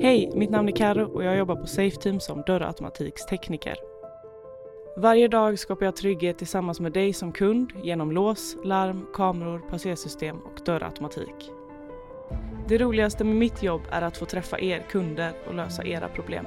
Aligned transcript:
Hej, 0.00 0.30
mitt 0.34 0.50
namn 0.50 0.68
är 0.68 0.72
Karo 0.72 1.14
och 1.14 1.24
jag 1.24 1.36
jobbar 1.36 1.56
på 1.56 1.66
Safeteam 1.66 2.20
som 2.20 2.42
dörrautomatikstekniker. 2.42 3.76
Varje 4.96 5.28
dag 5.28 5.58
skapar 5.58 5.84
jag 5.84 5.96
trygghet 5.96 6.38
tillsammans 6.38 6.80
med 6.80 6.92
dig 6.92 7.12
som 7.12 7.32
kund 7.32 7.72
genom 7.82 8.12
lås, 8.12 8.56
larm, 8.64 9.06
kameror, 9.14 9.58
passersystem 9.70 10.36
och 10.40 10.60
dörrautomatik. 10.64 11.52
Det 12.68 12.78
roligaste 12.78 13.24
med 13.24 13.36
mitt 13.36 13.62
jobb 13.62 13.82
är 13.90 14.02
att 14.02 14.16
få 14.16 14.24
träffa 14.24 14.60
er 14.60 14.86
kunder 14.90 15.32
och 15.46 15.54
lösa 15.54 15.84
era 15.84 16.08
problem. 16.08 16.46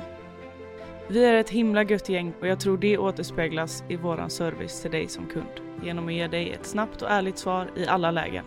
Vi 1.08 1.26
är 1.26 1.34
ett 1.34 1.50
himla 1.50 1.84
gött 1.84 2.10
gäng 2.10 2.34
och 2.42 2.48
jag 2.48 2.60
tror 2.60 2.78
det 2.78 2.98
återspeglas 2.98 3.84
i 3.90 3.96
våran 3.96 4.30
service 4.30 4.82
till 4.82 4.92
dig 4.92 5.08
som 5.08 5.28
kund 5.28 5.84
genom 5.84 6.08
att 6.08 6.14
ge 6.14 6.28
dig 6.28 6.52
ett 6.52 6.66
snabbt 6.66 7.02
och 7.02 7.12
ärligt 7.12 7.38
svar 7.38 7.72
i 7.76 7.86
alla 7.86 8.12
lägen. 8.12 8.46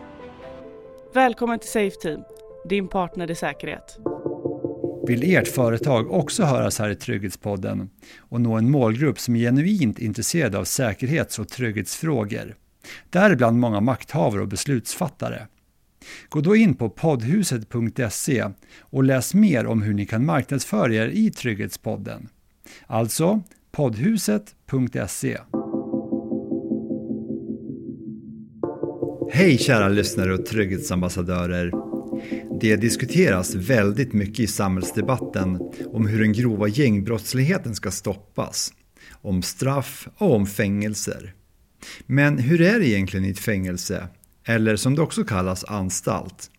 Välkommen 1.13 1.59
till 1.59 1.71
Safeteam, 1.71 2.25
din 2.65 2.89
partner 2.89 3.31
i 3.31 3.35
säkerhet. 3.35 3.99
Vill 5.07 5.37
ert 5.37 5.49
företag 5.49 6.11
också 6.11 6.45
höras 6.45 6.79
här 6.79 6.91
i 6.91 6.95
Trygghetspodden 6.95 7.89
och 8.19 8.41
nå 8.41 8.55
en 8.55 8.71
målgrupp 8.71 9.21
som 9.21 9.37
är 9.37 9.41
genuint 9.41 9.99
intresserad 9.99 10.55
av 10.55 10.65
säkerhets 10.65 11.39
och 11.39 11.49
trygghetsfrågor? 11.49 12.55
Däribland 13.11 13.59
många 13.59 13.81
makthavare 13.81 14.41
och 14.41 14.49
beslutsfattare. 14.49 15.47
Gå 16.29 16.41
då 16.41 16.57
in 16.57 16.75
på 16.75 16.91
poddhuset.se 16.91 18.45
och 18.81 19.05
läs 19.05 19.35
mer 19.35 19.67
om 19.67 19.83
hur 19.83 19.95
ni 19.95 20.07
kan 20.07 20.27
marknadsföra 20.27 20.95
er 20.95 21.09
i 21.09 21.31
Trygghetspodden. 21.31 22.29
Alltså 22.87 23.43
poddhuset.se. 23.73 25.39
Hej 29.33 29.59
kära 29.59 29.89
lyssnare 29.89 30.35
och 30.35 30.47
trygghetsambassadörer. 30.47 31.94
Det 32.61 32.77
diskuteras 32.77 33.55
väldigt 33.55 34.13
mycket 34.13 34.41
i 34.41 34.47
samhällsdebatten 34.47 35.59
om 35.87 36.07
hur 36.07 36.21
den 36.21 36.33
grova 36.33 36.69
gängbrottsligheten 36.69 37.75
ska 37.75 37.91
stoppas, 37.91 38.73
om 39.13 39.43
straff 39.43 40.09
och 40.17 40.35
om 40.35 40.47
fängelser. 40.47 41.35
Men 42.07 42.39
hur 42.39 42.61
är 42.61 42.79
det 42.79 42.89
egentligen 42.89 43.25
i 43.25 43.31
ett 43.31 43.39
fängelse? 43.39 44.09
Eller 44.45 44.77
som 44.77 44.95
det 44.95 45.03
också 45.03 45.25
kallas 45.25 45.65
anstalt. 45.65 46.51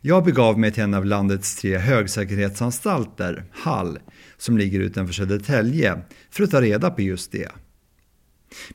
Jag 0.00 0.24
begav 0.24 0.58
mig 0.58 0.72
till 0.72 0.82
en 0.82 0.94
av 0.94 1.04
landets 1.04 1.56
tre 1.56 1.78
högsäkerhetsanstalter, 1.78 3.44
Hall, 3.50 3.98
som 4.36 4.58
ligger 4.58 4.80
utanför 4.80 5.14
Södertälje, 5.14 5.98
för 6.30 6.44
att 6.44 6.50
ta 6.50 6.60
reda 6.60 6.90
på 6.90 7.02
just 7.02 7.32
det. 7.32 7.48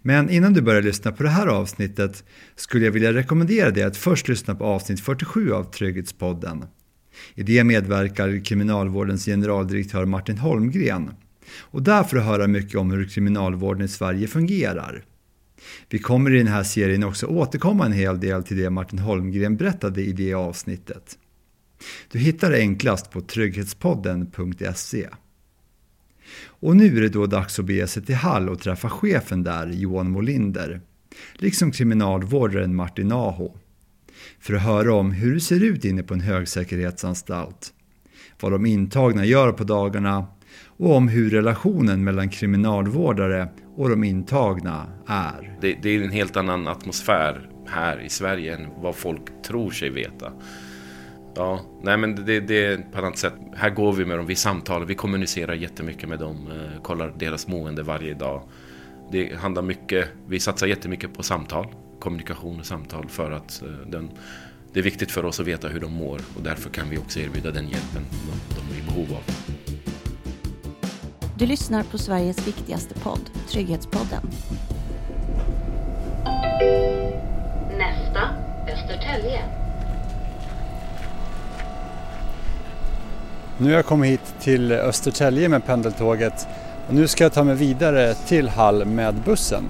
Men 0.02 0.30
innan 0.30 0.54
du 0.54 0.62
börjar 0.62 0.82
lyssna 0.82 1.12
på 1.12 1.24
det 1.24 1.30
här 1.30 1.48
avsnittet 1.48 2.24
skulle 2.56 2.86
jag 2.86 2.92
vilja 2.92 3.14
rekommendera 3.14 3.72
dig 3.72 3.84
att 3.84 3.98
först 3.98 4.28
lyssna 4.28 4.56
på 4.56 4.66
avsnitt 4.66 5.00
47 5.00 5.52
av 5.52 5.64
Trygghetspodden. 5.64 6.66
I 7.36 7.44
det 7.44 7.64
medverkar 7.64 8.46
Kriminalvårdens 8.46 9.26
generaldirektör 9.26 10.06
Martin 10.06 10.38
Holmgren 10.38 11.12
och 11.60 11.82
där 11.84 12.04
får 12.04 12.18
du 12.18 12.24
höra 12.24 12.48
mycket 12.48 12.76
om 12.76 12.92
hur 12.92 13.08
kriminalvården 13.08 13.86
i 13.86 13.88
Sverige 13.88 14.28
fungerar. 14.28 15.04
Vi 15.90 16.00
kommer 16.00 16.34
i 16.34 16.38
den 16.38 16.48
här 16.48 16.64
serien 16.64 17.04
också 17.04 17.26
återkomma 17.26 17.86
en 17.86 17.92
hel 17.92 18.20
del 18.20 18.44
till 18.44 18.58
det 18.58 18.70
Martin 18.70 19.00
Holmgren 19.00 19.58
berättade 19.58 20.02
i 20.02 20.12
det 20.12 20.34
avsnittet. 20.34 21.18
Du 22.12 22.20
hittar 22.20 22.52
det 22.52 22.58
enklast 22.58 23.12
på 23.12 23.22
trygghetspodden.se. 23.22 25.08
Och 26.44 26.76
nu 26.76 26.98
är 26.98 27.02
det 27.02 27.10
då 27.10 27.26
dags 27.26 27.60
att 27.60 27.66
bege 27.66 27.88
sig 27.88 28.06
till 28.06 28.16
Hall 28.16 28.50
och 28.50 28.60
träffa 28.60 28.90
chefen 28.90 29.44
där, 29.44 29.68
Johan 29.68 30.10
Molinder, 30.10 30.82
liksom 31.34 31.72
kriminalvårdaren 31.72 32.76
Martin 32.76 33.12
Aho. 33.12 33.58
För 34.40 34.54
att 34.54 34.62
höra 34.62 34.94
om 34.94 35.12
hur 35.12 35.34
det 35.34 35.40
ser 35.40 35.64
ut 35.64 35.86
inne 35.86 36.04
på 36.04 36.14
en 36.14 36.22
högsäkerhetsanstalt, 36.22 37.74
vad 38.40 38.52
de 38.52 38.66
intagna 38.66 39.26
gör 39.26 39.52
på 39.52 39.64
dagarna 39.64 40.28
och 40.78 40.96
om 40.96 41.08
hur 41.08 41.30
relationen 41.30 42.04
mellan 42.04 42.30
kriminalvårdare 42.30 43.50
och 43.76 43.90
de 43.90 44.04
intagna 44.04 44.88
är. 45.08 45.58
Det, 45.62 45.78
det 45.82 45.90
är 45.90 46.02
en 46.02 46.12
helt 46.12 46.38
annan 46.38 46.68
atmosfär 46.68 47.50
här 47.68 48.02
i 48.02 48.10
Sverige 48.10 48.56
än 48.56 48.68
vad 48.82 48.96
folk 48.96 49.44
tror 49.44 49.72
sig 49.72 49.90
veta. 49.90 50.32
Ja, 51.36 51.62
nej 51.82 51.98
men 51.98 52.26
det, 52.26 52.40
det 52.40 52.66
är 52.66 52.78
på 52.78 52.98
ett 52.98 53.04
annat 53.04 53.18
sätt. 53.18 53.34
Här 53.56 53.70
går 53.70 53.94
vi 53.94 54.06
med 54.06 54.18
dem, 54.18 54.26
vi 54.26 54.36
samtalar, 54.36 54.86
vi 54.86 54.96
kommunicerar 54.96 55.54
jättemycket 55.54 56.10
med 56.10 56.20
dem, 56.20 56.52
eh, 56.52 56.82
kollar 56.82 57.14
deras 57.18 57.48
mående 57.48 57.84
varje 57.84 58.14
dag. 58.14 58.42
Det 59.12 59.36
handlar 59.36 59.62
mycket, 59.62 60.10
vi 60.28 60.40
satsar 60.40 60.68
jättemycket 60.68 61.14
på 61.14 61.24
samtal, 61.24 61.68
kommunikation 62.00 62.60
och 62.60 62.66
samtal 62.66 63.10
för 63.10 63.32
att 63.32 63.62
eh, 63.62 63.88
den, 63.88 64.10
det 64.74 64.80
är 64.80 64.84
viktigt 64.84 65.12
för 65.12 65.26
oss 65.26 65.40
att 65.40 65.48
veta 65.48 65.68
hur 65.68 65.80
de 65.80 65.94
mår 65.94 66.22
och 66.38 66.44
därför 66.44 66.70
kan 66.70 66.90
vi 66.90 66.98
också 66.98 67.20
erbjuda 67.20 67.52
den 67.52 67.68
hjälpen 67.68 68.04
de, 68.12 68.56
de 68.56 68.76
är 68.76 68.80
i 68.80 68.86
behov 68.86 69.18
av. 69.18 69.24
Du 71.38 71.46
lyssnar 71.46 71.84
på 71.84 71.98
Sveriges 71.98 72.48
viktigaste 72.48 73.00
podd, 73.00 73.30
Trygghetspodden. 73.48 74.22
Nästa 77.78 78.30
Östertälje. 78.74 79.65
Nu 83.58 83.70
har 83.70 83.76
jag 83.76 83.86
kommit 83.86 84.12
hit 84.12 84.36
till 84.40 84.72
Östertälje 84.72 85.50
med 85.50 85.66
pendeltåget 85.66 86.48
och 86.88 86.94
nu 86.94 87.08
ska 87.08 87.24
jag 87.24 87.34
ta 87.34 87.44
mig 87.44 87.56
vidare 87.56 88.14
till 88.14 88.50
Hall 88.50 88.86
med 88.86 89.16
bussen. 89.16 89.70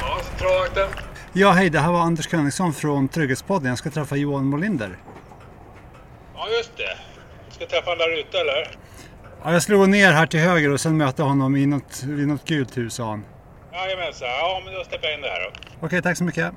Ja, 0.00 0.18
centralvakten. 0.22 0.88
Ja, 1.32 1.50
hej, 1.50 1.70
det 1.70 1.78
här 1.78 1.92
var 1.92 2.00
Anders 2.00 2.30
Königson 2.30 2.72
från 2.72 3.08
Trygghetspodden. 3.08 3.68
Jag 3.68 3.78
ska 3.78 3.90
träffa 3.90 4.16
Johan 4.16 4.44
Molinder. 4.44 4.98
Ja, 6.34 6.48
just 6.58 6.76
det. 6.76 6.96
Ska 7.50 7.62
jag 7.62 7.70
träffa 7.70 7.90
honom 7.90 7.98
där 7.98 8.20
ute 8.20 8.38
eller? 8.38 8.76
Ja, 9.44 9.52
jag 9.52 9.62
skulle 9.62 9.78
gå 9.78 9.86
ner 9.86 10.12
här 10.12 10.26
till 10.26 10.40
höger 10.40 10.72
och 10.72 10.80
sen 10.80 10.96
möta 10.96 11.22
honom 11.22 11.56
i 11.56 11.66
något, 11.66 12.02
vid 12.02 12.28
något 12.28 12.44
gult 12.44 12.76
hus, 12.76 12.94
sa 12.94 13.04
han. 13.10 13.24
Jajamensan. 13.72 14.28
Ja, 14.28 14.62
men 14.64 14.74
då 14.74 14.84
steppar 14.84 15.08
jag 15.08 15.14
in 15.14 15.20
det 15.22 15.28
här 15.28 15.40
då. 15.40 15.86
Okej, 15.86 16.02
tack 16.02 16.16
så 16.16 16.24
mycket. 16.24 16.52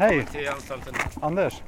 Hej! 0.00 0.26
till 0.32 0.48
anstalten. 0.48 0.94
Anders. 1.22 1.62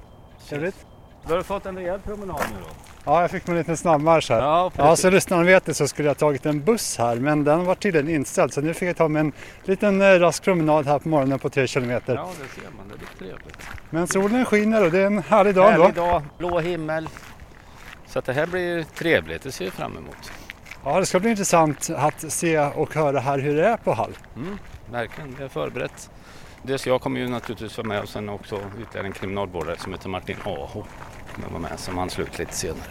Trevligt. 0.48 0.86
Då 1.26 1.30
har 1.32 1.36
du 1.36 1.42
fått 1.44 1.66
en 1.66 1.76
rejäl 1.76 2.00
promenad 2.00 2.40
nu 2.54 2.60
då? 2.60 2.68
Ja, 3.04 3.20
jag 3.20 3.30
fick 3.30 3.46
mig 3.46 3.52
en 3.52 3.58
liten 3.58 3.76
snabbmarsch 3.76 4.30
här. 4.30 4.38
Ja, 4.38 4.72
Ja, 4.76 4.96
så 4.96 5.10
lyssnarna 5.10 5.42
vet 5.42 5.64
det 5.64 5.74
så 5.74 5.88
skulle 5.88 6.08
jag 6.08 6.18
tagit 6.18 6.46
en 6.46 6.64
buss 6.64 6.98
här 6.98 7.16
men 7.16 7.44
den 7.44 7.64
var 7.64 7.74
tydligen 7.74 8.08
inställd 8.08 8.52
så 8.52 8.60
nu 8.60 8.74
fick 8.74 8.88
jag 8.88 8.96
ta 8.96 9.08
mig 9.08 9.20
en 9.20 9.32
liten 9.64 10.00
eh, 10.00 10.06
rask 10.06 10.42
promenad 10.44 10.86
här 10.86 10.98
på 10.98 11.08
morgonen 11.08 11.38
på 11.38 11.50
tre 11.50 11.66
kilometer. 11.66 12.14
Ja, 12.14 12.30
det 12.42 12.60
ser 12.60 12.70
man. 12.76 12.88
Det 12.88 12.98
blir 12.98 13.28
trevligt. 13.28 13.58
Men 13.90 14.06
solen 14.06 14.44
skiner 14.44 14.84
och 14.84 14.90
det 14.90 14.98
är 14.98 15.06
en 15.06 15.22
härlig 15.22 15.54
dag 15.54 15.70
Härlig 15.70 15.84
ändå. 15.84 16.00
dag, 16.02 16.22
blå 16.38 16.60
himmel. 16.60 17.08
Så 18.06 18.18
att 18.18 18.24
det 18.24 18.32
här 18.32 18.46
blir 18.46 18.82
trevligt, 18.82 19.42
det 19.42 19.52
ser 19.52 19.64
jag 19.64 19.74
fram 19.74 19.96
emot. 19.96 20.32
Ja, 20.84 21.00
det 21.00 21.06
ska 21.06 21.20
bli 21.20 21.30
intressant 21.30 21.90
att 21.96 22.32
se 22.32 22.58
och 22.58 22.94
höra 22.94 23.20
här 23.20 23.38
hur 23.38 23.56
det 23.56 23.66
är 23.66 23.76
på 23.76 23.92
Hall. 23.92 24.16
Mm, 24.36 24.58
verkligen, 24.92 25.34
det 25.38 25.44
är 25.44 25.48
förberett. 25.48 26.10
Dels 26.64 26.86
jag 26.86 27.00
kommer 27.00 27.20
ju 27.20 27.28
naturligtvis 27.28 27.76
vara 27.78 27.88
med 27.88 28.02
och 28.02 28.08
sen 28.08 28.28
också 28.28 28.60
ytterligare 28.82 29.06
en 29.06 29.12
kriminalvårdare 29.12 29.78
som 29.78 29.92
heter 29.92 30.08
Martin 30.08 30.36
Aho. 30.44 30.84
Kommer 31.34 31.48
vara 31.48 31.58
med 31.58 31.80
som 31.80 31.98
anslut 31.98 32.38
lite 32.38 32.54
senare. 32.54 32.90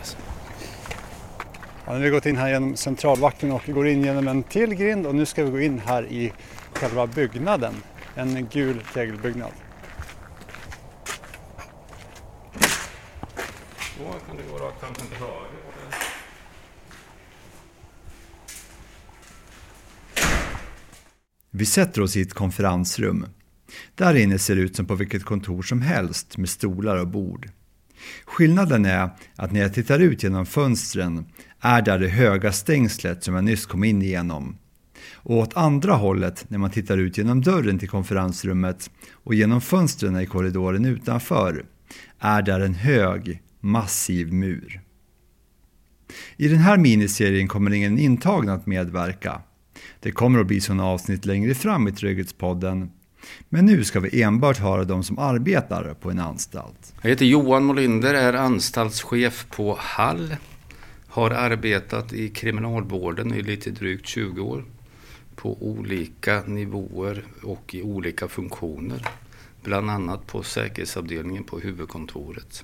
Ja, 1.86 1.92
nu 1.92 1.94
har 1.94 2.00
vi 2.00 2.09
gått 2.09 2.26
in 2.26 2.38
här 2.38 2.50
genom 2.50 2.76
centralvakten 2.76 3.52
och 3.52 3.62
går 3.68 3.88
in 3.88 4.04
genom 4.04 4.28
en 4.28 4.44
till 4.44 4.74
grind 4.74 5.08
och 5.08 5.16
nu 5.16 5.26
ska 5.26 5.44
vi 5.44 5.52
gå 5.52 5.59
in 5.59 5.80
här 5.80 6.06
i 6.06 6.34
själva 6.74 7.08
byggnaden. 7.08 7.74
En 8.16 8.48
gul 8.48 8.82
tegelbyggnad. 8.94 9.52
Då 14.00 14.12
kan 14.28 14.38
du 14.38 14.52
gå 14.52 14.58
rakt 14.58 14.80
fram 14.80 14.94
till 14.94 15.18
höger. 15.20 15.62
Vi 21.50 21.66
sätter 21.66 22.02
oss 22.02 22.16
i 22.16 22.22
ett 22.22 22.34
konferensrum. 22.34 23.26
Där 23.96 24.16
inne 24.16 24.40
ser 24.40 24.56
det 24.56 24.62
ut 24.62 24.76
som 24.76 24.85
på 24.85 24.96
vilket 24.96 25.23
kontor 25.23 25.62
som 25.62 25.82
helst 25.82 26.38
med 26.38 26.50
stolar 26.50 26.97
och 26.97 27.08
bord. 27.08 27.50
Skillnaden 28.26 28.85
är 28.85 29.09
att 29.35 29.52
när 29.52 29.59
jag 29.59 29.73
tittar 29.73 30.00
ut 30.00 30.23
genom 30.23 30.46
fönstren 30.46 31.26
är 31.59 31.82
där 31.82 32.00
det 32.00 32.08
höga 32.08 32.52
stängslet 32.52 33.23
som 33.23 33.35
jag 33.35 33.44
nyss 33.44 33.66
kom 33.66 33.84
in 33.84 34.02
igenom. 34.02 34.58
Och 35.14 35.38
åt 35.38 35.58
andra 35.58 35.94
hållet, 35.94 36.46
när 36.47 36.58
man 36.58 36.70
tittar 36.70 36.97
ut 36.97 37.18
genom 37.18 37.41
dörren 37.41 37.79
till 37.79 37.90
konferensrummet 37.90 38.90
och 39.12 39.35
genom 39.35 39.62
fönstren 39.62 40.20
i 40.20 40.26
korridoren 40.26 40.85
utanför, 40.85 41.66
är 42.20 42.41
där 42.41 42.59
en 42.59 42.73
hög, 42.73 43.41
massiv 43.59 44.34
mur. 44.34 44.82
I 46.38 46.47
den 46.47 46.58
här 46.58 46.78
miniserien 46.78 47.47
kommer 47.47 47.73
ingen 47.73 48.00
intagen 48.00 48.50
att 48.50 48.66
medverka. 48.66 49.41
Det 50.00 50.12
kommer 50.12 50.40
att 50.40 50.47
bli 50.47 50.62
sådana 50.62 50.85
avsnitt 50.85 51.26
längre 51.26 51.56
fram 51.56 51.88
i 51.88 51.91
Trygghetspodden. 51.91 52.91
Men 53.50 53.66
nu 53.66 53.84
ska 53.84 54.00
vi 54.00 54.22
enbart 54.22 54.58
höra 54.58 54.84
de 54.84 55.03
som 55.03 55.20
arbetar 55.20 55.94
på 55.94 56.12
en 56.12 56.20
anstalt. 56.20 56.94
Jag 57.02 57.09
heter 57.09 57.26
Johan 57.26 57.64
Molinder, 57.64 58.14
är 58.14 58.34
anstaltschef 58.34 59.46
på 59.50 59.78
Hall. 59.79 60.35
Har 61.08 61.32
arbetat 61.32 62.14
i 62.14 62.29
kriminalvården 62.29 63.34
i 63.34 63.41
lite 63.41 63.70
drygt 63.70 64.08
20 64.08 64.41
år. 64.41 64.64
på 65.35 65.58
olika 65.64 66.41
nivåer 66.46 67.23
och 67.44 67.76
i 67.76 67.82
olika 67.82 68.28
funktioner. 68.28 69.08
Bland 69.64 69.90
annat 69.90 70.28
på 70.28 70.44
säkerhetsavdelningen 70.44 71.44
på 71.44 71.59
huvudkontoret. 71.59 72.64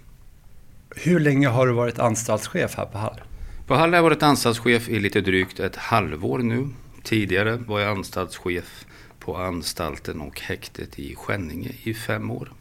Hur 0.96 1.20
länge 1.20 1.48
har 1.48 1.68
du 1.68 1.74
varit 1.74 2.00
anstaltschef 2.00 2.76
här 2.76 2.86
på 2.86 2.98
Hall? 2.98 3.22
På 3.68 3.76
Hall 3.76 3.90
har 3.90 3.96
jag 3.96 4.04
varit 4.04 4.24
anstaltschef 4.24 4.90
i 4.90 5.00
lite 5.00 5.22
drygt 5.22 5.60
ett 5.60 5.76
halvår 5.76 6.40
nu. 6.40 6.68
Tidigare 7.04 7.56
var 7.56 7.80
jag 7.80 7.98
anstaltschef 7.98 8.86
på 9.28 9.38
anstalten 9.38 10.22
och 10.22 10.42
häktet 10.42 11.00
i 11.00 11.16
Skänninge 11.16 11.72
i 11.84 11.94
fem 11.94 12.32
år. 12.32 12.52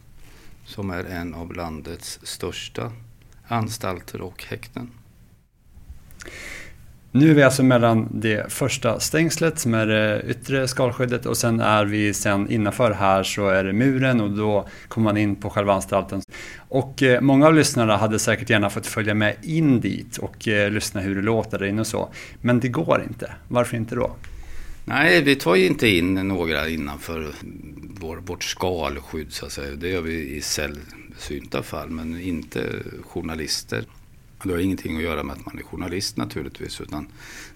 Som 0.65 0.89
är 0.89 1.03
en 1.03 1.33
av 1.33 1.53
landets 1.53 2.19
största 2.23 2.91
anstalter 3.47 4.21
och 4.21 4.43
häkten. 4.43 4.89
Nu 7.11 7.29
är 7.31 7.33
vi 7.33 7.43
alltså 7.43 7.63
mellan 7.63 8.07
det 8.11 8.53
första 8.53 8.99
stängslet 8.99 9.59
som 9.59 9.73
är 9.73 9.85
det 9.85 10.21
yttre 10.27 10.67
skalskyddet 10.67 11.25
och 11.25 11.37
sen 11.37 11.59
är 11.59 11.85
vi 11.85 12.13
sen 12.13 12.51
innanför 12.51 12.91
här 12.91 13.23
så 13.23 13.47
är 13.47 13.63
det 13.63 13.73
muren 13.73 14.21
och 14.21 14.31
då 14.31 14.67
kommer 14.87 15.03
man 15.03 15.17
in 15.17 15.35
på 15.35 15.49
själva 15.49 15.73
anstalten. 15.73 16.21
Och 16.57 17.03
eh, 17.03 17.21
många 17.21 17.47
av 17.47 17.53
lyssnarna 17.53 17.97
hade 17.97 18.19
säkert 18.19 18.49
gärna 18.49 18.69
fått 18.69 18.87
följa 18.87 19.13
med 19.13 19.35
in 19.41 19.79
dit 19.79 20.17
och 20.17 20.47
eh, 20.47 20.71
lyssna 20.71 21.01
hur 21.01 21.15
det 21.15 21.21
låter 21.21 21.59
där 21.59 21.65
inne 21.65 21.81
och 21.81 21.87
så. 21.87 22.09
Men 22.41 22.59
det 22.59 22.67
går 22.67 23.03
inte. 23.09 23.31
Varför 23.47 23.77
inte 23.77 23.95
då? 23.95 24.15
Nej, 24.89 25.21
vi 25.21 25.35
tar 25.35 25.55
ju 25.55 25.65
inte 25.65 25.87
in 25.87 26.13
några 26.13 26.69
innanför 26.69 27.33
vår, 27.99 28.17
vårt 28.17 28.43
skalskydd 28.43 29.33
så 29.33 29.45
att 29.45 29.51
säga. 29.51 29.75
Det 29.75 29.89
gör 29.89 30.01
vi 30.01 30.35
i 30.35 30.41
sällsynta 30.41 31.63
fall, 31.63 31.89
men 31.89 32.21
inte 32.21 32.83
journalister. 33.01 33.85
Det 34.43 34.51
har 34.51 34.59
ingenting 34.59 34.97
att 34.97 35.03
göra 35.03 35.23
med 35.23 35.33
att 35.33 35.45
man 35.45 35.59
är 35.59 35.63
journalist 35.63 36.17
naturligtvis. 36.17 36.81
Utan 36.81 37.07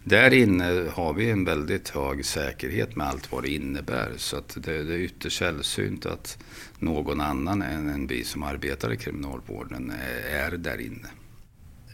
där 0.03 0.33
inne 0.33 0.85
har 0.93 1.13
vi 1.13 1.29
en 1.29 1.45
väldigt 1.45 1.89
hög 1.89 2.25
säkerhet 2.25 2.95
med 2.95 3.07
allt 3.07 3.31
vad 3.31 3.43
det 3.43 3.49
innebär. 3.49 4.11
Så 4.17 4.37
att 4.37 4.57
det, 4.63 4.83
det 4.83 4.93
är 4.93 4.99
ytterst 4.99 5.37
sällsynt 5.37 6.05
att 6.05 6.43
någon 6.79 7.21
annan 7.21 7.61
än, 7.61 7.89
än 7.89 8.07
vi 8.07 8.23
som 8.23 8.43
arbetar 8.43 8.93
i 8.93 8.97
kriminalvården 8.97 9.91
är, 9.91 10.51
är 10.53 10.57
där 10.57 10.81
inne. 10.81 11.07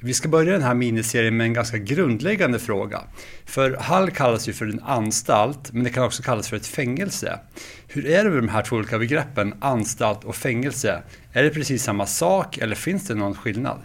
Vi 0.02 0.14
ska 0.14 0.28
börja 0.28 0.52
den 0.52 0.62
här 0.62 0.74
miniserien 0.74 1.38
med 1.38 1.46
en 1.46 1.54
ganska 1.54 1.78
grundläggande 1.78 2.60
fråga. 2.60 3.02
För 3.46 3.78
Hall 3.78 4.12
kallas 4.12 4.50
ju 4.50 4.54
för 4.54 4.66
en 4.66 4.80
anstalt, 4.80 5.74
men 5.74 5.84
det 5.84 5.90
kan 5.90 6.04
också 6.04 6.24
kallas 6.24 6.50
för 6.50 6.58
ett 6.58 6.68
fängelse. 6.68 7.40
Hur 7.88 8.06
är 8.06 8.24
det 8.24 8.30
med 8.30 8.44
de 8.44 8.50
här 8.50 8.64
två 8.64 8.76
olika 8.76 9.00
begreppen, 9.00 9.54
anstalt 9.60 10.24
och 10.24 10.36
fängelse? 10.36 11.04
Är 11.34 11.44
det 11.44 11.50
precis 11.50 11.84
samma 11.84 12.06
sak 12.06 12.58
eller 12.58 12.76
finns 12.76 13.08
det 13.08 13.16
någon 13.16 13.36
skillnad? 13.36 13.80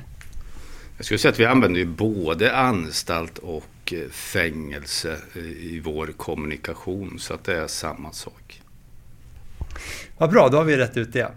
Jag 0.96 1.04
skulle 1.04 1.18
säga 1.18 1.32
att 1.32 1.40
vi 1.40 1.44
använder 1.44 1.80
ju 1.80 1.86
både 1.86 2.56
anstalt 2.56 3.38
och 3.38 3.92
eh, 3.92 4.08
fängelse 4.10 5.16
i 5.60 5.80
vår 5.80 6.06
kommunikation, 6.06 7.18
så 7.18 7.34
att 7.34 7.44
det 7.44 7.56
är 7.56 7.66
samma 7.66 8.12
sak. 8.12 8.62
Vad 10.18 10.30
bra, 10.30 10.48
då 10.48 10.56
har 10.56 10.64
vi 10.64 10.76
rätt 10.76 10.96
ut 10.96 11.12
det. 11.12 11.32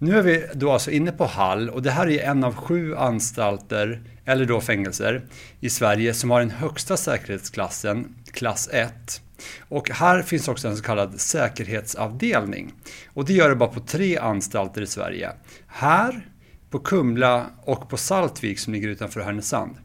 Nu 0.00 0.18
är 0.18 0.22
vi 0.22 0.46
då 0.54 0.72
alltså 0.72 0.90
inne 0.90 1.12
på 1.12 1.24
Hall 1.24 1.70
och 1.70 1.82
det 1.82 1.90
här 1.90 2.08
är 2.08 2.30
en 2.30 2.44
av 2.44 2.54
sju 2.54 2.94
anstalter, 2.96 4.00
eller 4.24 4.44
då 4.44 4.60
fängelser, 4.60 5.22
i 5.60 5.70
Sverige 5.70 6.14
som 6.14 6.30
har 6.30 6.40
den 6.40 6.50
högsta 6.50 6.96
säkerhetsklassen, 6.96 8.14
klass 8.32 8.68
1. 8.72 9.22
Och 9.68 9.90
här 9.90 10.22
finns 10.22 10.48
också 10.48 10.68
en 10.68 10.76
så 10.76 10.82
kallad 10.82 11.20
säkerhetsavdelning. 11.20 12.72
Och 13.14 13.24
det 13.24 13.32
gör 13.32 13.48
det 13.48 13.56
bara 13.56 13.68
på 13.68 13.80
tre 13.80 14.18
anstalter 14.18 14.82
i 14.82 14.86
Sverige. 14.86 15.30
Här, 15.66 16.26
på 16.70 16.78
Kumla 16.78 17.46
och 17.64 17.88
på 17.88 17.96
Saltvik 17.96 18.58
som 18.58 18.72
ligger 18.72 18.88
utanför 18.88 19.20
Härnösand. 19.20 19.76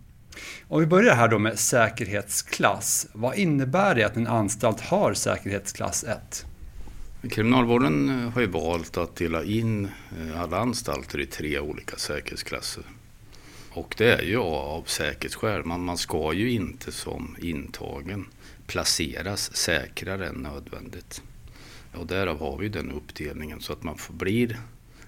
Om 0.67 0.79
vi 0.79 0.85
börjar 0.85 1.15
här 1.15 1.27
då 1.27 1.39
med 1.39 1.59
säkerhetsklass. 1.59 3.07
Vad 3.13 3.35
innebär 3.35 3.95
det 3.95 4.03
att 4.03 4.15
en 4.15 4.27
anstalt 4.27 4.81
har 4.81 5.13
säkerhetsklass 5.13 6.03
1? 6.03 6.45
Kriminalvården 7.29 8.09
eh, 8.09 8.29
har 8.29 8.41
ju 8.41 8.47
valt 8.47 8.97
att 8.97 9.15
dela 9.15 9.43
in 9.43 9.85
eh, 10.19 10.41
alla 10.41 10.57
anstalter 10.57 11.19
i 11.19 11.25
tre 11.25 11.59
olika 11.59 11.97
säkerhetsklasser. 11.97 12.83
Och 13.71 13.95
det 13.97 14.11
är 14.11 14.21
ju 14.21 14.37
av 14.37 14.83
säkerhetsskäl. 14.83 15.65
Man, 15.65 15.83
man 15.83 15.97
ska 15.97 16.33
ju 16.33 16.51
inte 16.51 16.91
som 16.91 17.35
intagen 17.39 18.25
placeras 18.67 19.55
säkrare 19.55 20.27
än 20.27 20.35
nödvändigt. 20.35 21.21
Och 21.93 22.07
därav 22.07 22.39
har 22.39 22.57
vi 22.57 22.69
den 22.69 22.91
uppdelningen 22.91 23.61
så 23.61 23.73
att 23.73 23.83
man 23.83 23.97
blir 24.09 24.59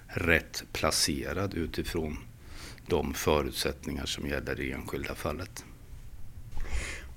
rätt 0.07 0.63
placerad 0.73 1.53
utifrån 1.53 2.17
de 2.87 3.13
förutsättningar 3.13 4.05
som 4.05 4.27
gäller 4.27 4.59
i 4.59 4.71
enskilda 4.71 5.15
fallet. 5.15 5.65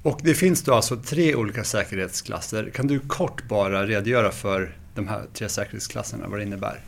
Och 0.02 0.20
det 0.22 0.34
finns 0.34 0.62
då 0.62 0.74
alltså 0.74 0.96
tre 0.96 1.34
olika 1.34 1.64
säkerhetsklasser. 1.64 2.70
Kan 2.70 2.86
du 2.86 3.00
kort 3.00 3.48
bara 3.48 3.86
redogöra 3.86 4.30
för 4.30 4.76
de 4.98 5.08
här 5.08 5.26
tre 5.34 5.48
säkerhetsklasserna, 5.48 6.28
vad 6.28 6.38
det 6.38 6.42
innebär? 6.42 6.80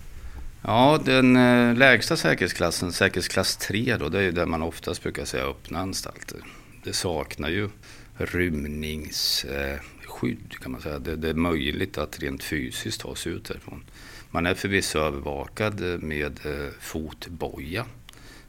Ja, 0.62 1.00
den 1.04 1.36
eh, 1.36 1.76
lägsta 1.76 2.16
säkerhetsklassen, 2.16 2.92
säkerhetsklass 2.92 3.56
3 3.56 3.96
då, 3.96 4.08
det 4.08 4.18
är 4.18 4.22
ju 4.22 4.32
där 4.32 4.46
man 4.46 4.62
oftast 4.62 5.02
brukar 5.02 5.24
säga 5.24 5.44
öppna 5.44 5.78
anstalter. 5.78 6.38
Det 6.84 6.92
saknar 6.92 7.48
ju 7.48 7.68
rymningsskydd 8.16 10.52
eh, 10.52 10.58
kan 10.62 10.72
man 10.72 10.80
säga. 10.80 10.98
Det, 10.98 11.16
det 11.16 11.28
är 11.28 11.34
möjligt 11.34 11.98
att 11.98 12.18
rent 12.18 12.42
fysiskt 12.42 13.00
ta 13.00 13.14
sig 13.14 13.32
ut 13.32 13.44
därifrån. 13.44 13.84
Man 14.30 14.46
är 14.46 14.54
förvisso 14.54 14.98
övervakad 14.98 15.92
eh, 15.92 15.98
med 15.98 16.40
fotboja. 16.80 17.84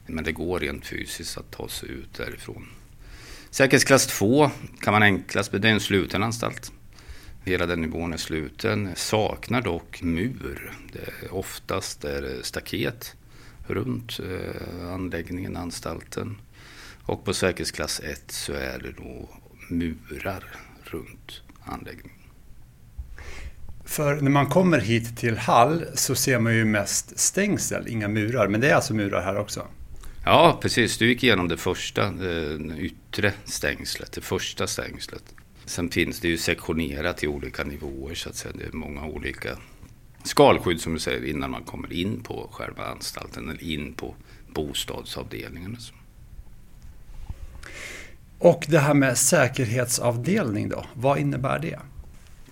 Men 0.06 0.24
det 0.24 0.32
går 0.32 0.60
rent 0.60 0.86
fysiskt 0.86 1.38
att 1.38 1.50
ta 1.50 1.68
sig 1.68 1.88
ut 1.88 2.14
därifrån. 2.16 2.68
Säkerhetsklass 3.50 4.06
2 4.06 4.50
kan 4.80 4.92
man 4.92 5.02
enklast, 5.02 5.52
det 5.52 5.68
är 5.68 5.72
en 5.72 5.80
sluten 5.80 6.22
anstalt. 6.22 6.72
Hela 7.44 7.66
den 7.66 7.80
nivån 7.80 8.12
är 8.12 8.16
sluten, 8.16 8.90
saknar 8.96 9.62
dock 9.62 10.02
mur. 10.02 10.72
Det 10.92 11.26
är 11.26 11.34
oftast 11.34 12.04
är 12.04 12.42
staket 12.42 13.16
runt 13.66 14.20
eh, 14.20 14.92
anläggningen, 14.92 15.56
anstalten. 15.56 16.36
Och 17.02 17.24
på 17.24 17.34
säkerhetsklass 17.34 18.00
1 18.00 18.22
så 18.26 18.52
är 18.52 18.78
det 18.78 18.92
då 18.92 19.28
murar 19.68 20.44
runt 20.84 21.42
anläggningen. 21.64 22.18
För 23.84 24.20
när 24.20 24.30
man 24.30 24.46
kommer 24.46 24.80
hit 24.80 25.16
till 25.16 25.38
Hall 25.38 25.84
så 25.94 26.14
ser 26.14 26.38
man 26.38 26.54
ju 26.54 26.64
mest 26.64 27.18
stängsel, 27.18 27.88
inga 27.88 28.08
murar. 28.08 28.48
Men 28.48 28.60
det 28.60 28.70
är 28.70 28.74
alltså 28.74 28.94
murar 28.94 29.22
här 29.22 29.38
också? 29.38 29.66
Ja, 30.24 30.58
precis. 30.62 30.98
Du 30.98 31.08
gick 31.08 31.24
igenom 31.24 31.48
det 31.48 31.56
första, 31.56 32.10
det 32.10 32.58
yttre 32.78 33.32
stängslet, 33.44 34.12
det 34.12 34.20
första 34.20 34.66
stängslet. 34.66 35.24
Sen 35.64 35.90
finns 35.90 36.20
det 36.20 36.28
ju 36.28 36.38
sektionerat 36.38 37.24
i 37.24 37.26
olika 37.26 37.64
nivåer 37.64 38.14
så 38.14 38.28
att 38.28 38.36
säga. 38.36 38.54
Det 38.58 38.64
är 38.64 38.72
många 38.72 39.04
olika 39.04 39.58
skalskydd 40.24 40.80
som 40.80 40.94
du 40.94 41.00
säger 41.00 41.24
innan 41.24 41.50
man 41.50 41.62
kommer 41.62 41.92
in 41.92 42.22
på 42.22 42.48
själva 42.52 42.84
anstalten 42.84 43.48
eller 43.48 43.62
in 43.62 43.92
på 43.92 44.14
bostadsavdelningen. 44.54 45.76
Och 48.38 48.64
det 48.68 48.78
här 48.78 48.94
med 48.94 49.18
säkerhetsavdelning 49.18 50.68
då, 50.68 50.84
vad 50.94 51.18
innebär 51.18 51.58
det? 51.58 51.78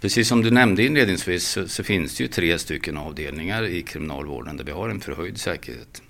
Precis 0.00 0.28
som 0.28 0.42
du 0.42 0.50
nämnde 0.50 0.82
inledningsvis 0.84 1.48
så, 1.48 1.68
så, 1.68 1.84
finns 1.84 2.16
det 2.16 2.24
ju 2.24 2.28
tre 2.28 2.58
stycken 2.58 2.96
avdelningar 2.96 3.64
i 3.64 3.82
kriminalvården 3.82 4.56
där 4.56 4.64
vi 4.64 4.72
har 4.72 4.88
en 4.88 5.00
förhöjd 5.00 5.40
säkerhet. 5.40 6.02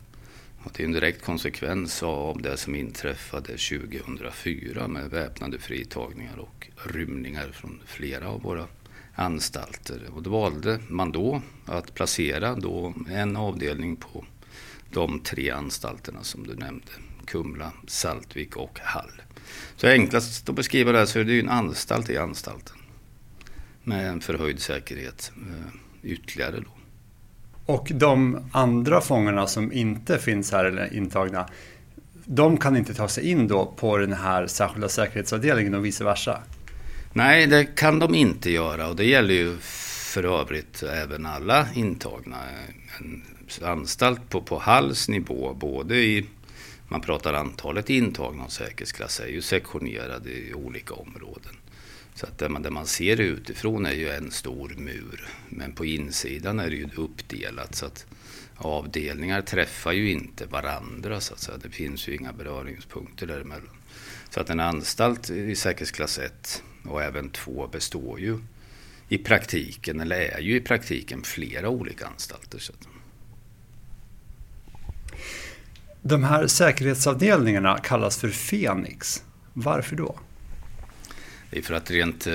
Och 0.65 0.73
det 0.77 0.83
är 0.83 0.87
en 0.87 0.93
direkt 0.93 1.25
konsekvens 1.25 2.03
av 2.03 2.43
det 2.43 2.57
som 2.57 2.75
inträffade 2.75 3.47
2004 3.47 4.89
med 4.89 5.11
väpnade 5.11 5.59
fritagningar 5.59 6.39
och 6.39 6.69
rymningar 6.85 7.49
från 7.53 7.81
flera 7.87 8.29
av 8.29 8.43
våra 8.43 8.67
anstalter. 9.15 10.01
Och 10.15 10.23
då 10.23 10.31
valde 10.31 10.81
man 10.89 11.13
då 11.13 11.43
att 11.67 11.95
placera 11.95 12.55
då 12.55 12.95
en 13.11 13.37
avdelning 13.37 13.97
på 13.97 14.25
de 14.93 15.21
tre 15.21 15.51
anstalterna 15.51 16.23
som 16.23 16.47
du 16.47 16.55
nämnde. 16.55 16.93
Kumla, 17.25 17.73
Saltvik 17.87 18.57
och 18.57 18.81
Hall. 18.81 19.23
Så 19.77 19.87
enklast 19.87 20.49
att 20.49 20.55
beskriva 20.55 20.93
det 20.93 20.99
här 20.99 21.07
så 21.07 21.19
är 21.19 21.25
det 21.25 21.33
ju 21.33 21.41
en 21.41 21.49
anstalt 21.49 22.11
i 22.11 22.17
anstalten 22.17 22.77
med 23.83 24.09
en 24.09 24.21
förhöjd 24.21 24.61
säkerhet 24.61 25.33
eh, 25.37 26.11
ytterligare 26.11 26.61
då. 26.61 26.80
Och 27.67 27.93
de 27.95 28.39
andra 28.53 29.01
fångarna 29.01 29.47
som 29.47 29.73
inte 29.73 30.19
finns 30.19 30.53
här 30.53 30.65
eller 30.65 30.95
intagna, 30.95 31.47
de 32.25 32.57
kan 32.57 32.77
inte 32.77 32.95
ta 32.95 33.09
sig 33.09 33.31
in 33.31 33.49
då 33.49 33.67
på 33.77 33.97
den 33.97 34.13
här 34.13 34.47
särskilda 34.47 34.89
säkerhetsavdelningen 34.89 35.75
och 35.75 35.85
vice 35.85 36.05
versa? 36.05 36.39
Nej, 37.13 37.47
det 37.47 37.65
kan 37.65 37.99
de 37.99 38.15
inte 38.15 38.51
göra 38.51 38.89
och 38.89 38.97
det 38.97 39.05
gäller 39.05 39.35
ju 39.35 39.57
för 40.13 40.41
övrigt 40.41 40.83
även 40.83 41.27
alla 41.27 41.67
intagna. 41.75 42.37
En 42.99 43.23
anstalt 43.63 44.29
på, 44.29 44.43
på 44.43 44.59
Halls 44.59 45.09
nivå, 45.09 45.55
både 45.55 45.97
i, 45.97 46.27
man 46.89 47.01
pratar 47.01 47.35
antalet 47.35 47.91
intagna 47.91 48.45
och 48.45 48.53
säkerhetsklass, 48.53 49.21
är 49.21 49.27
ju 49.27 49.43
sektionerade 49.43 50.31
i 50.31 50.55
olika 50.55 50.95
områden. 50.95 51.53
Så 52.21 52.27
att 52.27 52.39
det 52.39 52.49
man, 52.49 52.63
det 52.63 52.71
man 52.71 52.87
ser 52.87 53.21
utifrån 53.21 53.87
är 53.87 53.93
ju 53.93 54.09
en 54.09 54.31
stor 54.31 54.75
mur. 54.77 55.29
Men 55.49 55.73
på 55.73 55.85
insidan 55.85 56.61
är 56.61 56.71
det 56.71 56.77
ju 56.77 56.89
uppdelat 56.97 57.75
så 57.75 57.87
att 57.87 58.07
avdelningar 58.57 59.43
träffar 59.43 59.93
ju 59.93 60.11
inte 60.11 60.47
varandra 60.47 61.21
så 61.21 61.35
att 61.35 61.41
säga. 61.41 61.59
Det 61.63 61.71
finns 61.71 62.09
ju 62.09 62.17
inga 62.17 62.33
beröringspunkter 62.33 63.27
däremellan. 63.27 63.77
Så 64.31 64.41
att 64.41 64.51
en 64.51 64.61
anstalt 64.61 65.31
i 65.31 65.57
säkerhetsklass 65.57 66.19
1 66.19 66.63
och 66.85 67.03
även 67.03 67.31
2 67.31 67.69
består 67.73 68.21
ju 68.21 68.39
i 69.09 69.19
praktiken, 69.19 70.01
eller 70.01 70.21
är 70.21 70.41
ju 70.41 70.57
i 70.57 70.61
praktiken, 70.61 71.23
flera 71.23 71.69
olika 71.69 72.07
anstalter. 72.07 72.59
Så 72.59 72.73
att... 72.73 72.89
De 76.03 76.25
här 76.25 76.47
säkerhetsavdelningarna 76.47 77.79
kallas 77.79 78.17
för 78.17 78.29
Fenix. 78.29 79.25
Varför 79.53 79.97
då? 79.97 80.19
Det 81.51 81.59
är 81.59 81.63
för 81.63 81.75
att 81.75 81.91
rent 81.91 82.27
eh, 82.27 82.35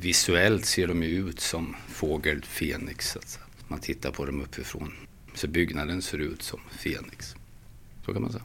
visuellt 0.00 0.66
ser 0.66 0.86
de 0.86 1.02
ju 1.02 1.28
ut 1.28 1.40
som 1.40 1.76
fågel 1.88 2.42
Fenix. 2.42 3.16
Alltså. 3.16 3.40
Man 3.68 3.80
tittar 3.80 4.10
på 4.10 4.26
dem 4.26 4.40
uppifrån. 4.40 4.92
Så 5.34 5.48
byggnaden 5.48 6.02
ser 6.02 6.18
ut 6.18 6.42
som 6.42 6.60
Fenix. 6.70 7.34
Så 8.06 8.12
kan 8.12 8.22
man 8.22 8.32
säga. 8.32 8.44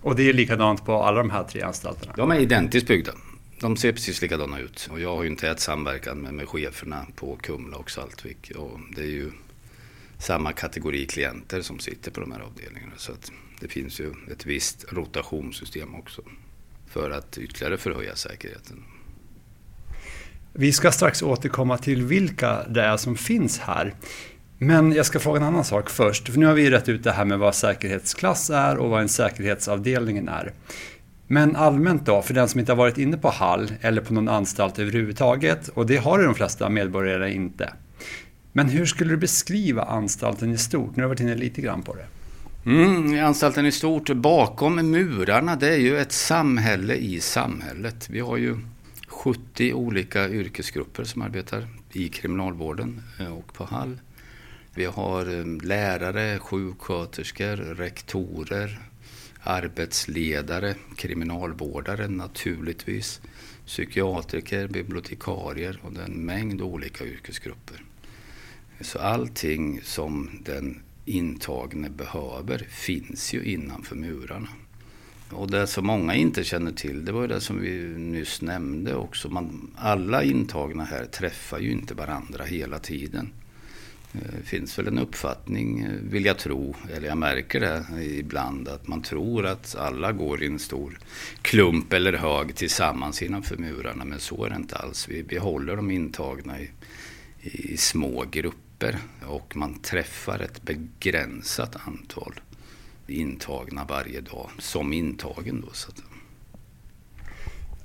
Och 0.00 0.16
det 0.16 0.28
är 0.28 0.32
likadant 0.32 0.84
på 0.84 1.02
alla 1.02 1.18
de 1.18 1.30
här 1.30 1.44
tre 1.44 1.62
anstalterna? 1.62 2.12
De 2.16 2.30
är 2.30 2.40
identiskt 2.40 2.86
byggda. 2.86 3.12
De 3.60 3.76
ser 3.76 3.92
precis 3.92 4.22
likadana 4.22 4.58
ut. 4.58 4.88
Och 4.90 5.00
jag 5.00 5.16
har 5.16 5.22
ju 5.22 5.28
en 5.28 5.36
tät 5.36 5.60
samverkan 5.60 6.18
med, 6.18 6.34
med 6.34 6.48
cheferna 6.48 7.06
på 7.16 7.36
Kumla 7.36 7.76
och 7.76 7.90
Saltvik. 7.90 8.52
Och 8.56 8.80
det 8.96 9.02
är 9.02 9.06
ju 9.06 9.30
samma 10.18 10.52
kategori 10.52 11.06
klienter 11.06 11.62
som 11.62 11.78
sitter 11.78 12.10
på 12.10 12.20
de 12.20 12.32
här 12.32 12.40
avdelningarna. 12.40 12.92
Så 12.96 13.12
att 13.12 13.32
det 13.60 13.68
finns 13.68 14.00
ju 14.00 14.12
ett 14.32 14.46
visst 14.46 14.84
rotationssystem 14.92 15.94
också 15.94 16.22
för 16.86 17.10
att 17.10 17.38
ytterligare 17.38 17.76
förhöja 17.76 18.16
säkerheten. 18.16 18.84
Vi 20.56 20.72
ska 20.72 20.92
strax 20.92 21.22
återkomma 21.22 21.78
till 21.78 22.02
vilka 22.02 22.62
det 22.68 22.82
är 22.82 22.96
som 22.96 23.16
finns 23.16 23.58
här. 23.58 23.94
Men 24.58 24.92
jag 24.92 25.06
ska 25.06 25.18
fråga 25.18 25.40
en 25.40 25.46
annan 25.46 25.64
sak 25.64 25.90
först. 25.90 26.28
För 26.28 26.38
nu 26.38 26.46
har 26.46 26.54
vi 26.54 26.70
rätt 26.70 26.88
ut 26.88 27.04
det 27.04 27.12
här 27.12 27.24
med 27.24 27.38
vad 27.38 27.54
säkerhetsklass 27.54 28.50
är 28.50 28.76
och 28.76 28.90
vad 28.90 29.00
en 29.00 29.08
säkerhetsavdelning 29.08 30.16
är. 30.16 30.52
Men 31.26 31.56
allmänt 31.56 32.06
då, 32.06 32.22
för 32.22 32.34
den 32.34 32.48
som 32.48 32.60
inte 32.60 32.72
har 32.72 32.76
varit 32.76 32.98
inne 32.98 33.16
på 33.16 33.28
Hall 33.30 33.72
eller 33.80 34.02
på 34.02 34.14
någon 34.14 34.28
anstalt 34.28 34.78
överhuvudtaget, 34.78 35.68
och 35.68 35.86
det 35.86 35.96
har 35.96 36.22
de 36.22 36.34
flesta 36.34 36.68
medborgare 36.68 37.32
inte. 37.32 37.72
Men 38.52 38.68
hur 38.68 38.86
skulle 38.86 39.10
du 39.10 39.16
beskriva 39.16 39.82
anstalten 39.82 40.52
i 40.52 40.58
stort? 40.58 40.96
Nu 40.96 41.02
har 41.02 41.08
du 41.08 41.14
varit 41.14 41.20
inne 41.20 41.34
lite 41.34 41.60
grann 41.60 41.82
på 41.82 41.94
det. 41.94 42.06
Mm, 42.70 43.24
anstalten 43.24 43.66
i 43.66 43.72
stort, 43.72 44.10
bakom 44.10 44.90
murarna, 44.90 45.56
det 45.56 45.68
är 45.68 45.78
ju 45.78 45.98
ett 45.98 46.12
samhälle 46.12 46.94
i 46.94 47.20
samhället. 47.20 48.08
Vi 48.10 48.20
har 48.20 48.36
ju 48.36 48.56
70 49.24 49.74
olika 49.74 50.28
yrkesgrupper 50.28 51.04
som 51.04 51.22
arbetar 51.22 51.68
i 51.92 52.08
kriminalvården 52.08 53.02
eh, 53.20 53.32
och 53.38 53.54
på 53.54 53.64
Hall. 53.64 54.00
Vi 54.74 54.84
har 54.84 55.38
eh, 55.38 55.62
lärare, 55.62 56.38
sjuksköterskor, 56.38 57.56
rektorer, 57.56 58.80
arbetsledare, 59.40 60.74
kriminalvårdare 60.96 62.08
naturligtvis, 62.08 63.20
psykiatriker, 63.66 64.68
bibliotekarier 64.68 65.80
och 65.82 65.96
en 66.04 66.26
mängd 66.26 66.62
olika 66.62 67.04
yrkesgrupper. 67.04 67.84
Så 68.80 68.98
allting 68.98 69.80
som 69.82 70.30
den 70.44 70.82
intagne 71.04 71.90
behöver 71.90 72.58
finns 72.58 73.34
ju 73.34 73.44
innanför 73.44 73.96
murarna. 73.96 74.48
Och 75.30 75.50
det 75.50 75.66
som 75.66 75.86
många 75.86 76.14
inte 76.14 76.44
känner 76.44 76.72
till, 76.72 77.04
det 77.04 77.12
var 77.12 77.22
ju 77.22 77.28
det 77.28 77.40
som 77.40 77.60
vi 77.60 77.78
nyss 77.96 78.42
nämnde 78.42 78.94
också. 78.94 79.28
Man, 79.28 79.70
alla 79.76 80.22
intagna 80.22 80.84
här 80.84 81.04
träffar 81.04 81.58
ju 81.58 81.70
inte 81.70 81.94
varandra 81.94 82.44
hela 82.44 82.78
tiden. 82.78 83.32
Det 84.12 84.46
finns 84.46 84.78
väl 84.78 84.86
en 84.86 84.98
uppfattning, 84.98 85.80
eh, 85.80 85.90
vill 85.90 86.24
jag 86.24 86.38
tro, 86.38 86.74
eller 86.92 87.08
jag 87.08 87.18
märker 87.18 87.60
det 87.60 88.04
ibland, 88.04 88.68
att 88.68 88.88
man 88.88 89.02
tror 89.02 89.46
att 89.46 89.76
alla 89.76 90.12
går 90.12 90.42
i 90.42 90.46
en 90.46 90.58
stor 90.58 90.98
klump 91.42 91.92
eller 91.92 92.12
hög 92.12 92.54
tillsammans 92.54 93.22
innanför 93.22 93.56
murarna. 93.56 94.04
Men 94.04 94.20
så 94.20 94.44
är 94.44 94.50
det 94.50 94.56
inte 94.56 94.76
alls. 94.76 95.08
Vi, 95.08 95.22
behåller 95.22 95.76
de 95.76 95.90
intagna 95.90 96.60
i, 96.60 96.70
i 97.40 97.76
små 97.76 98.24
grupper 98.30 98.98
och 99.26 99.56
man 99.56 99.74
träffar 99.74 100.38
ett 100.38 100.62
begränsat 100.62 101.76
antal 101.86 102.40
intagna 103.06 103.84
varje 103.84 104.20
dag 104.20 104.50
som 104.58 104.92
intagen. 104.92 105.60
Då, 105.60 105.72
så 105.72 105.88
att, 105.88 106.02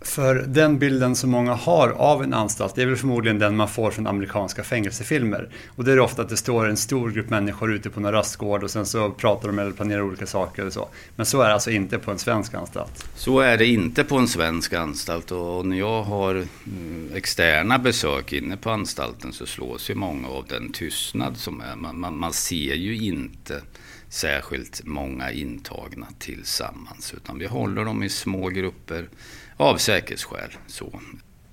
för 0.02 0.36
den 0.36 0.80
bilden 0.80 1.16
som 1.16 1.30
många 1.30 1.54
har 1.54 1.90
av 1.90 2.24
en 2.24 2.34
anstalt, 2.34 2.76
det 2.76 2.82
är 2.82 2.86
väl 2.86 2.96
förmodligen 2.96 3.40
den 3.40 3.56
man 3.56 3.68
får 3.68 3.92
från 3.92 4.08
amerikanska 4.08 4.64
fängelsefilmer. 4.64 5.50
Och 5.68 5.84
det 5.84 5.92
är 5.92 6.00
ofta 6.00 6.22
att 6.22 6.30
det 6.30 6.38
står 6.38 6.70
en 6.70 6.78
stor 6.78 7.12
grupp 7.12 7.30
människor 7.30 7.74
ute 7.74 7.90
på 7.90 8.00
någon 8.00 8.12
rastgård 8.12 8.64
och 8.64 8.72
sen 8.72 8.86
så 8.86 9.12
pratar 9.12 9.48
de 9.48 9.60
eller 9.60 9.72
planerar 9.72 10.02
olika 10.02 10.26
saker 10.26 10.62
eller 10.62 10.72
så. 10.72 10.90
Men 11.16 11.26
så 11.26 11.42
är 11.42 11.48
det 11.48 11.54
alltså 11.54 11.72
inte 11.72 12.00
på 12.00 12.12
en 12.12 12.20
svensk 12.20 12.54
anstalt? 12.54 13.10
Så 13.16 13.40
är 13.40 13.58
det 13.58 13.66
inte 13.66 14.04
på 14.04 14.18
en 14.18 14.28
svensk 14.28 14.74
anstalt 14.74 15.32
och 15.32 15.66
när 15.66 15.78
jag 15.78 16.04
har 16.04 16.36
mm, 16.36 17.12
externa 17.16 17.80
besök 17.80 18.34
inne 18.34 18.58
på 18.58 18.70
anstalten 18.70 19.34
så 19.34 19.46
slås 19.46 19.90
ju 19.90 19.96
många 19.96 20.28
av 20.28 20.46
den 20.50 20.72
tystnad 20.72 21.38
som 21.38 21.62
är. 21.62 21.76
Man, 21.76 22.00
man, 22.00 22.18
man 22.18 22.34
ser 22.34 22.76
ju 22.76 22.98
inte 22.98 23.62
särskilt 24.10 24.86
många 24.86 25.32
intagna 25.32 26.08
tillsammans 26.20 27.14
utan 27.14 27.40
vi 27.40 27.46
håller 27.46 27.86
dem 27.86 28.04
i 28.04 28.10
små 28.10 28.48
grupper 28.48 29.10
av 29.58 29.78
säkerhetsskäl. 29.78 30.52
Så. 30.68 31.02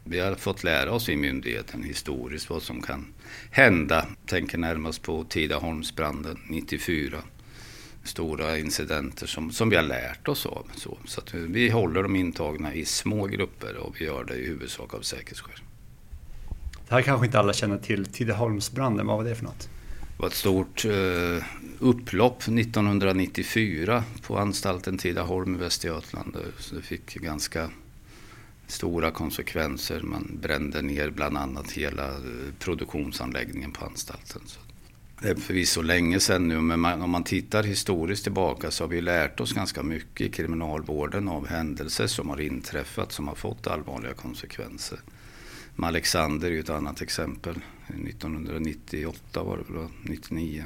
Vi 0.08 0.20
har 0.20 0.34
fått 0.34 0.64
lära 0.64 0.92
oss 0.92 1.08
i 1.08 1.16
myndigheten 1.16 1.82
historiskt 1.82 2.50
vad 2.50 2.62
som 2.62 2.82
kan 2.82 3.06
hända. 3.50 4.06
Tänker 4.26 4.58
närmast 4.58 5.02
på 5.02 5.24
Tidaholmsbranden 5.24 6.38
94. 6.48 7.18
Stora 8.04 8.58
incidenter 8.58 9.26
som, 9.26 9.50
som 9.50 9.70
vi 9.70 9.76
har 9.76 9.82
lärt 9.82 10.28
oss 10.28 10.46
av. 10.46 10.70
Så, 10.76 10.98
så 11.04 11.22
vi 11.32 11.70
håller 11.70 12.02
de 12.02 12.16
intagna 12.16 12.74
i 12.74 12.84
små 12.84 13.26
grupper 13.26 13.76
och 13.76 14.00
vi 14.00 14.04
gör 14.04 14.24
det 14.24 14.34
i 14.34 14.46
huvudsak 14.46 14.94
av 14.94 15.00
säkerhetsskäl. 15.00 15.60
Det 16.88 16.94
här 16.94 17.02
kanske 17.02 17.26
inte 17.26 17.38
alla 17.38 17.52
känner 17.52 17.78
till. 17.78 18.06
Tidaholmsbranden, 18.06 19.06
vad 19.06 19.16
var 19.16 19.24
det 19.24 19.34
för 19.34 19.44
något? 19.44 19.68
Det 20.16 20.22
var 20.22 20.28
ett 20.28 20.34
stort 20.34 20.84
eh, 20.84 21.44
upplopp 21.78 22.42
1994 22.42 24.04
på 24.22 24.38
anstalten 24.38 24.98
Tidaholm 24.98 25.54
i 25.54 25.58
Västergötland. 25.58 26.36
Så 26.58 26.74
det 26.74 26.82
fick 26.82 27.14
ganska 27.14 27.70
stora 28.66 29.10
konsekvenser. 29.10 30.00
Man 30.02 30.38
brände 30.42 30.82
ner 30.82 31.10
bland 31.10 31.36
annat 31.36 31.72
hela 31.72 32.08
eh, 32.08 32.14
produktionsanläggningen 32.58 33.72
på 33.72 33.84
anstalten. 33.84 34.42
Så 34.46 34.60
det 35.20 35.28
är 35.28 35.34
förvisso 35.34 35.82
länge 35.82 36.20
sedan 36.20 36.48
nu, 36.48 36.60
men 36.60 36.80
man, 36.80 37.02
om 37.02 37.10
man 37.10 37.24
tittar 37.24 37.62
historiskt 37.62 38.22
tillbaka 38.22 38.70
så 38.70 38.84
har 38.84 38.88
vi 38.88 39.00
lärt 39.00 39.40
oss 39.40 39.52
ganska 39.52 39.82
mycket 39.82 40.26
i 40.26 40.30
kriminalvården 40.30 41.28
av 41.28 41.48
händelser 41.48 42.06
som 42.06 42.28
har 42.30 42.40
inträffat 42.40 43.12
som 43.12 43.28
har 43.28 43.34
fått 43.34 43.66
allvarliga 43.66 44.14
konsekvenser. 44.14 44.98
Alexander 45.78 46.48
är 46.48 46.52
ju 46.52 46.60
ett 46.60 46.70
annat 46.70 47.02
exempel. 47.02 47.58
1998 47.88 49.42
var 49.42 49.56
det 49.56 49.72
väl, 49.72 49.88
99. 50.02 50.64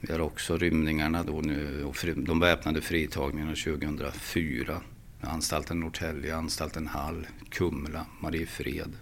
Vi 0.00 0.12
har 0.12 0.20
också 0.20 0.58
rymningarna 0.58 1.22
då 1.22 1.40
nu 1.40 1.84
och 1.84 1.96
de 2.16 2.40
väpnade 2.40 2.80
fritagningarna 2.80 3.54
2004 3.54 4.80
anstalten 5.20 5.80
Norrtälje, 5.80 6.36
anstalten 6.36 6.86
Hall, 6.86 7.26
Kumla, 7.50 8.06
Mariefred. 8.20 8.92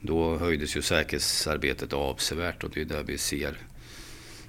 Då 0.00 0.36
höjdes 0.38 0.76
ju 0.76 0.82
säkerhetsarbetet 0.82 1.92
avsevärt 1.92 2.64
och 2.64 2.70
det 2.74 2.80
är 2.80 2.84
där 2.84 3.02
vi 3.02 3.18
ser 3.18 3.58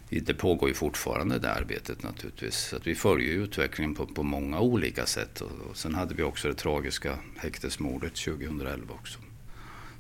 det 0.10 0.34
pågår 0.34 0.70
ju 0.70 0.76
fortfarande 0.76 1.40
det 1.40 1.52
arbetet 1.52 2.04
naturligtvis. 2.04 2.56
Så 2.56 2.76
att 2.76 2.88
vi 2.88 2.96
följer 2.96 3.34
utvecklingen 3.34 3.96
på, 3.96 4.06
på 4.06 4.24
många 4.24 4.60
olika 4.60 5.06
sätt. 5.06 5.42
Och, 5.42 5.52
och 5.70 5.78
sen 5.78 5.96
hade 5.96 6.16
vi 6.16 6.24
också 6.24 6.48
det 6.48 6.54
tragiska 6.54 7.18
häktesmordet 7.38 8.16
2011 8.16 8.94
också. 8.94 9.20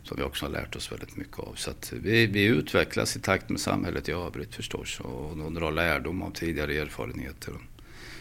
Som 0.07 0.17
vi 0.17 0.23
också 0.23 0.45
har 0.45 0.51
lärt 0.51 0.75
oss 0.75 0.91
väldigt 0.91 1.17
mycket 1.17 1.39
av. 1.39 1.53
Så 1.55 1.69
att 1.69 1.93
vi, 2.01 2.25
vi 2.25 2.43
utvecklas 2.43 3.15
i 3.15 3.19
takt 3.19 3.49
med 3.49 3.59
samhället 3.59 4.09
i 4.09 4.11
övrigt 4.11 4.55
förstås. 4.55 4.99
Och, 4.99 5.31
och 5.31 5.51
drar 5.51 5.71
lärdom 5.71 6.21
av 6.21 6.31
tidigare 6.31 6.77
erfarenheter. 6.77 7.53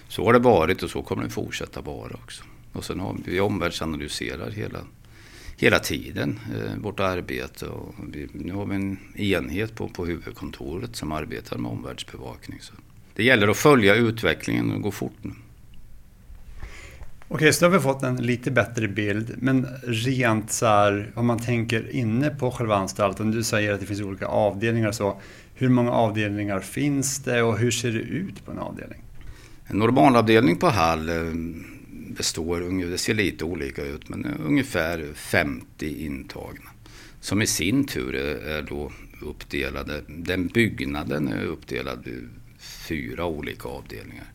Så 0.09 0.25
har 0.25 0.33
det 0.33 0.39
varit 0.39 0.83
och 0.83 0.91
så 0.91 1.03
kommer 1.03 1.25
det 1.25 1.31
fortsätta 1.31 1.81
vara 1.81 2.15
också. 2.15 2.45
Och 2.73 2.85
sen 2.85 3.01
har 3.01 3.17
vi 3.25 3.41
omvärldsanalyserar 3.41 4.51
hela, 4.51 4.79
hela 5.57 5.79
tiden 5.79 6.41
eh, 6.55 6.77
vårt 6.77 7.01
arbete. 7.01 7.67
Och 7.67 7.95
vi, 8.13 8.29
nu 8.33 8.53
har 8.53 8.67
vi 8.67 8.75
en 8.77 8.99
enhet 9.15 9.75
på, 9.75 9.89
på 9.89 10.07
huvudkontoret 10.07 10.97
som 10.97 11.13
arbetar 11.13 11.59
med 11.59 11.71
omvärldsbevakning. 11.71 12.59
Så 12.61 12.73
det 13.15 13.25
gäller 13.25 13.49
att 13.49 13.57
följa 13.57 13.95
utvecklingen 13.95 14.73
och 14.73 14.83
gå 14.83 14.91
fort 14.91 15.17
nu. 15.23 15.33
Okej, 17.29 17.53
så 17.53 17.65
då 17.65 17.71
har 17.71 17.79
vi 17.79 17.83
fått 17.83 18.03
en 18.03 18.17
lite 18.17 18.51
bättre 18.51 18.89
bild. 18.89 19.35
Men 19.39 19.67
rent 19.83 20.53
så 20.53 20.67
här, 20.67 21.11
om 21.15 21.27
man 21.27 21.39
tänker 21.39 21.91
inne 21.97 22.31
på 22.31 22.51
själva 22.51 22.77
anstalten. 22.77 23.31
Du 23.31 23.43
säger 23.43 23.73
att 23.73 23.81
det 23.81 23.87
finns 23.87 24.01
olika 24.01 24.27
avdelningar 24.27 24.89
och 24.89 24.95
så. 24.95 25.21
Hur 25.55 25.69
många 25.69 25.93
avdelningar 25.93 26.61
finns 26.61 27.19
det 27.19 27.43
och 27.43 27.59
hur 27.59 27.71
ser 27.71 27.93
det 27.93 27.99
ut 27.99 28.45
på 28.45 28.51
en 28.51 28.59
avdelning? 28.59 29.03
En 29.67 29.79
normalavdelning 29.79 30.57
på 30.57 30.69
Hall 30.69 31.09
eh, 31.09 31.15
består, 32.17 32.91
det 32.91 32.99
ser 32.99 33.15
lite 33.15 33.45
olika 33.45 33.85
ut, 33.85 34.09
men 34.09 34.27
ungefär 34.47 35.07
50 35.15 36.05
intagna. 36.05 36.71
Som 37.21 37.43
i 37.43 37.47
sin 37.47 37.87
tur 37.87 38.15
är 38.15 38.63
då 38.63 38.93
uppdelade, 39.23 40.03
den 40.09 40.47
byggnaden 40.47 41.29
är 41.29 41.45
uppdelad 41.45 42.07
i 42.07 42.21
fyra 42.59 43.25
olika 43.25 43.69
avdelningar. 43.69 44.27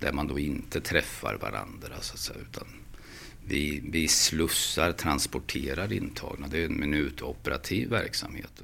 Där 0.00 0.12
man 0.12 0.28
då 0.28 0.38
inte 0.38 0.80
träffar 0.80 1.38
varandra 1.42 1.94
så 2.00 2.14
att 2.14 2.20
säga, 2.20 2.38
utan 2.50 2.66
Vi, 3.46 3.82
vi 3.92 4.08
slussar, 4.08 4.92
transporterar 4.92 5.92
intagna. 5.92 6.46
Det 6.48 6.62
är 6.62 6.66
en 6.66 6.80
minutoperativ 6.80 7.90
verksamhet. 7.90 8.62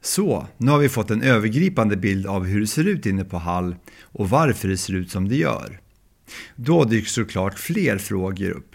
Så, 0.00 0.46
nu 0.56 0.70
har 0.70 0.78
vi 0.78 0.88
fått 0.88 1.10
en 1.10 1.22
övergripande 1.22 1.96
bild 1.96 2.26
av 2.26 2.44
hur 2.44 2.60
det 2.60 2.66
ser 2.66 2.84
ut 2.88 3.06
inne 3.06 3.24
på 3.24 3.38
Hall 3.38 3.76
och 4.02 4.30
varför 4.30 4.68
det 4.68 4.76
ser 4.76 4.94
ut 4.94 5.10
som 5.10 5.28
det 5.28 5.36
gör. 5.36 5.80
Då 6.56 6.84
dyker 6.84 7.08
såklart 7.08 7.58
fler 7.58 7.98
frågor 7.98 8.50
upp. 8.50 8.74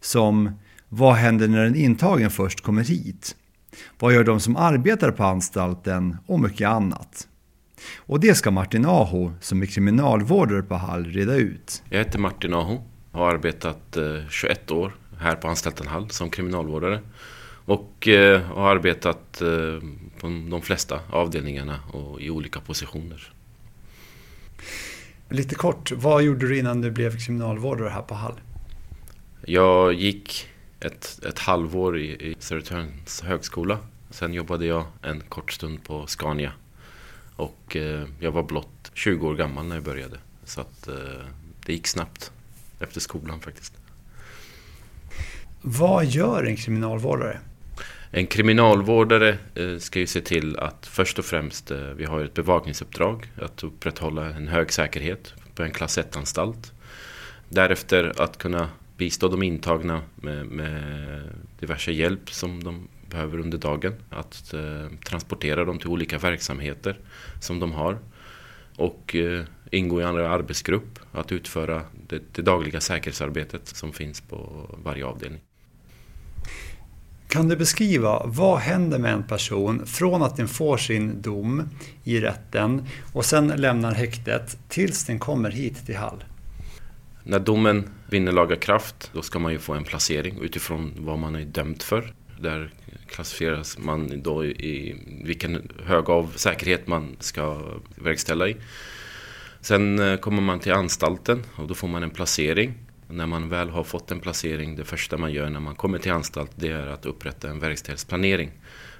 Som, 0.00 0.50
vad 0.88 1.14
händer 1.14 1.48
när 1.48 1.64
en 1.64 1.76
intagen 1.76 2.30
först 2.30 2.60
kommer 2.60 2.84
hit? 2.84 3.36
Vad 3.98 4.14
gör 4.14 4.24
de 4.24 4.40
som 4.40 4.56
arbetar 4.56 5.10
på 5.10 5.24
anstalten? 5.24 6.16
Och 6.26 6.40
mycket 6.40 6.68
annat. 6.68 7.28
Och 7.96 8.20
det 8.20 8.34
ska 8.34 8.50
Martin 8.50 8.86
Aho, 8.86 9.32
som 9.40 9.62
är 9.62 9.66
kriminalvårdare 9.66 10.62
på 10.62 10.74
Hall, 10.74 11.04
reda 11.04 11.34
ut. 11.34 11.82
Jag 11.90 11.98
heter 11.98 12.18
Martin 12.18 12.54
Aho 12.54 12.82
har 13.12 13.30
arbetat 13.30 13.96
21 14.30 14.70
år 14.70 14.94
här 15.18 15.34
på 15.34 15.48
anstalten 15.48 15.86
Hall 15.86 16.10
som 16.10 16.30
kriminalvårdare. 16.30 17.00
Och 17.66 18.08
har 18.54 18.70
arbetat 18.70 19.42
på 20.20 20.26
de 20.50 20.62
flesta 20.62 21.00
avdelningarna 21.10 21.80
och 21.92 22.20
i 22.20 22.30
olika 22.30 22.60
positioner. 22.60 23.32
Lite 25.28 25.54
kort, 25.54 25.92
vad 25.92 26.22
gjorde 26.22 26.48
du 26.48 26.58
innan 26.58 26.80
du 26.80 26.90
blev 26.90 27.18
kriminalvårdare 27.18 27.88
här 27.88 28.02
på 28.02 28.14
Hall? 28.14 28.40
Jag 29.46 29.92
gick 29.92 30.48
ett, 30.80 31.20
ett 31.28 31.38
halvår 31.38 31.98
i, 31.98 32.06
i 32.06 32.36
Södertörns 32.38 33.20
högskola. 33.20 33.78
Sen 34.10 34.34
jobbade 34.34 34.66
jag 34.66 34.84
en 35.02 35.20
kort 35.20 35.52
stund 35.52 35.84
på 35.84 36.06
Scania. 36.06 36.52
Och 37.36 37.76
eh, 37.76 38.04
jag 38.20 38.32
var 38.32 38.42
blott 38.42 38.90
20 38.94 39.28
år 39.28 39.34
gammal 39.34 39.66
när 39.66 39.76
jag 39.76 39.84
började. 39.84 40.18
Så 40.44 40.60
att 40.60 40.88
eh, 40.88 40.94
det 41.66 41.72
gick 41.72 41.86
snabbt 41.86 42.32
efter 42.80 43.00
skolan 43.00 43.40
faktiskt. 43.40 43.72
Vad 45.62 46.04
gör 46.04 46.44
en 46.44 46.56
kriminalvårdare? 46.56 47.38
En 48.10 48.26
kriminalvårdare 48.26 49.38
eh, 49.54 49.78
ska 49.78 49.98
ju 49.98 50.06
se 50.06 50.20
till 50.20 50.58
att 50.58 50.86
först 50.86 51.18
och 51.18 51.24
främst 51.24 51.70
vi 51.96 52.04
har 52.04 52.20
ett 52.20 52.34
bevakningsuppdrag 52.34 53.30
att 53.42 53.64
upprätthålla 53.64 54.26
en 54.26 54.48
hög 54.48 54.72
säkerhet 54.72 55.34
på 55.54 55.62
en 55.62 55.70
klass 55.70 55.98
1-anstalt. 55.98 56.72
Därefter 57.48 58.12
att 58.22 58.38
kunna 58.38 58.68
bistå 58.96 59.28
de 59.28 59.42
intagna 59.42 60.02
med, 60.14 60.46
med 60.46 60.82
diverse 61.60 61.92
hjälp 61.92 62.30
som 62.30 62.64
de 62.64 62.88
behöver 63.14 63.38
under 63.38 63.58
dagen. 63.58 63.94
Att 64.10 64.54
eh, 64.54 64.86
transportera 65.04 65.64
dem 65.64 65.78
till 65.78 65.88
olika 65.88 66.18
verksamheter 66.18 66.98
som 67.40 67.60
de 67.60 67.72
har. 67.72 67.98
Och 68.76 69.14
eh, 69.14 69.44
ingå 69.70 70.00
i 70.00 70.04
andra 70.04 70.30
arbetsgrupp. 70.30 70.98
Att 71.12 71.32
utföra 71.32 71.82
det, 72.08 72.22
det 72.32 72.42
dagliga 72.42 72.80
säkerhetsarbetet 72.80 73.68
som 73.68 73.92
finns 73.92 74.20
på 74.20 74.68
varje 74.84 75.06
avdelning. 75.06 75.40
Kan 77.28 77.48
du 77.48 77.56
beskriva 77.56 78.22
vad 78.26 78.58
händer 78.58 78.98
med 78.98 79.12
en 79.12 79.22
person 79.22 79.86
från 79.86 80.22
att 80.22 80.36
den 80.36 80.48
får 80.48 80.76
sin 80.76 81.22
dom 81.22 81.68
i 82.04 82.20
rätten 82.20 82.86
och 83.12 83.24
sen 83.24 83.48
lämnar 83.48 83.94
häktet 83.94 84.58
tills 84.68 85.04
den 85.04 85.18
kommer 85.18 85.50
hit 85.50 85.86
till 85.86 85.96
Hall? 85.96 86.24
När 87.24 87.38
domen 87.38 87.88
vinner 88.10 88.32
laga 88.32 88.56
kraft 88.56 89.10
då 89.12 89.22
ska 89.22 89.38
man 89.38 89.52
ju 89.52 89.58
få 89.58 89.72
en 89.72 89.84
placering 89.84 90.38
utifrån 90.42 90.92
vad 90.98 91.18
man 91.18 91.34
är 91.34 91.44
dömd 91.44 91.82
för. 91.82 92.14
Där 92.40 92.72
klassificeras 93.14 93.78
man 93.78 94.22
då 94.22 94.44
i 94.44 94.96
vilken 95.24 95.72
hög 95.84 96.10
av 96.10 96.32
säkerhet 96.36 96.86
man 96.86 97.16
ska 97.20 97.60
verkställa 97.96 98.48
i. 98.48 98.56
Sen 99.60 99.98
eh, 99.98 100.16
kommer 100.16 100.42
man 100.42 100.60
till 100.60 100.72
anstalten 100.72 101.42
och 101.56 101.68
då 101.68 101.74
får 101.74 101.88
man 101.88 102.02
en 102.02 102.10
placering. 102.10 102.74
När 103.08 103.26
man 103.26 103.48
väl 103.48 103.70
har 103.70 103.84
fått 103.84 104.10
en 104.10 104.20
placering, 104.20 104.76
det 104.76 104.84
första 104.84 105.16
man 105.16 105.32
gör 105.32 105.50
när 105.50 105.60
man 105.60 105.74
kommer 105.74 105.98
till 105.98 106.12
anstalt 106.12 106.50
det 106.54 106.68
är 106.68 106.86
att 106.86 107.06
upprätta 107.06 107.50
en 107.50 107.60
verkställighetsplanering 107.60 108.50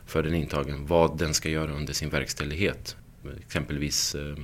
för 0.07 0.23
den 0.23 0.35
intagen. 0.35 0.87
Vad 0.87 1.19
den 1.19 1.35
ska 1.35 1.49
göra 1.49 1.73
under 1.73 1.93
sin 1.93 2.11
verkställighet. 2.11 2.97
Exempelvis 3.47 4.15
eh, 4.15 4.37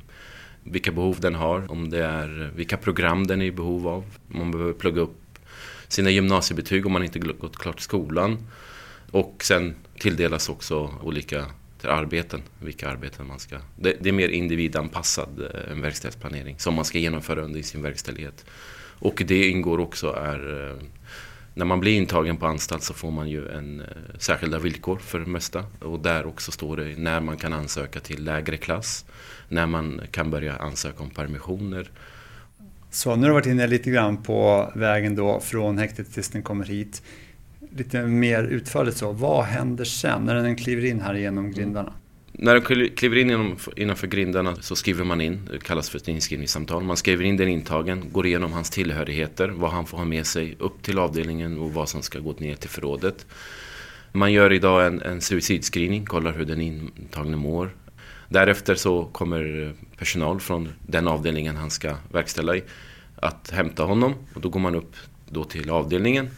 vilka 0.65 0.93
behov 0.93 1.17
den 1.21 1.35
har, 1.35 1.73
om 1.73 1.91
det 1.91 2.05
är 2.05 2.43
eh, 2.43 2.49
vilka 2.49 2.77
program 2.77 3.27
den 3.27 3.43
är 3.43 3.47
i 3.47 3.53
behov 3.53 3.89
av. 3.89 4.05
Man 4.29 4.51
behöver 4.51 4.73
plugga 4.73 5.01
upp 5.01 5.39
sina 5.89 6.11
gymnasiebetyg 6.11 6.87
om 6.87 6.93
man 6.93 7.05
inte 7.05 7.19
gått 7.19 7.57
klart 7.57 7.81
skolan. 7.81 8.39
Och 9.11 9.45
sen 9.45 9.75
tilldelas 9.99 10.49
också 10.49 10.95
olika 11.03 11.47
arbeten, 11.85 12.43
vilka 12.59 12.89
arbeten 12.89 13.27
man 13.27 13.39
ska... 13.39 13.59
Det, 13.77 13.97
det 14.01 14.09
är 14.09 14.13
mer 14.13 14.29
individanpassad 14.29 15.41
eh, 15.41 15.73
en 15.73 15.81
verkställighetsplanering 15.83 16.59
som 16.59 16.75
man 16.75 16.85
ska 16.85 16.99
genomföra 16.99 17.41
under 17.41 17.63
sin 17.63 17.83
verkställighet. 17.83 18.45
Och 18.99 19.23
det 19.27 19.49
ingår 19.49 19.81
också 19.81 20.13
är... 20.13 20.71
Eh, 20.71 20.77
när 21.55 21.65
man 21.65 21.81
blir 21.81 21.97
intagen 21.97 22.37
på 22.37 22.47
anstalt 22.47 22.83
så 22.83 22.95
får 22.95 23.11
man 23.11 23.29
ju 23.29 23.49
en 23.49 23.81
eh, 23.81 23.87
särskilda 24.19 24.59
villkor 24.59 24.97
för 24.97 25.21
det 25.21 25.27
mesta. 25.27 25.65
Och 25.81 26.01
där 26.01 26.27
också 26.27 26.53
står 26.53 26.77
det 26.77 26.99
när 26.99 27.21
man 27.21 27.37
kan 27.37 27.53
ansöka 27.53 28.01
till 28.01 28.25
lägre 28.25 28.57
klass. 28.57 29.05
När 29.49 29.67
man 29.67 30.01
kan 30.11 30.31
börja 30.31 30.57
ansöka 30.57 31.03
om 31.03 31.11
permissioner. 31.11 31.91
Så 32.91 33.17
nu 33.17 33.23
har 33.23 33.29
du 33.29 33.33
varit 33.33 33.47
inne 33.47 33.67
lite 33.67 33.91
grann 33.91 34.23
på 34.23 34.73
vägen 34.75 35.15
då 35.15 35.41
från 35.41 35.79
häktet 35.79 36.13
tills 36.13 36.29
den 36.29 36.43
kommer 36.43 36.65
hit. 36.65 37.03
Lite 37.77 38.03
mer 38.03 38.45
utförligt 38.45 38.97
så, 38.97 39.13
vad 39.13 39.45
händer 39.45 39.85
sen 39.85 40.25
när 40.25 40.35
den 40.35 40.57
kliver 40.57 40.85
in 40.85 41.01
här 41.01 41.15
genom 41.15 41.53
grindarna? 41.53 41.93
När 42.33 42.55
den 42.55 42.91
kliver 42.91 43.17
in 43.17 43.57
innanför 43.77 44.07
grindarna 44.07 44.57
så 44.61 44.77
skriver 44.77 45.05
man 45.05 45.21
in, 45.21 45.49
det 45.53 45.59
kallas 45.59 45.91
för 45.91 45.99
ett 45.99 46.09
inskrivningssamtal. 46.09 46.83
Man 46.83 46.97
skriver 46.97 47.25
in 47.25 47.37
den 47.37 47.49
intagen, 47.49 48.05
går 48.13 48.27
igenom 48.27 48.53
hans 48.53 48.71
tillhörigheter, 48.71 49.49
vad 49.49 49.71
han 49.71 49.87
får 49.87 49.99
ha 49.99 50.05
med 50.05 50.27
sig 50.27 50.57
upp 50.59 50.83
till 50.83 50.99
avdelningen 50.99 51.59
och 51.59 51.75
vad 51.75 51.89
som 51.89 52.03
ska 52.03 52.19
gå 52.19 52.35
ner 52.39 52.55
till 52.55 52.71
förrådet. 52.71 53.27
Man 54.13 54.33
gör 54.33 54.53
idag 54.53 54.87
en, 54.87 55.03
en 55.03 55.21
suicidscreening, 55.21 56.07
kollar 56.07 56.33
hur 56.33 56.45
den 56.45 56.61
intagne 56.61 57.37
mår. 57.37 57.71
Därefter 58.29 58.75
så 58.75 59.05
kommer 59.05 59.73
personal 59.97 60.41
från 60.41 60.69
den 60.87 61.09
avdelningen 61.09 61.57
han 61.57 61.71
ska 61.71 61.97
verkställa 62.13 62.57
i 62.57 62.63
att 63.17 63.51
hämta 63.51 63.83
honom 63.83 64.15
och 64.35 64.41
då 64.41 64.49
går 64.49 64.61
man 64.61 64.75
upp 64.75 64.97
då 65.29 65.45
till 65.45 65.71
avdelningen 65.71 66.31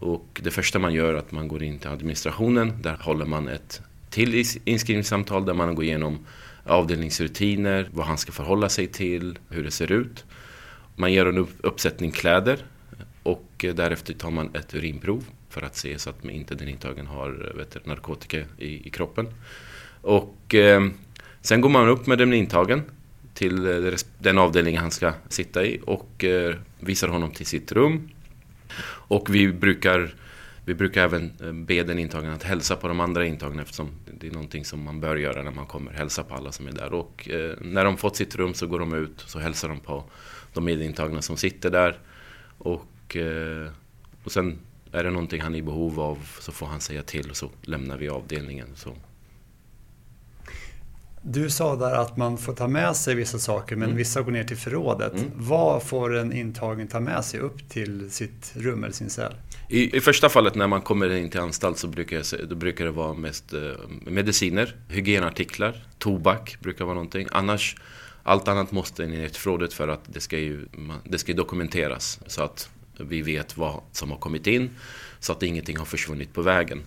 och 0.00 0.40
det 0.44 0.50
första 0.50 0.78
man 0.78 0.94
gör 0.94 1.14
är 1.14 1.18
att 1.18 1.32
man 1.32 1.48
går 1.48 1.62
in 1.62 1.78
till 1.78 1.88
administrationen. 1.88 2.82
Där 2.82 2.96
håller 3.00 3.26
man 3.26 3.48
ett 3.48 3.82
till 4.10 4.44
inskrivningssamtal 4.64 5.44
där 5.44 5.54
man 5.54 5.74
går 5.74 5.84
igenom 5.84 6.18
avdelningsrutiner, 6.64 7.88
vad 7.92 8.06
han 8.06 8.18
ska 8.18 8.32
förhålla 8.32 8.68
sig 8.68 8.86
till, 8.86 9.38
hur 9.48 9.64
det 9.64 9.70
ser 9.70 9.92
ut. 9.92 10.24
Man 10.96 11.12
ger 11.12 11.26
en 11.26 11.46
uppsättning 11.60 12.10
kläder 12.10 12.58
och 13.22 13.64
eh, 13.64 13.74
därefter 13.74 14.14
tar 14.14 14.30
man 14.30 14.54
ett 14.54 14.74
urinprov 14.74 15.24
för 15.48 15.62
att 15.62 15.76
se 15.76 15.98
så 15.98 16.10
att 16.10 16.24
inte 16.24 16.54
den 16.54 16.68
intagen 16.68 17.06
har 17.06 17.50
eh, 17.50 17.58
vet, 17.58 17.86
narkotika 17.86 18.38
i, 18.58 18.88
i 18.88 18.90
kroppen. 18.90 19.26
Och 20.02 20.54
eh, 20.54 20.88
sen 21.40 21.60
går 21.60 21.68
man 21.68 21.88
upp 21.88 22.06
med 22.06 22.18
den 22.18 22.32
intagen 22.32 22.82
till 23.34 23.86
eh, 23.86 23.92
den 24.18 24.38
avdelning 24.38 24.78
han 24.78 24.90
ska 24.90 25.12
sitta 25.28 25.64
i 25.64 25.80
och 25.86 26.24
eh, 26.24 26.54
visar 26.80 27.08
honom 27.08 27.30
till 27.30 27.46
sitt 27.46 27.72
rum. 27.72 28.10
Och 28.86 29.34
vi 29.34 29.52
brukar, 29.52 30.14
vi 30.64 30.74
brukar 30.74 31.04
även 31.04 31.32
eh, 31.40 31.52
be 31.52 31.82
den 31.82 31.98
intagna 31.98 32.34
att 32.34 32.42
hälsa 32.42 32.76
på 32.76 32.88
de 32.88 33.00
andra 33.00 33.26
intagna 33.26 33.62
eftersom 33.62 33.90
det 34.20 34.26
är 34.26 34.30
någonting 34.30 34.64
som 34.64 34.82
man 34.82 35.00
bör 35.00 35.16
göra 35.16 35.42
när 35.42 35.50
man 35.50 35.66
kommer. 35.66 35.92
Hälsa 35.92 36.22
på 36.22 36.34
alla 36.34 36.52
som 36.52 36.66
är 36.66 36.72
där. 36.72 36.92
Och 36.92 37.28
eh, 37.28 37.54
när 37.60 37.84
de 37.84 37.96
fått 37.96 38.16
sitt 38.16 38.36
rum 38.36 38.54
så 38.54 38.66
går 38.66 38.78
de 38.78 38.94
ut 38.94 39.22
och 39.22 39.30
så 39.30 39.38
hälsar 39.38 39.68
de 39.68 39.80
på 39.80 40.04
de 40.52 40.64
medintagna 40.64 41.22
som 41.22 41.36
sitter 41.36 41.70
där. 41.70 41.98
Och, 42.58 43.16
eh, 43.16 43.70
och 44.24 44.32
sen 44.32 44.58
är 44.92 45.04
det 45.04 45.10
någonting 45.10 45.40
han 45.40 45.54
är 45.54 45.58
i 45.58 45.62
behov 45.62 46.00
av 46.00 46.18
så 46.40 46.52
får 46.52 46.66
han 46.66 46.80
säga 46.80 47.02
till 47.02 47.30
och 47.30 47.36
så 47.36 47.50
lämnar 47.62 47.98
vi 47.98 48.08
avdelningen. 48.08 48.68
Så 48.74 48.96
du 51.22 51.50
sa 51.50 51.76
där 51.76 51.94
att 51.94 52.16
man 52.16 52.38
får 52.38 52.52
ta 52.52 52.68
med 52.68 52.96
sig 52.96 53.14
vissa 53.14 53.38
saker 53.38 53.76
men 53.76 53.88
mm. 53.88 53.96
vissa 53.96 54.22
går 54.22 54.32
ner 54.32 54.44
till 54.44 54.56
förrådet. 54.56 55.12
Mm. 55.12 55.30
Vad 55.36 55.82
får 55.82 56.16
en 56.16 56.32
intagen 56.32 56.88
ta 56.88 57.00
med 57.00 57.24
sig 57.24 57.40
upp 57.40 57.68
till 57.68 58.10
sitt 58.10 58.52
rum 58.56 58.84
eller 58.84 58.94
sin 58.94 59.10
cell? 59.10 59.34
I, 59.68 59.96
I, 59.96 60.00
första 60.00 60.28
fallet 60.28 60.54
när 60.54 60.66
man 60.66 60.82
kommer 60.82 61.10
in 61.10 61.30
till 61.30 61.40
anstalt 61.40 61.78
så 61.78 61.86
brukar, 61.86 62.16
jag, 62.16 62.58
brukar 62.58 62.84
det 62.84 62.90
vara 62.90 63.14
mest 63.14 63.52
eh, 63.52 63.60
mediciner, 64.06 64.76
hygienartiklar, 64.88 65.86
tobak 65.98 66.56
brukar 66.60 66.84
vara 66.84 66.94
någonting. 66.94 67.28
Annars, 67.30 67.76
allt 68.22 68.48
annat 68.48 68.72
måste 68.72 69.06
ner 69.06 69.28
till 69.28 69.40
förrådet 69.40 69.72
för 69.72 69.88
att 69.88 70.00
det 70.06 70.20
ska 70.20 70.38
ju 70.38 70.66
det 71.04 71.18
ska 71.18 71.32
dokumenteras 71.32 72.20
så 72.26 72.42
att 72.42 72.70
vi 72.98 73.22
vet 73.22 73.56
vad 73.56 73.80
som 73.92 74.10
har 74.10 74.18
kommit 74.18 74.46
in 74.46 74.70
så 75.20 75.32
att 75.32 75.42
ingenting 75.42 75.76
har 75.76 75.84
försvunnit 75.84 76.32
på 76.32 76.42
vägen. 76.42 76.82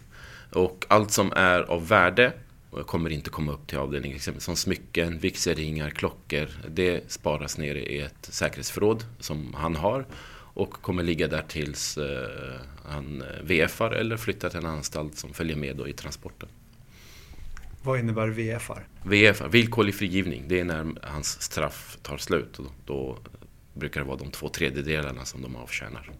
Och 0.52 0.86
allt 0.88 1.12
som 1.12 1.32
är 1.36 1.62
av 1.62 1.88
värde 1.88 2.34
och 2.71 2.88
kommer 2.88 3.10
inte 3.10 3.29
komma 3.29 3.51
upp 3.51 3.67
till 3.67 3.77
avdelningen. 3.77 4.15
Exempel 4.15 4.41
som 4.41 4.55
smycken, 4.55 5.19
vigselringar, 5.19 5.89
klockor. 5.89 6.49
Det 6.69 7.12
sparas 7.12 7.57
ner 7.57 7.75
i 7.75 7.99
ett 7.99 8.25
säkerhetsförråd 8.29 9.05
som 9.19 9.53
han 9.53 9.75
har 9.75 10.05
och 10.53 10.71
kommer 10.71 11.03
ligga 11.03 11.27
där 11.27 11.43
tills 11.47 11.97
eh, 11.97 12.60
han 12.86 13.23
VFar 13.43 13.91
eller 13.91 14.17
flyttar 14.17 14.49
till 14.49 14.60
en 14.60 14.65
anstalt 14.65 15.17
som 15.17 15.34
följer 15.34 15.55
med 15.55 15.75
då 15.75 15.88
i 15.88 15.93
transporten. 15.93 16.49
Vad 17.84 17.99
innebär 17.99 18.27
VFar? 18.27 18.88
VFar, 19.03 19.49
villkorlig 19.49 19.95
frigivning. 19.95 20.43
Det 20.47 20.60
är 20.60 20.63
när 20.63 20.93
hans 21.03 21.41
straff 21.41 21.97
tar 22.01 22.17
slut. 22.17 22.53
Då, 22.57 22.65
då 22.86 23.17
brukar 23.73 24.01
det 24.01 24.07
vara 24.07 24.17
de 24.17 24.31
två 24.31 24.49
tredjedelarna 24.49 25.25
som 25.25 25.41
de 25.41 25.55
avtjänar. 25.55 26.12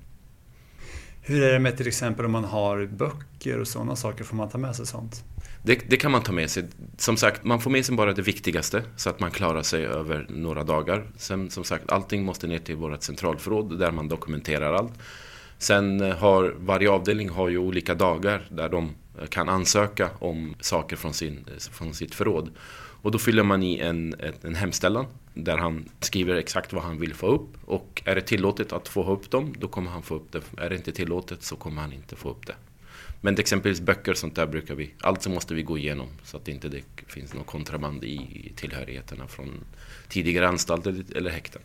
Hur 1.22 1.44
är 1.44 1.54
det 1.54 1.60
med 1.60 1.78
till 1.78 1.88
exempel 1.88 2.26
om 2.26 2.32
man 2.32 2.44
har 2.44 2.86
böcker 2.86 3.60
och 3.60 3.68
sådana 3.68 3.96
saker? 3.96 4.24
Får 4.24 4.36
man 4.36 4.50
ta 4.50 4.58
med 4.58 4.76
sig 4.76 4.88
sånt? 4.88 5.24
Det, 5.64 5.90
det, 5.90 5.98
kan 5.98 6.12
man 6.12 6.24
ta 6.24 6.32
med 6.32 6.50
sig. 6.50 6.64
Som 6.98 7.18
sagt, 7.18 7.44
man 7.44 7.62
får 7.62 7.72
med 7.72 7.86
sig 7.86 7.96
bara 7.96 8.14
det 8.14 8.22
viktigaste 8.22 8.84
så 8.96 9.10
att 9.10 9.20
man 9.20 9.32
klarar 9.32 9.64
sig 9.64 9.86
över 9.86 10.26
några 10.30 10.64
dagar. 10.64 11.08
Sen 11.18 11.50
som 11.50 11.64
sagt, 11.64 11.92
allting 11.92 12.26
måste 12.26 12.48
ner 12.48 12.60
till 12.60 12.76
vårt 12.76 13.04
centralförråd 13.04 13.80
där 13.80 13.92
man 13.92 14.08
dokumenterar 14.08 14.74
allt. 14.74 14.94
Sen 15.58 16.02
eh, 16.02 16.18
har 16.18 16.56
varje 16.58 16.90
avdelning 16.90 17.30
har 17.30 17.50
ju 17.50 17.58
olika 17.58 17.96
dagar 17.96 18.48
där 18.50 18.70
de 18.70 18.96
eh, 19.20 19.28
kan 19.28 19.50
ansöka 19.50 20.10
om 20.20 20.56
saker 20.60 20.96
från, 20.96 21.14
sin, 21.14 21.46
eh, 21.48 21.58
från 21.72 21.94
sitt 21.94 22.16
förråd. 22.16 22.50
Och 23.02 23.12
då 23.12 23.18
fyller 23.18 23.44
man 23.44 23.64
i 23.64 23.80
en, 23.80 24.16
en 24.42 24.56
hemställan 24.56 25.06
där 25.34 25.58
han 25.58 25.90
skriver 26.00 26.36
exakt 26.36 26.74
vad 26.74 26.84
han 26.84 27.00
vill 27.00 27.14
få 27.14 27.28
upp. 27.28 27.50
Och 27.66 28.02
är 28.06 28.16
det 28.16 28.22
tillåtet 28.22 28.74
att 28.74 28.88
få 28.88 29.14
upp 29.14 29.32
dem, 29.32 29.54
då 29.60 29.68
kommer 29.68 29.92
han 29.92 30.04
få 30.04 30.16
upp 30.16 30.32
det. 30.32 30.42
Är 30.58 30.70
det 30.70 30.76
inte 30.76 30.92
tillåtet 30.92 31.44
så 31.44 31.56
kommer 31.56 31.82
han 31.82 31.94
inte 31.94 32.16
få 32.16 32.30
upp 32.30 32.48
det. 32.48 32.56
Men 33.22 33.36
till 33.36 33.42
exempelvis 33.42 33.82
böcker 33.82 34.12
och 34.12 34.18
sånt 34.18 34.36
där 34.36 34.48
brukar 34.48 34.76
vi, 34.76 34.94
allt 35.02 35.22
så 35.22 35.30
måste 35.30 35.54
vi 35.54 35.64
gå 35.64 35.78
igenom 35.78 36.08
så 36.24 36.38
att 36.38 36.48
inte 36.48 36.70
det 36.70 36.82
finns 37.08 37.34
något 37.34 37.46
kontraband 37.46 38.04
i 38.04 38.52
tillhörigheterna 38.56 39.28
från 39.28 39.50
tidigare 40.10 40.48
anstalter 40.48 41.04
eller 41.16 41.30
häkten. 41.32 41.62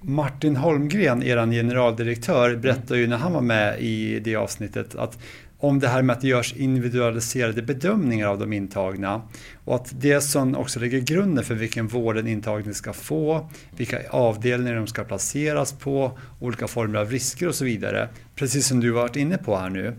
Martin 0.00 0.56
Holmgren, 0.56 1.22
er 1.22 1.46
generaldirektör, 1.52 2.56
berättade 2.56 3.00
ju 3.00 3.06
när 3.06 3.16
han 3.16 3.32
var 3.32 3.40
med 3.40 3.80
i 3.80 4.20
det 4.20 4.36
avsnittet 4.36 4.94
att 4.94 5.18
om 5.62 5.78
det 5.78 5.88
här 5.88 6.02
med 6.02 6.14
att 6.14 6.20
det 6.20 6.28
görs 6.28 6.52
individualiserade 6.52 7.62
bedömningar 7.62 8.28
av 8.28 8.38
de 8.38 8.52
intagna 8.52 9.22
och 9.64 9.74
att 9.74 10.00
det 10.00 10.20
som 10.20 10.56
också 10.56 10.80
lägger 10.80 11.00
grunden 11.00 11.44
för 11.44 11.54
vilken 11.54 11.86
vård 11.86 12.16
en 12.16 12.26
intagen 12.26 12.74
ska 12.74 12.92
få, 12.92 13.50
vilka 13.76 14.10
avdelningar 14.10 14.76
de 14.76 14.86
ska 14.86 15.04
placeras 15.04 15.72
på, 15.72 16.18
olika 16.40 16.68
former 16.68 16.98
av 16.98 17.10
risker 17.10 17.48
och 17.48 17.54
så 17.54 17.64
vidare. 17.64 18.08
Precis 18.34 18.66
som 18.66 18.80
du 18.80 18.90
varit 18.90 19.16
inne 19.16 19.38
på 19.38 19.56
här 19.56 19.70
nu. 19.70 19.94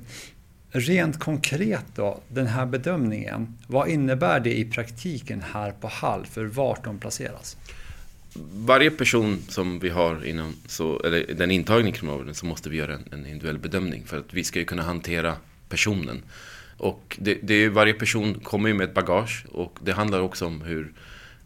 Rent 0.71 1.19
konkret 1.19 1.86
då, 1.95 2.19
den 2.28 2.47
här 2.47 2.65
bedömningen, 2.65 3.58
vad 3.67 3.89
innebär 3.89 4.39
det 4.39 4.60
i 4.60 4.65
praktiken 4.65 5.43
här 5.54 5.71
på 5.71 5.88
Hall 5.88 6.26
för 6.26 6.45
vart 6.45 6.84
de 6.84 6.99
placeras? 6.99 7.58
varje 8.54 8.91
person 8.91 9.41
som 9.47 9.80
vi 9.80 9.89
har 9.89 10.26
inom 10.26 10.56
så, 10.67 10.99
eller 10.99 11.34
den 11.34 11.52
intagning 11.52 11.93
i 11.93 11.97
kriminalvården 11.97 12.36
så 12.36 12.45
måste 12.45 12.69
vi 12.69 12.78
göra 12.78 12.93
en, 12.93 13.04
en 13.12 13.26
individuell 13.26 13.60
bedömning 13.60 14.04
för 14.06 14.17
att 14.17 14.34
vi 14.34 14.43
ska 14.43 14.60
ju 14.60 14.65
kunna 14.65 14.84
hantera 14.84 15.36
personen. 15.74 16.24
Och 16.78 17.18
det, 17.20 17.40
det 17.44 17.54
är, 17.54 17.70
varje 17.70 17.94
person 17.94 18.40
kommer 18.40 18.70
ju 18.70 18.76
med 18.76 18.90
ett 18.90 18.94
bagage 18.94 19.46
och 19.52 19.80
det 19.82 19.94
handlar 19.94 20.20
också 20.20 20.46
om 20.46 20.62
hur, 20.62 20.94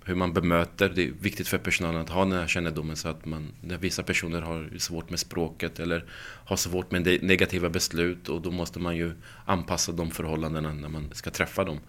hur 0.04 0.16
man 0.16 0.34
bemöter. 0.34 0.90
Det 0.96 1.04
är 1.04 1.12
viktigt 1.22 1.48
för 1.48 1.58
personalen 1.58 2.02
att 2.02 2.10
ha 2.10 2.26
den 2.26 2.40
här 2.40 2.48
kännedomen 2.48 2.96
så 2.96 3.08
att 3.10 3.26
man, 3.26 3.52
när 3.62 3.78
vissa 3.78 4.04
personer 4.04 4.42
har 4.42 4.70
svårt 4.78 5.10
med 5.10 5.20
språket 5.20 5.80
eller 5.80 6.06
har 6.46 6.56
svårt 6.58 6.92
med 6.92 7.24
negativa 7.24 7.70
beslut 7.70 8.30
och 8.30 8.42
då 8.42 8.52
måste 8.52 8.80
man 8.80 8.96
ju 8.96 9.12
anpassa 9.46 9.92
de 9.92 10.12
förhållandena 10.12 10.74
när 10.74 10.90
man 10.90 11.10
ska 11.14 11.30
träffa 11.30 11.64
dem. 11.64 11.80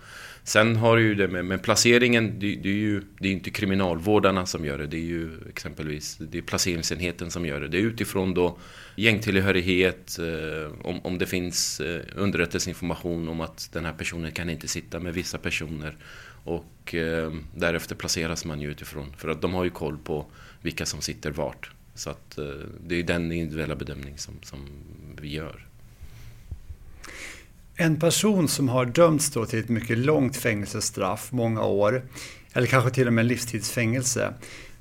Sen 0.49 0.77
har 0.77 0.97
du 0.97 1.03
ju 1.03 1.15
det 1.15 1.29
med, 1.29 1.45
med 1.45 1.63
placeringen, 1.63 2.39
det, 2.39 2.57
det, 2.57 2.69
är 2.69 2.73
ju 2.73 3.03
det 3.19 3.29
är 3.29 3.33
inte 3.33 3.51
kriminalvårdarna 3.51 4.47
som 4.47 4.65
gör 4.65 4.79
det, 4.79 4.87
det 4.87 4.97
är 4.97 5.01
ju 5.01 5.31
exempelvis 5.49 6.17
det 6.17 6.39
är 6.39 6.43
placeringsenheten 6.43 7.31
som 7.31 7.47
gör 7.47 7.61
det. 7.61 7.69
Det 7.69 7.79
är 7.79 7.83
utifrån 7.83 8.35
då 8.35 8.59
gängtillhörighet, 8.97 10.19
eh, 10.19 10.87
om, 10.87 11.01
om 11.05 11.19
det 11.19 11.27
finns 11.27 11.81
eh, 11.81 12.01
underrättelseinformation 12.17 13.29
om 13.29 13.41
att 13.41 13.69
den 13.73 13.85
här 13.85 13.93
personen 13.93 14.33
kan 14.33 14.51
inte 14.51 14.69
sitta 14.69 15.01
med 15.01 15.15
vissa 15.15 15.39
personer. 15.39 15.97
Och 16.45 16.95
eh, 16.95 17.33
därefter 17.55 17.95
placeras 17.95 18.45
man 18.45 18.61
ju 18.61 18.71
utifrån, 18.71 19.13
för 19.17 19.29
att 19.29 19.43
de 19.43 19.55
har 19.55 19.65
ju 19.65 19.71
koll 19.71 19.99
på 19.99 20.27
vilka 20.63 20.87
som 20.87 21.01
sitter 21.01 21.31
vart. 21.31 21.71
Så 21.95 22.11
att 22.11 22.39
eh, 22.39 22.45
det 22.87 22.95
är 22.95 23.03
den 23.03 23.33
individuella 23.33 23.77
bedömning 23.77 24.19
som, 24.19 24.35
som 24.43 24.69
vi 25.21 25.29
gör. 25.29 25.67
En 27.81 28.01
person 28.01 28.49
som 28.49 28.69
har 28.69 28.87
dömts 28.87 29.31
då 29.31 29.47
till 29.47 29.59
ett 29.59 29.69
mycket 29.69 29.99
långt 29.99 30.37
fängelsestraff, 30.37 31.33
många 31.33 31.63
år, 31.63 32.03
eller 32.53 32.67
kanske 32.67 32.91
till 32.91 33.07
och 33.07 33.13
med 33.13 33.27
livstidsfängelse. 33.27 34.35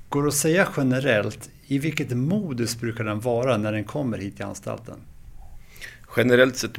Går 0.08 0.22
det 0.22 0.28
att 0.28 0.34
säga 0.34 0.68
generellt, 0.76 1.50
i 1.66 1.78
vilket 1.78 2.10
modus 2.10 2.80
brukar 2.80 3.04
den 3.04 3.20
vara 3.20 3.56
när 3.56 3.72
den 3.72 3.84
kommer 3.84 4.18
hit 4.18 4.36
till 4.36 4.44
anstalten? 4.44 4.94
Generellt 6.16 6.56
sett, 6.56 6.78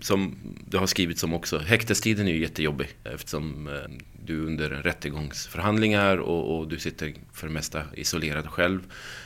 som 0.00 0.36
det 0.66 0.78
har 0.78 0.86
skrivits 0.86 1.24
om 1.24 1.34
också, 1.34 1.58
häktestiden 1.58 2.28
är 2.28 2.32
ju 2.32 2.40
jättejobbig 2.40 2.88
eftersom 3.04 3.68
eh, 3.68 3.74
du 4.24 4.42
är 4.42 4.46
under 4.46 4.68
rättegångsförhandlingar 4.68 6.16
och, 6.16 6.58
och, 6.58 6.68
du 6.68 6.78
sitter 6.78 7.14
för 7.32 7.46
det 7.46 7.52
mesta 7.52 7.82
isolerad 7.94 8.46
själv. 8.46 8.80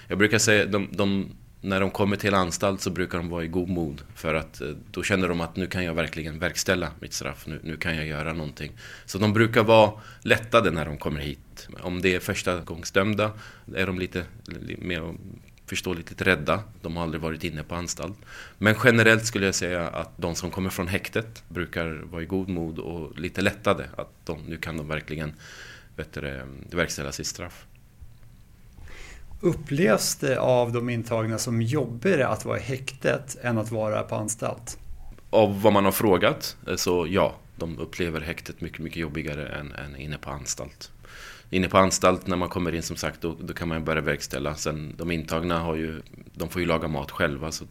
Jag 0.08 0.18
brukar 0.18 0.38
säga 0.38 0.66
de, 0.66 0.88
de 0.92 1.30
när 1.66 1.80
de 1.80 1.90
kommer 1.90 2.16
till 2.16 2.34
anstalt 2.34 2.80
så 2.80 2.90
brukar 2.90 3.18
de 3.18 3.28
vara 3.28 3.44
i 3.44 3.48
god 3.48 3.68
mod. 3.68 4.02
För 4.14 4.34
att 4.34 4.60
eh, 4.60 4.68
då 4.90 5.02
känner 5.02 5.28
de 5.28 5.40
att 5.40 5.56
nu 5.56 5.66
kan 5.66 5.84
jag 5.84 5.94
verkligen 5.94 6.38
verkställa 6.38 6.90
mitt 7.00 7.12
straff. 7.12 7.46
Nu, 7.46 7.60
nu 7.62 7.76
kan 7.76 7.96
jag 7.96 8.06
göra 8.06 8.32
någonting. 8.32 8.72
Så 9.06 9.18
de 9.18 9.32
brukar 9.32 9.64
vara 9.64 9.92
lättade 10.20 10.70
när 10.70 10.86
de 10.86 10.98
kommer 10.98 11.20
hit. 11.20 11.68
Om 11.80 12.02
det 12.02 12.14
är 12.14 12.20
första 12.20 12.60
gångsdömda 12.60 13.32
är 13.74 13.86
de 13.86 13.98
lite 13.98 14.24
mer 14.78 15.14
förståeligt 15.66 16.10
lite 16.10 16.24
rädda. 16.24 16.62
De 16.82 16.96
har 16.96 17.02
aldrig 17.02 17.20
varit 17.20 17.44
inne 17.44 17.62
på 17.62 17.74
anstalt. 17.74 18.18
Men 18.58 18.74
generellt 18.84 19.26
skulle 19.26 19.46
jag 19.46 19.54
säga 19.54 19.88
att 19.88 20.10
de 20.16 20.34
som 20.34 20.50
kommer 20.50 20.70
från 20.70 20.88
häktet 20.88 21.44
brukar 21.48 21.86
vara 21.86 22.22
i 22.22 22.26
god 22.26 22.48
mod 22.48 22.78
och 22.78 23.18
lite 23.18 23.40
lättade. 23.42 23.86
Att 23.96 24.10
de, 24.24 24.38
nu 24.48 24.56
kan 24.56 24.76
de 24.76 24.88
verkligen 24.88 25.32
bättre 25.96 26.46
verkställa 26.70 27.12
sitt 27.12 27.26
straff. 27.26 27.66
Upplevs 29.40 30.16
det 30.16 30.40
av 30.40 30.72
de 30.72 30.90
intagna 30.90 31.38
som 31.38 31.62
jobbigare 31.62 32.28
att 32.28 32.44
vara 32.44 32.58
i 32.58 32.62
häktet 32.62 33.36
än 33.42 33.58
att 33.58 33.70
vara 33.70 34.02
på 34.02 34.14
anstalt? 34.14 34.78
Av 35.30 35.62
vad 35.62 35.72
man 35.72 35.84
har 35.84 35.92
frågat 35.92 36.56
eh, 36.68 36.76
så 36.76 37.06
ja, 37.10 37.34
de 37.56 37.78
upplever 37.78 38.20
häktet 38.20 38.60
mycket, 38.60 38.78
mycket 38.78 38.98
jobbigare 38.98 39.48
än, 39.48 39.72
än 39.72 39.96
inne 39.96 40.18
på 40.18 40.30
anstalt. 40.30 40.92
Inne 41.50 41.68
på 41.68 41.78
anstalt 41.78 42.26
när 42.26 42.36
man 42.36 42.48
kommer 42.48 42.74
in 42.74 42.82
som 42.82 42.96
sagt 42.96 43.20
då, 43.20 43.36
då 43.40 43.54
kan 43.54 43.68
man 43.68 43.84
börja 43.84 44.00
verkställa. 44.00 44.54
Sen 44.54 44.94
de 44.96 45.10
intagna 45.10 45.58
har 45.58 45.74
ju, 45.74 46.02
de 46.34 46.48
får 46.48 46.60
ju 46.60 46.66
laga 46.66 46.88
mat 46.88 47.10
själva 47.10 47.52
så 47.52 47.64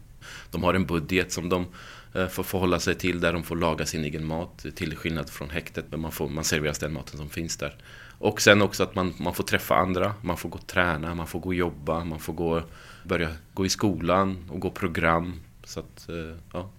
de 0.50 0.62
har 0.62 0.74
en 0.74 0.86
budget 0.86 1.32
som 1.32 1.48
de 1.48 1.66
eh, 2.14 2.26
får 2.26 2.42
förhålla 2.42 2.80
sig 2.80 2.94
till 2.94 3.20
där 3.20 3.32
de 3.32 3.42
får 3.42 3.56
laga 3.56 3.86
sin 3.86 4.04
egen 4.04 4.24
mat 4.24 4.66
till 4.74 4.96
skillnad 4.96 5.30
från 5.30 5.50
häktet. 5.50 5.84
Men 5.90 6.00
man, 6.00 6.12
får, 6.12 6.28
man 6.28 6.44
serveras 6.44 6.78
den 6.78 6.92
maten 6.92 7.18
som 7.18 7.28
finns 7.28 7.56
där. 7.56 7.76
Och 8.18 8.42
sen 8.42 8.62
också 8.62 8.82
att 8.82 8.94
man, 8.94 9.14
man 9.18 9.34
får 9.34 9.44
träffa 9.44 9.74
andra, 9.74 10.14
man 10.22 10.36
får 10.36 10.48
gå 10.48 10.58
och 10.58 10.66
träna, 10.66 11.14
man 11.14 11.26
får 11.26 11.40
gå 11.40 11.48
och 11.48 11.54
jobba, 11.54 12.04
man 12.04 12.20
får 12.20 12.32
gå, 12.32 12.62
börja 13.04 13.28
gå 13.54 13.66
i 13.66 13.68
skolan 13.68 14.44
och 14.50 14.60
gå 14.60 14.70
program. 14.70 15.40
Så 15.64 15.80
att, 15.80 16.08
eh, 16.08 16.36
ja. 16.52 16.70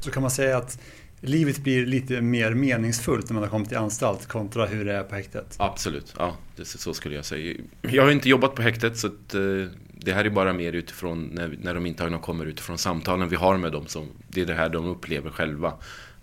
Så 0.00 0.10
kan 0.10 0.22
man 0.22 0.30
säga 0.30 0.56
att 0.56 0.78
livet 1.20 1.58
blir 1.58 1.86
lite 1.86 2.20
mer 2.20 2.54
meningsfullt 2.54 3.28
när 3.28 3.34
man 3.34 3.42
har 3.42 3.50
kommit 3.50 3.68
till 3.68 3.78
anstalt 3.78 4.28
kontra 4.28 4.66
hur 4.66 4.84
det 4.84 4.92
är 4.92 5.02
på 5.02 5.14
häktet? 5.14 5.56
Absolut, 5.58 6.14
ja. 6.18 6.36
Det, 6.56 6.64
så 6.64 6.94
skulle 6.94 7.14
jag 7.14 7.24
säga. 7.24 7.56
Jag 7.82 8.02
har 8.02 8.10
inte 8.10 8.28
jobbat 8.28 8.54
på 8.54 8.62
häktet 8.62 8.98
så 8.98 9.06
att, 9.06 9.34
eh, 9.34 9.40
det 9.92 10.12
här 10.12 10.24
är 10.24 10.30
bara 10.30 10.52
mer 10.52 10.72
utifrån 10.72 11.24
när, 11.24 11.58
när 11.62 11.74
de 11.74 11.86
intagna 11.86 12.18
kommer 12.18 12.46
utifrån 12.46 12.78
samtalen 12.78 13.28
vi 13.28 13.36
har 13.36 13.56
med 13.56 13.72
dem. 13.72 13.86
Som, 13.86 14.08
det 14.28 14.40
är 14.40 14.46
det 14.46 14.54
här 14.54 14.68
de 14.68 14.86
upplever 14.86 15.30
själva. 15.30 15.72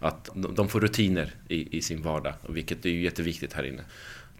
Att 0.02 0.30
de 0.34 0.70
får 0.70 0.80
rutiner 0.80 1.34
i, 1.48 1.78
i 1.78 1.82
sin 1.82 2.02
vardag, 2.02 2.34
vilket 2.50 2.86
är 2.86 2.90
ju 2.90 3.02
jätteviktigt 3.02 3.54
här 3.54 3.64
inne. 3.64 3.84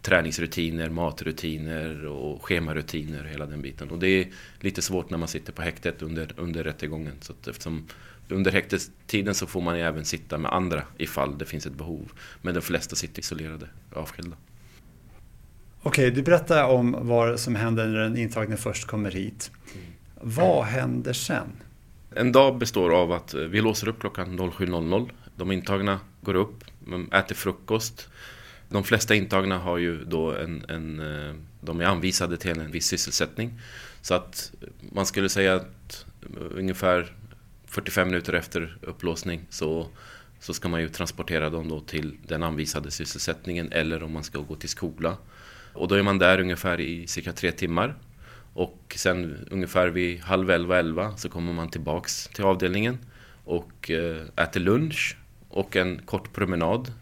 Träningsrutiner, 0.02 0.88
matrutiner 0.90 2.06
och 2.06 2.44
schemarutiner, 2.44 3.24
hela 3.24 3.46
den 3.46 3.62
biten. 3.62 3.90
Och 3.90 3.98
det 3.98 4.06
är 4.08 4.26
lite 4.60 4.82
svårt 4.82 5.10
när 5.10 5.18
man 5.18 5.28
sitter 5.28 5.52
på 5.52 5.62
häktet 5.62 6.02
under, 6.02 6.32
under 6.36 6.64
rättegången. 6.64 7.14
Så 7.20 7.32
att 7.32 7.48
eftersom 7.48 7.86
under 8.28 8.52
häktestiden 8.52 9.34
så 9.34 9.46
får 9.46 9.60
man 9.60 9.76
ju 9.76 9.82
även 9.82 10.04
sitta 10.04 10.38
med 10.38 10.52
andra 10.52 10.82
ifall 10.98 11.38
det 11.38 11.44
finns 11.44 11.66
ett 11.66 11.72
behov. 11.72 12.12
Men 12.42 12.54
de 12.54 12.60
flesta 12.60 12.96
sitter 12.96 13.20
isolerade, 13.20 13.66
avskilda. 13.94 14.36
Okej, 15.82 16.10
du 16.10 16.22
berättar 16.22 16.64
om 16.64 16.96
vad 17.00 17.40
som 17.40 17.54
händer 17.54 17.86
när 17.86 18.00
den 18.00 18.16
intagne 18.16 18.56
först 18.56 18.86
kommer 18.86 19.10
hit. 19.10 19.50
Vad 20.20 20.64
händer 20.64 21.12
sen? 21.12 21.46
En 22.14 22.32
dag 22.32 22.58
består 22.58 22.94
av 22.94 23.12
att 23.12 23.34
vi 23.34 23.60
låser 23.60 23.88
upp 23.88 24.00
klockan 24.00 24.38
07.00 24.38 25.10
de 25.36 25.52
intagna 25.52 26.00
går 26.20 26.34
upp, 26.34 26.64
äter 27.12 27.34
frukost. 27.34 28.08
De 28.68 28.84
flesta 28.84 29.14
intagna 29.14 29.58
har 29.58 29.78
ju 29.78 30.04
då 30.04 30.34
en, 30.34 30.64
en, 30.68 31.00
eh, 31.00 31.34
de 31.60 31.80
är 31.80 31.84
anvisade 31.84 32.36
till 32.36 32.50
en 32.50 32.70
viss 32.70 32.86
sysselsättning. 32.86 33.60
Så 34.00 34.14
att 34.14 34.52
man 34.92 35.06
skulle 35.06 35.28
säga 35.28 35.54
att 35.54 36.06
ungefär 36.50 37.12
45 37.66 38.08
minuter 38.08 38.32
efter 38.32 38.76
upplåsning 38.80 39.46
så, 39.50 39.88
så 40.40 40.54
ska 40.54 40.68
man 40.68 40.80
ju 40.80 40.88
transportera 40.88 41.50
dem 41.50 41.68
då 41.68 41.80
till 41.80 42.16
den 42.26 42.42
anvisade 42.42 42.90
sysselsättningen 42.90 43.72
eller 43.72 44.02
om 44.02 44.12
man 44.12 44.24
ska 44.24 44.38
gå 44.38 44.56
till 44.56 44.68
skola. 44.68 45.16
Och 45.72 45.88
då 45.88 45.94
är 45.94 46.02
man 46.02 46.18
där 46.18 46.40
ungefär 46.40 46.80
i 46.80 47.06
cirka 47.06 47.32
tre 47.32 47.52
timmar. 47.52 47.94
Och 48.54 48.94
sen 48.96 49.48
ungefär 49.50 49.88
vid 49.88 50.20
halv 50.20 50.50
elva, 50.50 50.78
elva 50.78 51.16
så 51.16 51.28
kommer 51.28 51.52
man 51.52 51.70
tillbaks 51.70 52.28
till 52.28 52.44
avdelningen 52.44 52.98
och 53.44 53.90
eh, 53.90 54.22
äter 54.36 54.60
lunch 54.60 55.16
och 55.52 55.76
en 55.76 56.02
kort 56.04 56.32
promenad. 56.32 56.92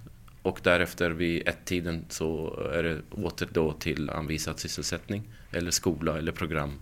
Och 0.42 0.60
därefter 0.62 1.10
vid 1.10 1.48
ett-tiden 1.48 2.04
så 2.08 2.60
är 2.74 2.82
det 2.82 3.00
åter 3.10 3.48
då 3.52 3.72
till 3.72 4.10
anvisad 4.10 4.58
sysselsättning 4.58 5.22
eller 5.52 5.70
skola 5.70 6.18
eller 6.18 6.32
program. 6.32 6.78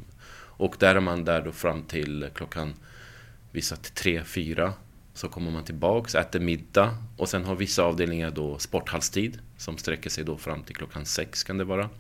Och 0.59 0.77
där 0.79 0.95
är 0.95 1.01
man 1.01 1.25
där 1.25 1.43
då 1.43 1.53
fram 1.53 1.83
till 1.83 2.29
klockan 2.35 2.75
vissa 3.53 3.77
till 3.77 3.93
tre, 3.93 4.25
fyra. 4.25 4.73
Så 5.15 5.29
kommer 5.29 5.51
man 5.51 5.65
tillbaks, 5.65 6.15
äter 6.15 6.41
middag 6.41 6.95
och 7.17 7.29
sen 7.29 7.45
har 7.45 7.55
vissa 7.55 7.83
avdelningar 7.83 8.31
då 8.31 8.59
sporthallstid 8.59 9.39
som 9.57 9.79
sträcker 9.79 10.11
sig 10.11 10.25
då 10.25 10.37
fram 10.37 10.63
till 10.63 10.77
klockan 10.77 11.05
sex 11.05 11.45
kan 11.45 11.59
det 11.59 11.65
vara. 11.65 11.91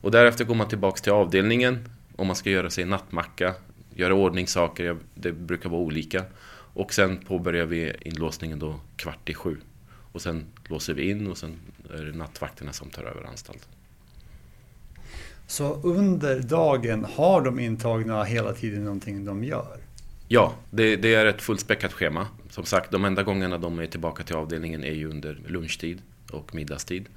Och 0.00 0.10
därefter 0.10 0.44
går 0.44 0.54
man 0.54 0.68
tillbaks 0.68 1.02
till 1.02 1.12
avdelningen 1.12 1.88
om 2.16 2.26
man 2.26 2.36
ska 2.36 2.50
göra 2.50 2.70
sig 2.70 2.82
en 2.82 2.90
nattmacka, 2.90 3.54
göra 3.94 4.14
ordning 4.14 4.46
saker, 4.46 4.96
det 5.14 5.32
brukar 5.32 5.70
vara 5.70 5.80
olika. 5.80 6.24
Och 6.74 6.94
sen 6.94 7.16
påbörjar 7.16 7.66
vi 7.66 7.92
inlåsningen 8.00 8.58
då 8.58 8.80
kvart 8.96 9.28
i 9.28 9.34
sju. 9.34 9.56
Och 10.12 10.22
sen 10.22 10.44
låser 10.68 10.94
vi 10.94 11.10
in 11.10 11.26
och 11.26 11.38
sen 11.38 11.56
är 11.90 12.04
det 12.04 12.12
nattvakterna 12.12 12.72
som 12.72 12.90
tar 12.90 13.02
över 13.02 13.24
anstalten. 13.24 13.68
Så 15.46 15.74
under 15.82 16.40
dagen 16.40 17.04
har 17.04 17.40
de 17.40 17.58
intagna 17.58 18.24
hela 18.24 18.52
tiden 18.52 18.84
någonting 18.84 19.24
de 19.24 19.44
gör? 19.44 19.78
Ja, 20.28 20.54
det, 20.70 20.96
det 20.96 21.14
är 21.14 21.26
ett 21.26 21.42
fullspäckat 21.42 21.92
schema. 21.92 22.26
Som 22.50 22.64
sagt, 22.64 22.90
de 22.90 23.04
enda 23.04 23.22
gångerna 23.22 23.58
de 23.58 23.78
är 23.78 23.86
tillbaka 23.86 24.22
till 24.22 24.36
avdelningen 24.36 24.84
är 24.84 24.92
ju 24.92 25.10
under 25.10 25.40
lunchtid 25.46 26.02
och 26.30 26.54
middagstid. 26.54 27.08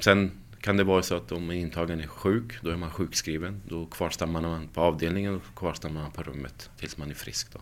Sen 0.00 0.30
kan 0.60 0.76
det 0.76 0.84
vara 0.84 1.02
så 1.02 1.16
att 1.16 1.32
om 1.32 1.50
en 1.50 1.56
intagen 1.56 2.00
är 2.00 2.06
sjuk, 2.06 2.62
då 2.62 2.70
är 2.70 2.76
man 2.76 2.90
sjukskriven. 2.90 3.62
Då 3.68 3.86
kvarstannar 3.86 4.40
man 4.40 4.68
på 4.68 4.80
avdelningen 4.80 5.34
och 5.34 5.42
kvarstannar 5.56 6.02
man 6.02 6.10
på 6.10 6.22
rummet 6.22 6.70
tills 6.78 6.96
man 6.96 7.10
är 7.10 7.14
frisk. 7.14 7.52
Då. 7.52 7.60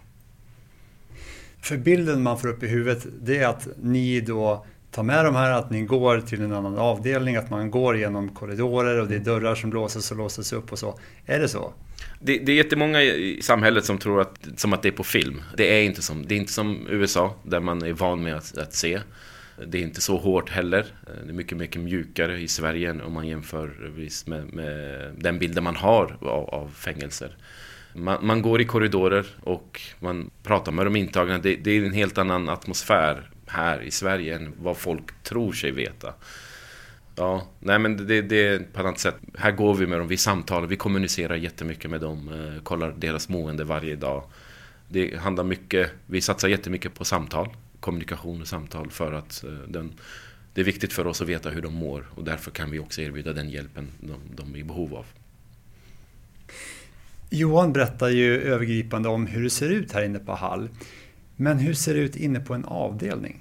För 1.62 1.77
bilden 1.77 2.22
man 2.22 2.38
får 2.38 2.48
upp 2.48 2.62
i 2.62 2.66
huvudet, 2.66 3.07
det 3.22 3.38
är 3.38 3.48
att 3.48 3.68
ni 3.83 4.20
då 4.20 4.66
tar 4.90 5.03
med 5.03 5.25
de 5.25 5.35
här, 5.35 5.51
att 5.51 5.70
ni 5.70 5.83
går 5.83 6.20
till 6.20 6.42
en 6.42 6.53
annan 6.53 6.79
avdelning, 6.79 7.37
att 7.37 7.51
man 7.51 7.70
går 7.70 7.96
genom 7.96 8.29
korridorer 8.29 9.01
och 9.01 9.09
det 9.09 9.14
är 9.14 9.18
dörrar 9.18 9.55
som 9.55 9.72
låses 9.72 10.11
och 10.11 10.16
låses 10.16 10.53
upp 10.53 10.72
och 10.72 10.79
så. 10.79 10.98
Är 11.27 11.38
det 11.38 11.48
så? 11.48 11.72
Det, 12.20 12.38
det 12.38 12.53
är 12.53 12.57
jättemånga 12.57 13.03
i 13.03 13.42
samhället 13.42 13.85
som 13.85 13.98
tror 13.98 14.20
att, 14.20 14.48
som 14.57 14.72
att 14.72 14.83
det 14.83 14.88
är 14.88 14.92
på 14.92 15.05
film. 15.05 15.42
Det 15.57 15.79
är 15.79 15.83
inte 15.83 16.03
som, 16.03 16.27
det 16.27 16.35
är 16.35 16.37
inte 16.37 16.53
som 16.53 16.87
USA, 16.90 17.35
där 17.42 17.61
man 17.61 17.83
är 17.83 17.92
van 17.92 18.22
med 18.22 18.37
att, 18.37 18.59
att 18.59 18.75
se. 18.75 19.01
Det 19.66 19.79
är 19.79 19.83
inte 19.83 20.01
så 20.01 20.16
hårt 20.16 20.51
heller. 20.51 20.87
Det 21.25 21.31
är 21.31 21.35
mycket, 21.35 21.59
mycket 21.59 21.83
mjukare 21.83 22.40
i 22.40 22.48
Sverige 22.48 23.03
om 23.03 23.12
man 23.12 23.29
jämför 23.29 23.90
med, 24.27 24.55
med 24.55 25.14
den 25.18 25.38
bilden 25.38 25.64
man 25.64 25.77
har 25.77 26.16
av, 26.20 26.48
av 26.51 26.70
fängelser. 26.75 27.37
Man, 27.94 28.26
man, 28.26 28.42
går 28.42 28.61
i 28.61 28.64
korridorer 28.64 29.26
och 29.40 29.81
man 30.00 30.31
pratar 30.42 30.72
med 30.72 30.87
de 30.87 30.96
intagna. 30.96 31.38
Det, 31.38 31.57
det, 31.57 31.70
är 31.70 31.85
en 31.85 31.92
helt 31.92 32.18
annan 32.18 32.48
atmosfär 32.48 33.31
här 33.46 33.83
i 33.83 33.90
Sverige 33.90 34.37
än 34.37 34.52
vad 34.59 34.76
folk 34.76 35.22
tror 35.22 35.52
sig 35.52 35.70
veta. 35.70 36.14
Ja, 37.16 37.46
nej 37.59 37.78
men 37.78 38.07
det, 38.07 38.22
det 38.22 38.46
är 38.46 38.59
på 38.59 38.81
ett 38.81 38.87
annat 38.87 38.98
sätt. 38.98 39.16
Här 39.38 39.50
går 39.50 39.74
vi 39.74 39.87
med 39.87 39.98
dem, 39.98 40.09
vi 40.09 40.16
samtalar, 40.16 40.66
vi 40.66 40.76
kommunicerar 40.76 41.37
jättemycket 41.37 41.90
med 41.90 42.00
dem, 42.00 42.28
eh, 42.28 42.62
kollar 42.62 42.94
deras 42.96 43.28
mående 43.28 43.64
varje 43.64 43.96
dag. 43.96 44.24
Det 44.88 45.16
handlar 45.16 45.44
mycket, 45.44 45.90
vi 46.07 46.20
satsar 46.20 46.48
jättemycket 46.48 46.94
på 46.94 47.05
samtal, 47.05 47.48
kommunikation 47.81 48.40
och 48.40 48.48
samtal 48.48 48.90
för 48.90 49.12
att 49.12 49.44
eh, 49.44 49.50
den, 49.50 49.92
det 50.55 50.61
är 50.61 50.64
viktigt 50.64 50.92
för 50.92 51.07
oss 51.07 51.22
att 51.22 51.28
veta 51.28 51.50
hur 51.50 51.62
de 51.62 51.74
mår 51.74 52.07
och 52.14 52.24
därför 52.24 52.50
kan 52.50 52.70
vi 52.70 52.78
också 52.78 53.00
erbjuda 53.00 53.33
den 53.33 53.50
hjälpen 53.50 53.88
de, 54.00 54.16
de 54.35 54.55
är 54.55 54.59
i 54.59 54.64
behov 54.64 54.94
av. 54.94 55.07
Johan 57.34 57.72
berättar 57.72 58.08
ju 58.08 58.40
övergripande 58.40 59.08
om 59.08 59.26
hur 59.26 59.42
det 59.42 59.50
ser 59.50 59.70
ut 59.70 59.92
här 59.92 60.04
inne 60.04 60.18
på 60.18 60.32
Hall. 60.32 60.68
Men 61.36 61.58
hur 61.58 61.74
ser 61.74 61.94
det 61.94 62.00
ut 62.00 62.16
inne 62.16 62.40
på 62.40 62.54
en 62.54 62.64
avdelning? 62.64 63.40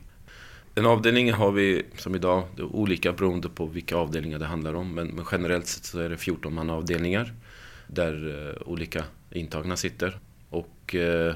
En 0.75 0.85
avdelning 0.85 1.31
har 1.31 1.51
vi 1.51 1.85
som 1.97 2.15
idag, 2.15 2.43
det 2.55 2.61
är 2.61 2.75
olika 2.75 3.13
beroende 3.13 3.49
på 3.49 3.65
vilka 3.65 3.95
avdelningar 3.95 4.39
det 4.39 4.45
handlar 4.45 4.73
om. 4.73 4.95
Men, 4.95 5.07
men 5.07 5.25
generellt 5.31 5.67
sett 5.67 5.83
så 5.83 5.99
är 5.99 6.09
det 6.09 6.17
14 6.17 6.53
man 6.53 6.69
avdelningar 6.69 7.33
där 7.87 8.47
eh, 8.49 8.67
olika 8.67 9.03
intagna 9.31 9.75
sitter. 9.75 10.19
Och 10.49 10.95
eh, 10.95 11.35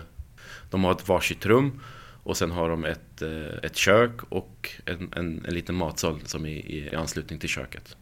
de 0.69 0.83
har 0.83 0.91
ett 0.91 1.07
varsitt 1.07 1.45
rum 1.45 1.81
och 2.23 2.37
sen 2.37 2.51
har 2.51 2.69
de 2.69 2.85
ett, 2.85 3.21
eh, 3.21 3.57
ett 3.63 3.75
kök 3.75 4.23
och 4.29 4.69
en, 4.85 5.09
en, 5.15 5.45
en 5.45 5.53
liten 5.53 5.75
matsal 5.75 6.19
som 6.25 6.45
är 6.45 6.49
i, 6.49 6.89
i 6.91 6.95
anslutning 6.95 7.39
till 7.39 7.49
köket. 7.49 7.97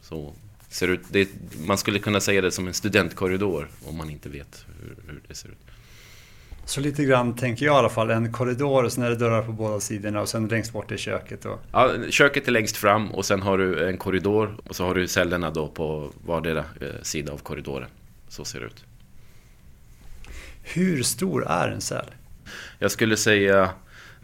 Så 0.00 0.32
ser 0.68 0.88
ut, 0.88 1.00
det, 1.10 1.28
man 1.66 1.78
skulle 1.78 1.98
kunna 1.98 2.20
säga 2.20 2.40
det 2.40 2.50
som 2.50 2.66
en 2.66 2.74
studentkorridor 2.74 3.68
om 3.84 3.96
man 3.96 4.10
inte 4.10 4.28
vet 4.28 4.66
hur, 4.80 5.12
hur 5.12 5.20
det 5.28 5.34
ser 5.34 5.48
ut. 5.48 5.66
Så 6.66 6.80
lite 6.80 7.04
grann 7.04 7.36
tänker 7.36 7.66
jag 7.66 7.74
i 7.74 7.78
alla 7.78 7.88
fall, 7.88 8.10
en 8.10 8.32
korridor 8.32 8.84
och 8.84 8.92
sen 8.92 9.04
är 9.04 9.10
det 9.10 9.16
dörrar 9.16 9.42
på 9.42 9.52
båda 9.52 9.80
sidorna 9.80 10.20
och 10.20 10.28
sen 10.28 10.48
längst 10.48 10.72
bort 10.72 10.92
är 10.92 10.96
köket. 10.96 11.44
Och... 11.44 11.60
Ja, 11.72 11.90
köket 12.10 12.48
är 12.48 12.52
längst 12.52 12.76
fram 12.76 13.10
och 13.10 13.24
sen 13.24 13.42
har 13.42 13.58
du 13.58 13.88
en 13.88 13.98
korridor 13.98 14.56
och 14.64 14.76
så 14.76 14.86
har 14.86 14.94
du 14.94 15.08
cellerna 15.08 15.50
då 15.50 15.68
på 15.68 16.10
vardera 16.24 16.64
eh, 16.80 16.88
sida 17.02 17.32
av 17.32 17.38
korridoren. 17.38 17.88
Så 18.28 18.44
ser 18.44 18.60
det 18.60 18.66
ut. 18.66 18.84
Hur 20.62 21.02
stor 21.02 21.46
är 21.46 21.68
en 21.68 21.80
cell? 21.80 22.10
Jag 22.78 22.90
skulle 22.90 23.16
säga 23.16 23.70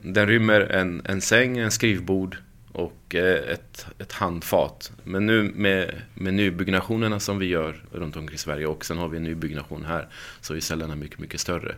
den 0.03 0.27
rymmer 0.27 0.61
en, 0.61 1.03
en 1.05 1.21
säng, 1.21 1.59
en 1.59 1.71
skrivbord 1.71 2.37
och 2.73 3.15
eh, 3.15 3.53
ett, 3.53 3.87
ett 3.99 4.13
handfat. 4.13 4.93
Men 5.05 5.27
nu 5.27 5.43
med, 5.43 6.03
med 6.15 6.35
nybyggnationerna 6.35 7.21
som 7.21 7.39
vi 7.39 7.47
gör 7.47 7.85
runt 7.93 8.17
omkring 8.17 8.39
Sverige 8.39 8.67
och 8.67 8.85
sen 8.85 8.99
har 8.99 9.09
vi 9.09 9.17
en 9.17 9.25
nybyggnation 9.25 9.85
här 9.85 10.09
så 10.41 10.55
är 10.55 10.61
cellerna 10.61 10.97
mycket, 10.97 11.19
mycket 11.19 11.41
större. 11.41 11.75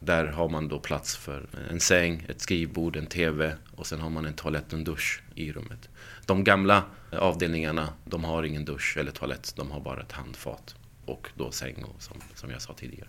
Där 0.00 0.26
har 0.26 0.48
man 0.48 0.68
då 0.68 0.78
plats 0.78 1.16
för 1.16 1.46
en 1.70 1.80
säng, 1.80 2.26
ett 2.28 2.40
skrivbord, 2.40 2.96
en 2.96 3.06
TV 3.06 3.54
och 3.76 3.86
sen 3.86 4.00
har 4.00 4.10
man 4.10 4.24
en 4.24 4.34
toalett 4.34 4.72
och 4.72 4.78
en 4.78 4.84
dusch 4.84 5.22
i 5.34 5.52
rummet. 5.52 5.88
De 6.26 6.44
gamla 6.44 6.82
avdelningarna, 7.12 7.88
de 8.04 8.24
har 8.24 8.42
ingen 8.42 8.64
dusch 8.64 8.96
eller 8.96 9.10
toalett, 9.10 9.52
de 9.56 9.70
har 9.70 9.80
bara 9.80 10.00
ett 10.00 10.12
handfat 10.12 10.74
och 11.06 11.28
då 11.34 11.50
säng 11.50 11.84
och 11.84 12.02
som, 12.02 12.16
som 12.34 12.50
jag 12.50 12.62
sa 12.62 12.72
tidigare. 12.72 13.08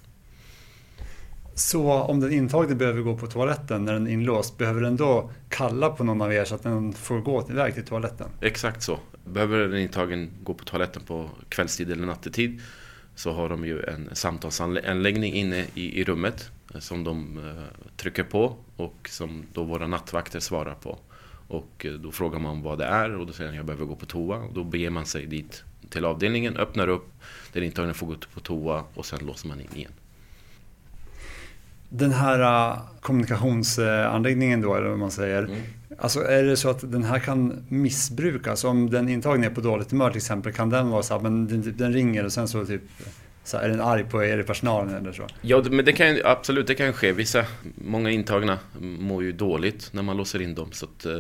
Så 1.58 1.92
om 1.92 2.20
den 2.20 2.34
intagne 2.34 2.76
behöver 2.76 3.02
gå 3.02 3.18
på 3.18 3.28
toaletten 3.28 3.86
när 3.86 3.94
den 3.94 4.08
är 4.08 4.12
inlåst, 4.12 4.58
behöver 4.58 4.82
den 4.82 4.96
då 4.96 5.30
kalla 5.50 5.90
på 5.90 6.04
någon 6.04 6.22
av 6.22 6.34
er 6.34 6.46
så 6.46 6.56
att 6.56 6.64
den 6.64 6.94
får 6.94 7.20
gå 7.20 7.48
iväg 7.50 7.74
till 7.74 7.86
toaletten? 7.86 8.28
Exakt 8.42 8.84
så. 8.84 9.00
Behöver 9.26 9.60
den 9.60 9.80
intagen 9.80 10.30
gå 10.44 10.54
på 10.54 10.64
toaletten 10.64 11.02
på 11.02 11.30
kvällstid 11.50 11.92
eller 11.92 12.06
nattetid 12.06 12.62
så 13.16 13.32
har 13.32 13.50
de 13.50 13.66
ju 13.66 13.84
en 13.84 14.10
samtalsanläggning 14.14 15.34
inne 15.34 15.66
i, 15.74 16.02
i 16.02 16.04
rummet 16.04 16.52
eh, 16.74 16.80
som 16.80 17.04
de 17.04 17.38
eh, 17.38 17.64
trycker 17.98 18.24
på 18.24 18.56
och 18.76 19.10
som 19.10 19.44
då 19.54 19.64
våra 19.64 19.88
nattvakter 19.88 20.40
svarar 20.40 20.76
på. 20.76 21.00
Och 21.48 21.86
eh, 21.86 21.94
då 21.94 22.12
frågar 22.12 22.40
man 22.40 22.62
vad 22.62 22.78
det 22.78 22.86
är 22.86 23.16
och 23.16 23.28
då 23.28 23.34
säger 23.34 23.50
han 23.50 23.58
jag 23.58 23.66
behöver 23.66 23.86
gå 23.86 23.96
på 23.96 24.06
toa. 24.06 24.38
Och 24.38 24.54
då 24.54 24.64
beger 24.64 24.90
man 24.90 25.06
sig 25.06 25.26
dit 25.26 25.64
till 25.90 26.06
avdelningen, 26.06 26.58
öppnar 26.58 26.88
upp, 26.88 27.08
den 27.54 27.64
intagen 27.64 27.94
får 27.94 28.08
gå 28.08 28.16
på 28.34 28.40
toa 28.40 28.84
och 28.94 29.06
sen 29.06 29.20
låser 29.26 29.48
man 29.48 29.62
in 29.62 29.70
igen. 29.76 29.92
Den 31.90 32.12
här 32.12 32.40
uh, 32.72 32.80
kommunikationsanläggningen 33.02 34.62
då, 34.62 34.76
eller 34.76 34.88
vad 34.88 35.00
man 35.00 35.12
säger. 35.12 35.44
Mm. 35.44 35.62
Alltså 35.98 36.24
är 36.24 36.44
det 36.44 36.58
så 36.58 36.70
att 36.70 36.92
den 36.92 37.04
här 37.04 37.20
kan 37.20 37.66
missbrukas? 37.70 38.64
Om 38.64 38.90
den 38.90 39.10
intagne 39.10 39.46
är 39.46 39.50
på 39.50 39.62
dåligt 39.62 39.92
humör 39.92 40.10
till 40.10 40.18
exempel, 40.18 40.54
kan 40.54 40.70
den 40.70 40.90
vara 40.90 41.04
så 41.04 41.20
men 41.20 41.48
den, 41.48 41.74
den 41.78 41.94
ringer 41.94 42.26
och 42.26 42.34
sen 42.34 42.48
så 42.48 42.66
typ 42.66 42.82
så 43.46 43.58
är 43.58 43.70
den 43.70 43.82
arg 43.82 44.04
på 44.04 44.24
er 44.24 44.38
i 44.38 44.44
personalen 44.44 44.96
eller 44.96 45.12
så? 45.12 45.28
Ja, 45.42 45.64
men 45.72 45.86
det 45.86 45.94
kan 45.94 46.20
absolut, 46.24 46.68
det 46.68 46.76
kan 46.76 46.94
ske. 46.94 47.12
Vissa, 47.12 47.46
många 47.76 48.10
intagna 48.10 48.60
mår 48.80 49.24
ju 49.24 49.32
dåligt 49.32 49.90
när 49.94 50.04
man 50.04 50.18
låser 50.18 50.42
in 50.42 50.56
dem. 50.56 50.72
Så 50.72 50.86
att, 50.86 51.06
eh, 51.06 51.14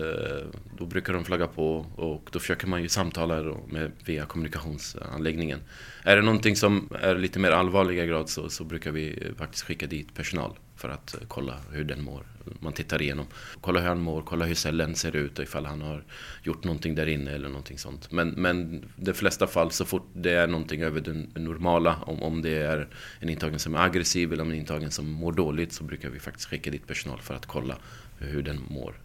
då 0.78 0.86
brukar 0.86 1.14
de 1.14 1.26
flagga 1.26 1.48
på 1.48 1.86
och 1.96 2.30
då 2.32 2.40
försöker 2.40 2.68
man 2.68 2.82
ju 2.82 2.90
samtala 2.90 3.56
med, 3.68 3.92
via 4.06 4.26
kommunikationsanläggningen. 4.26 5.60
Är 6.04 6.16
det 6.16 6.22
någonting 6.22 6.56
som 6.56 6.90
är 7.02 7.16
lite 7.16 7.40
mer 7.40 7.52
allvarliga 7.52 8.06
grad 8.06 8.30
så, 8.30 8.50
så 8.50 8.64
brukar 8.64 8.92
vi 8.92 9.34
faktiskt 9.38 9.64
skicka 9.64 9.88
dit 9.88 10.16
personal 10.16 10.52
för 10.86 10.94
att 10.94 11.16
kolla 11.28 11.54
hur 11.72 11.84
den 11.84 12.04
mår. 12.04 12.24
Man 12.60 12.74
tittar 12.74 13.02
igenom, 13.02 13.26
kolla 13.62 13.80
hur 13.80 13.88
han 13.88 14.02
mår, 14.02 14.22
kolla 14.22 14.46
hur 14.46 14.56
cellen 14.56 14.96
ser 14.96 15.16
ut 15.16 15.40
och 15.40 15.44
ifall 15.44 15.66
han 15.66 15.82
har 15.82 16.04
gjort 16.44 16.64
någonting 16.64 16.96
där 16.96 17.08
inne 17.08 17.32
eller 17.32 17.50
någonting 17.50 17.78
sånt. 17.78 18.12
Men, 18.12 18.30
men 18.30 18.86
de 18.96 19.14
flesta 19.14 19.48
fall 19.48 19.72
så 19.72 19.86
fort 19.86 20.08
det 20.14 20.32
är 20.32 20.48
någonting 20.48 20.82
över 20.82 21.02
det 21.02 21.40
normala, 21.40 21.96
om, 22.06 22.24
om 22.24 22.42
det 22.42 22.58
är 22.58 22.88
en 23.20 23.30
intagen 23.30 23.60
som 23.60 23.76
är 23.76 23.80
aggressiv 23.80 24.34
eller 24.34 24.44
en 24.44 24.54
intagen 24.54 24.92
som 24.92 25.12
mår 25.12 25.32
dåligt 25.32 25.74
så 25.74 25.84
brukar 25.84 26.10
vi 26.10 26.20
faktiskt 26.20 26.50
skicka 26.50 26.72
dit 26.72 26.88
personal 26.88 27.22
för 27.22 27.34
att 27.34 27.46
kolla 27.46 27.76
hur 28.20 28.44
den 28.44 28.62
mår. 28.70 28.96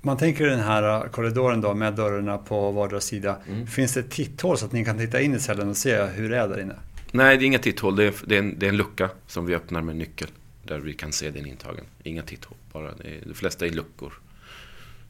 Man 0.00 0.16
tänker 0.16 0.46
den 0.46 0.60
här 0.60 1.08
korridoren 1.08 1.60
då 1.60 1.74
med 1.74 1.94
dörrarna 1.94 2.38
på 2.38 2.70
vardera 2.70 3.00
sida. 3.00 3.36
Mm. 3.48 3.66
Finns 3.66 3.94
det 3.94 4.00
ett 4.00 4.10
titthål 4.10 4.58
så 4.58 4.66
att 4.66 4.72
ni 4.72 4.84
kan 4.84 4.98
titta 4.98 5.20
in 5.20 5.34
i 5.34 5.38
cellen 5.38 5.68
och 5.68 5.76
se 5.76 6.02
hur 6.02 6.30
det 6.30 6.36
är 6.36 6.48
där 6.48 6.60
inne? 6.60 6.74
Nej, 7.14 7.38
det 7.38 7.44
är 7.44 7.46
inga 7.46 7.58
titthål. 7.58 7.96
Det 7.96 8.04
är, 8.04 8.14
det, 8.24 8.34
är 8.34 8.38
en, 8.38 8.58
det 8.58 8.66
är 8.66 8.68
en 8.68 8.76
lucka 8.76 9.10
som 9.26 9.46
vi 9.46 9.54
öppnar 9.54 9.82
med 9.82 9.96
nyckel. 9.96 10.28
Där 10.64 10.78
vi 10.78 10.94
kan 10.94 11.12
se 11.12 11.30
den 11.30 11.46
intagen. 11.46 11.84
Inga 12.02 12.22
titthål. 12.22 12.56
Bara 12.72 12.94
det, 12.94 13.04
är, 13.04 13.20
de 13.26 13.34
flesta 13.34 13.66
är 13.66 13.70
luckor. 13.70 14.12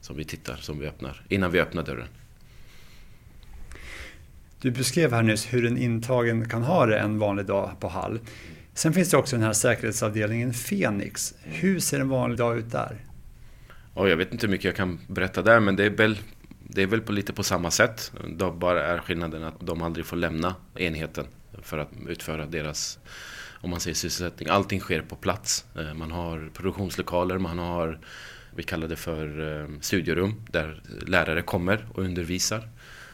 Som 0.01 0.17
vi 0.17 0.23
tittar, 0.23 0.55
som 0.55 0.79
vi 0.79 0.87
öppnar. 0.87 1.21
Innan 1.29 1.51
vi 1.51 1.59
öppnar 1.59 1.83
dörren. 1.83 2.07
Du 4.61 4.71
beskrev 4.71 5.13
här 5.13 5.23
nyss 5.23 5.53
hur 5.53 5.65
en 5.65 5.77
intagen 5.77 6.49
kan 6.49 6.63
ha 6.63 6.85
det 6.85 6.99
en 6.99 7.19
vanlig 7.19 7.45
dag 7.45 7.71
på 7.79 7.87
Hall. 7.87 8.19
Sen 8.73 8.93
finns 8.93 9.09
det 9.09 9.17
också 9.17 9.35
den 9.35 9.45
här 9.45 9.53
säkerhetsavdelningen 9.53 10.53
Fenix. 10.53 11.33
Hur 11.43 11.79
ser 11.79 11.99
en 11.99 12.09
vanlig 12.09 12.37
dag 12.37 12.57
ut 12.57 12.71
där? 12.71 13.05
Oh, 13.93 14.09
jag 14.09 14.17
vet 14.17 14.31
inte 14.31 14.45
hur 14.45 14.51
mycket 14.51 14.65
jag 14.65 14.75
kan 14.75 14.99
berätta 15.07 15.41
där, 15.41 15.59
men 15.59 15.75
det 15.75 15.85
är 15.85 15.89
väl, 15.89 16.19
det 16.67 16.81
är 16.81 16.87
väl 16.87 17.01
på 17.01 17.11
lite 17.11 17.33
på 17.33 17.43
samma 17.43 17.71
sätt. 17.71 18.11
Då 18.27 18.51
bara 18.51 18.83
är 18.85 18.97
skillnaden 18.97 19.43
att 19.43 19.59
de 19.59 19.81
aldrig 19.81 20.05
får 20.05 20.17
lämna 20.17 20.55
enheten 20.75 21.25
för 21.61 21.77
att 21.77 21.89
utföra 22.07 22.45
deras 22.45 22.99
om 23.61 23.69
man 23.69 23.79
säger 23.79 23.95
sysselsättning. 23.95 24.49
Allting 24.49 24.79
sker 24.79 25.01
på 25.01 25.15
plats. 25.15 25.65
Eh, 25.77 25.93
man 25.93 26.11
har 26.11 26.49
produktionslokaler, 26.53 27.37
man 27.37 27.59
har 27.59 27.99
vi 28.55 28.63
kallar 28.63 28.87
det 28.87 28.95
för 28.95 29.59
eh, 29.61 29.67
studierum 29.81 30.41
där 30.51 30.81
lärare 31.07 31.41
kommer 31.41 31.87
och 31.93 32.03
undervisar. 32.03 32.69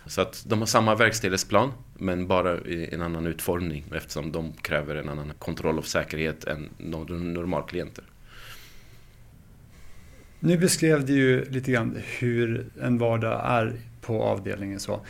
Så 0.05 0.21
att 0.21 0.43
de 0.47 0.59
har 0.59 0.65
samma 0.65 0.95
verkställighetsplan 0.95 1.71
men 1.97 2.27
bara 2.27 2.57
i 2.57 2.93
en 2.93 3.01
annan 3.01 3.27
utformning 3.27 3.85
eftersom 3.95 4.31
de 4.31 4.53
kräver 4.53 4.95
en 4.95 5.09
annan 5.09 5.31
kontroll 5.39 5.77
av 5.77 5.81
säkerhet 5.81 6.43
än 6.43 6.69
normalklienter. 6.77 8.03
Nu 10.39 10.57
beskrev 10.57 11.05
du 11.05 11.13
ju 11.13 11.45
lite 11.49 11.71
grann 11.71 11.97
hur 12.19 12.69
en 12.81 12.97
vardag 12.97 13.41
är 13.45 13.73
på 14.01 14.23
avdelningen. 14.23 14.79
Så. 14.79 15.01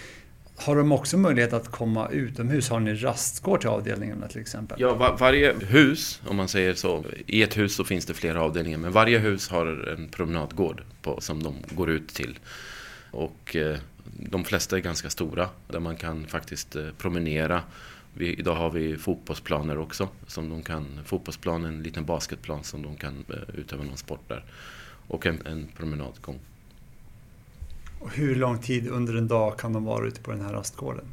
Har 0.62 0.76
de 0.76 0.92
också 0.92 1.18
möjlighet 1.18 1.54
att 1.54 1.68
komma 1.68 2.10
utomhus? 2.10 2.70
Har 2.70 2.80
ni 2.80 2.94
rastgård 2.94 3.60
till 3.60 3.70
avdelningarna 3.70 4.28
till 4.28 4.42
exempel? 4.42 4.82
Ja, 4.82 4.94
var, 4.94 5.18
varje 5.18 5.54
hus, 5.54 6.22
om 6.28 6.36
man 6.36 6.48
säger 6.48 6.74
så. 6.74 7.06
I 7.26 7.44
ett 7.44 7.58
hus 7.58 7.76
så 7.76 7.84
finns 7.84 8.06
det 8.06 8.14
flera 8.14 8.42
avdelningar, 8.42 8.78
men 8.78 8.92
varje 8.92 9.20
hus 9.20 9.50
har 9.50 9.94
en 9.98 10.10
promenadgård 10.10 10.84
på, 11.02 11.22
som 11.22 11.44
de 11.44 11.56
går 11.72 11.90
ut 11.90 12.08
till. 12.08 12.40
Och 13.12 13.56
eh, 13.56 13.78
de 14.04 14.46
flesta 14.46 14.78
är 14.78 14.82
ganska 14.82 15.10
stora, 15.10 15.50
där 15.68 15.80
man 15.80 15.96
kan 15.96 16.28
faktiskt 16.28 16.76
eh, 16.76 16.88
promenera. 16.98 17.64
Vi, 18.14 18.34
idag 18.34 18.56
har 18.56 18.70
vi 18.70 18.98
fotbollsplaner 18.98 19.78
också, 19.78 20.10
som 20.28 20.50
de 20.50 20.64
kan, 20.64 21.00
fotbollsplan, 21.06 21.66
en 21.66 21.84
liten 21.84 22.06
basketplan 22.06 22.64
som 22.64 22.82
de 22.82 22.96
kan 22.96 23.26
eh, 23.30 23.60
utöva 23.60 23.84
någon 23.84 23.98
sport 23.98 24.28
där. 24.28 24.44
Och 25.08 25.26
en, 25.26 25.46
en 25.46 25.68
promenadgång. 25.78 26.40
Och 28.00 28.12
hur 28.12 28.36
lång 28.36 28.60
tid 28.60 28.88
under 28.88 29.14
en 29.14 29.28
dag 29.28 29.60
kan 29.60 29.74
de 29.74 29.86
vara 29.86 30.08
ute 30.08 30.22
på 30.22 30.32
den 30.32 30.42
här 30.42 30.54
rastgården? 30.54 31.06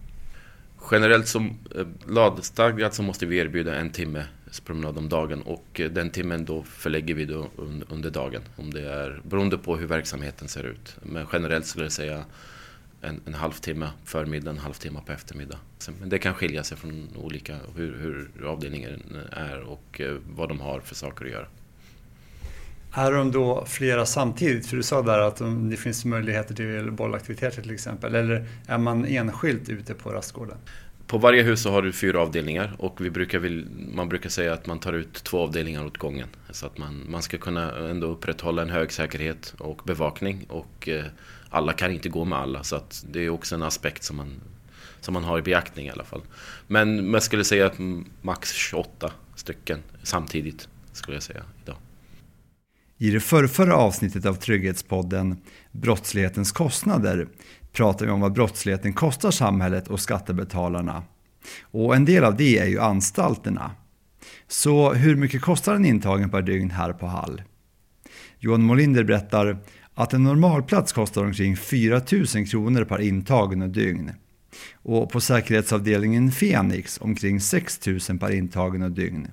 Generellt 0.91 1.29
som 1.29 1.59
eh, 1.75 1.87
lagstadgat 2.07 2.95
så 2.95 3.03
måste 3.03 3.27
vi 3.27 3.39
erbjuda 3.39 3.75
en 3.75 3.91
timme 3.91 4.25
promenad 4.65 4.99
om 4.99 5.09
dagen 5.09 5.43
och 5.43 5.81
eh, 5.81 5.91
den 5.91 6.11
timmen 6.11 6.45
då 6.45 6.63
förlägger 6.63 7.15
vi 7.15 7.25
då 7.25 7.49
under 7.89 8.11
dagen. 8.11 8.43
Om 8.57 8.71
det 8.71 8.93
är, 8.93 9.21
beroende 9.25 9.59
på 9.59 9.77
hur 9.77 9.87
verksamheten 9.87 10.49
ser 10.49 10.65
ut. 10.65 10.97
Men 11.03 11.27
generellt 11.33 11.67
skulle 11.67 11.85
jag 11.85 11.93
säga 11.93 12.25
en, 13.01 13.21
en 13.27 13.35
halvtimme 13.35 13.91
förmiddag, 14.05 14.51
en 14.51 14.59
halvtimme 14.59 15.01
på 15.07 15.13
eftermiddag. 15.13 15.59
Men 16.01 16.09
det 16.09 16.19
kan 16.19 16.35
skilja 16.35 16.65
sig 16.65 16.77
från 16.77 17.09
olika, 17.17 17.57
hur, 17.77 17.97
hur 17.97 18.47
avdelningen 18.47 19.03
är 19.31 19.61
och 19.61 20.01
eh, 20.01 20.17
vad 20.37 20.49
de 20.49 20.61
har 20.61 20.81
för 20.81 20.95
saker 20.95 21.25
att 21.25 21.31
göra. 21.31 21.47
Är 22.99 23.13
de 23.13 23.33
då 23.33 23.65
flera 23.67 24.07
samtidigt? 24.07 24.67
För 24.67 24.77
du 24.77 24.83
sa 24.83 25.03
där 25.03 25.19
att 25.19 25.43
det 25.71 25.77
finns 25.77 26.05
möjligheter 26.05 26.55
till 26.55 26.91
bollaktiviteter 26.91 27.63
till 27.63 27.71
exempel. 27.75 28.15
Eller 28.15 28.47
är 28.67 28.79
man 28.79 29.05
enskilt 29.05 29.69
ute 29.69 29.95
på 29.95 30.11
rastgården? 30.11 30.57
På 31.07 31.19
varje 31.19 31.43
hus 31.43 31.63
så 31.63 31.71
har 31.71 31.83
du 31.83 31.93
fyra 31.93 32.21
avdelningar 32.21 32.77
och 32.79 33.01
vi 33.01 33.11
brukar 33.11 33.39
vill, 33.39 33.67
man 33.95 34.09
brukar 34.09 34.31
säga 34.31 34.53
att 34.53 34.67
man 34.67 34.79
tar 34.79 34.93
ut 34.93 35.15
två 35.15 35.43
avdelningar 35.43 35.87
åt 35.87 35.99
gången. 35.99 36.29
Så 36.51 36.67
att 36.67 36.79
man, 36.79 37.07
man 37.09 37.23
ska 37.23 37.39
kunna 37.39 37.89
ändå 37.91 38.07
upprätthålla 38.07 38.63
en 38.63 38.71
hög 38.71 38.93
säkerhet 38.93 39.55
och 39.59 39.81
bevakning. 39.85 40.47
Och 40.49 40.89
eh, 40.89 41.05
alla 41.51 41.73
kan 41.73 41.91
inte 41.91 42.09
gå 42.09 42.25
med 42.25 42.39
alla 42.39 42.63
så 42.63 42.77
att 42.77 43.05
det 43.11 43.21
är 43.21 43.29
också 43.31 43.55
en 43.55 43.63
aspekt 43.63 44.03
som 44.03 44.17
man, 44.17 44.41
som 45.01 45.15
man 45.15 45.25
har 45.25 45.39
i 45.39 45.43
beaktning 45.43 45.87
i 45.87 45.91
alla 45.91 46.05
fall. 46.05 46.23
Men 46.67 47.11
man 47.11 47.21
skulle 47.21 47.45
säga 47.45 47.67
att 47.67 47.79
max 48.23 48.53
28 48.53 49.13
stycken 49.35 49.79
samtidigt 50.03 50.69
skulle 50.93 51.17
jag 51.17 51.23
säga 51.23 51.43
idag. 51.63 51.77
I 52.99 53.11
det 53.11 53.21
förrförra 53.21 53.77
avsnittet 53.77 54.27
av 54.27 54.35
Trygghetspodden 54.35 55.37
Brottslighetens 55.73 56.53
kostnader 56.53 57.29
pratar 57.73 58.07
vi 58.07 58.13
om 58.13 58.21
vad 58.21 58.33
brottsligheten 58.33 58.93
kostar 58.93 59.31
samhället 59.31 59.89
och 59.89 60.01
skattebetalarna. 60.01 61.03
Och 61.63 61.97
en 61.97 62.05
del 62.05 62.25
av 62.25 62.37
det 62.37 62.59
är 62.59 62.67
ju 62.67 62.81
anstalterna. 62.81 63.71
Så 64.49 64.93
hur 64.93 65.17
mycket 65.17 65.43
kostar 65.43 65.75
en 65.75 65.85
intagen 65.85 66.31
per 66.31 66.43
dygn 66.43 66.71
här 66.71 66.93
på 66.93 67.07
Hall? 67.07 67.43
Johan 68.39 68.63
Molinder 68.63 69.05
berättar 69.05 69.59
att 69.95 70.15
en 70.15 70.25
normalplats 70.25 70.93
kostar 70.93 71.25
omkring 71.25 71.57
4 71.57 72.01
000 72.35 72.47
kronor 72.47 72.85
per 72.85 73.01
intagen 73.01 73.63
och 73.63 73.71
dygn. 73.71 74.13
Och 74.75 75.11
på 75.11 75.21
säkerhetsavdelningen 75.21 76.33
Fenix 76.33 77.01
omkring 77.01 77.41
6 77.41 77.87
000 77.87 78.19
per 78.19 78.31
intagen 78.31 78.83
och 78.83 78.91
dygn. 78.91 79.29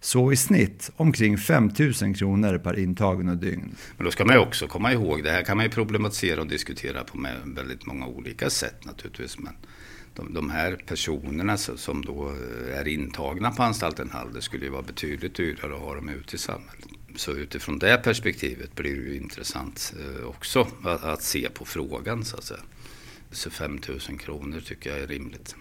Så 0.00 0.32
i 0.32 0.36
snitt 0.36 0.90
omkring 0.96 1.38
5 1.38 1.70
000 2.02 2.14
kronor 2.14 2.58
per 2.58 2.78
intagen 2.78 3.28
och 3.28 3.36
dygn. 3.36 3.74
Men 3.96 4.04
då 4.04 4.10
ska 4.10 4.24
man 4.24 4.34
ju 4.34 4.40
också 4.40 4.66
komma 4.66 4.92
ihåg, 4.92 5.22
det 5.22 5.30
här 5.30 5.42
kan 5.42 5.56
man 5.56 5.66
ju 5.66 5.70
problematisera 5.70 6.40
och 6.40 6.46
diskutera 6.46 7.04
på 7.04 7.26
väldigt 7.44 7.86
många 7.86 8.06
olika 8.06 8.50
sätt 8.50 8.84
naturligtvis. 8.84 9.38
Men 9.38 9.52
de, 10.14 10.34
de 10.34 10.50
här 10.50 10.76
personerna 10.86 11.56
som 11.56 12.04
då 12.04 12.28
eh, 12.28 12.78
är 12.78 12.88
intagna 12.88 13.50
på 13.50 13.62
anstalten 13.62 14.10
Hall, 14.10 14.32
det 14.32 14.42
skulle 14.42 14.64
ju 14.64 14.70
vara 14.70 14.82
betydligt 14.82 15.34
dyrare 15.34 15.74
att 15.74 15.80
ha 15.80 15.94
dem 15.94 16.08
ute 16.08 16.36
i 16.36 16.38
samhället. 16.38 16.88
Så 17.16 17.32
utifrån 17.32 17.78
det 17.78 18.00
perspektivet 18.04 18.74
blir 18.74 18.96
det 18.96 19.02
ju 19.02 19.16
intressant 19.16 19.94
eh, 20.00 20.26
också 20.26 20.66
att, 20.84 21.04
att 21.04 21.22
se 21.22 21.48
på 21.48 21.64
frågan 21.64 22.24
så 22.24 22.36
att 22.36 22.44
säga. 22.44 22.60
Så 23.30 23.50
5 23.50 23.80
000 23.88 24.18
kronor 24.18 24.60
tycker 24.60 24.90
jag 24.90 24.98
är 24.98 25.06
rimligt. 25.06 25.56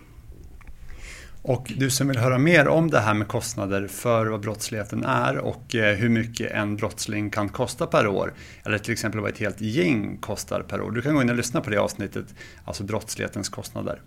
Och 1.48 1.74
du 1.78 1.90
som 1.90 2.08
vill 2.08 2.18
höra 2.18 2.38
mer 2.38 2.68
om 2.68 2.90
det 2.90 3.00
här 3.00 3.14
med 3.14 3.28
kostnader 3.28 3.88
för 3.88 4.26
vad 4.26 4.42
brottsligheten 4.42 5.04
är 5.04 5.38
och 5.38 5.76
eh, 5.76 5.96
hur 5.96 6.10
mycket 6.10 6.52
en 6.52 6.76
brottsling 6.76 7.30
kan 7.30 7.50
kosta 7.50 7.88
per 7.88 8.08
år, 8.08 8.34
eller 8.64 8.78
till 8.78 8.94
exempel 8.94 9.22
vad 9.22 9.30
ett 9.30 9.38
helt 9.38 9.62
gäng 9.62 10.18
kostar 10.18 10.62
per 10.62 10.82
år. 10.82 10.92
Du 10.92 11.02
kan 11.02 11.16
gå 11.16 11.22
in 11.22 11.30
och 11.30 11.36
lyssna 11.36 11.62
på 11.62 11.70
det 11.70 11.78
avsnittet, 11.78 12.26
alltså 12.66 12.84
brottslighetens 12.84 13.50
kostnader. 13.50 14.02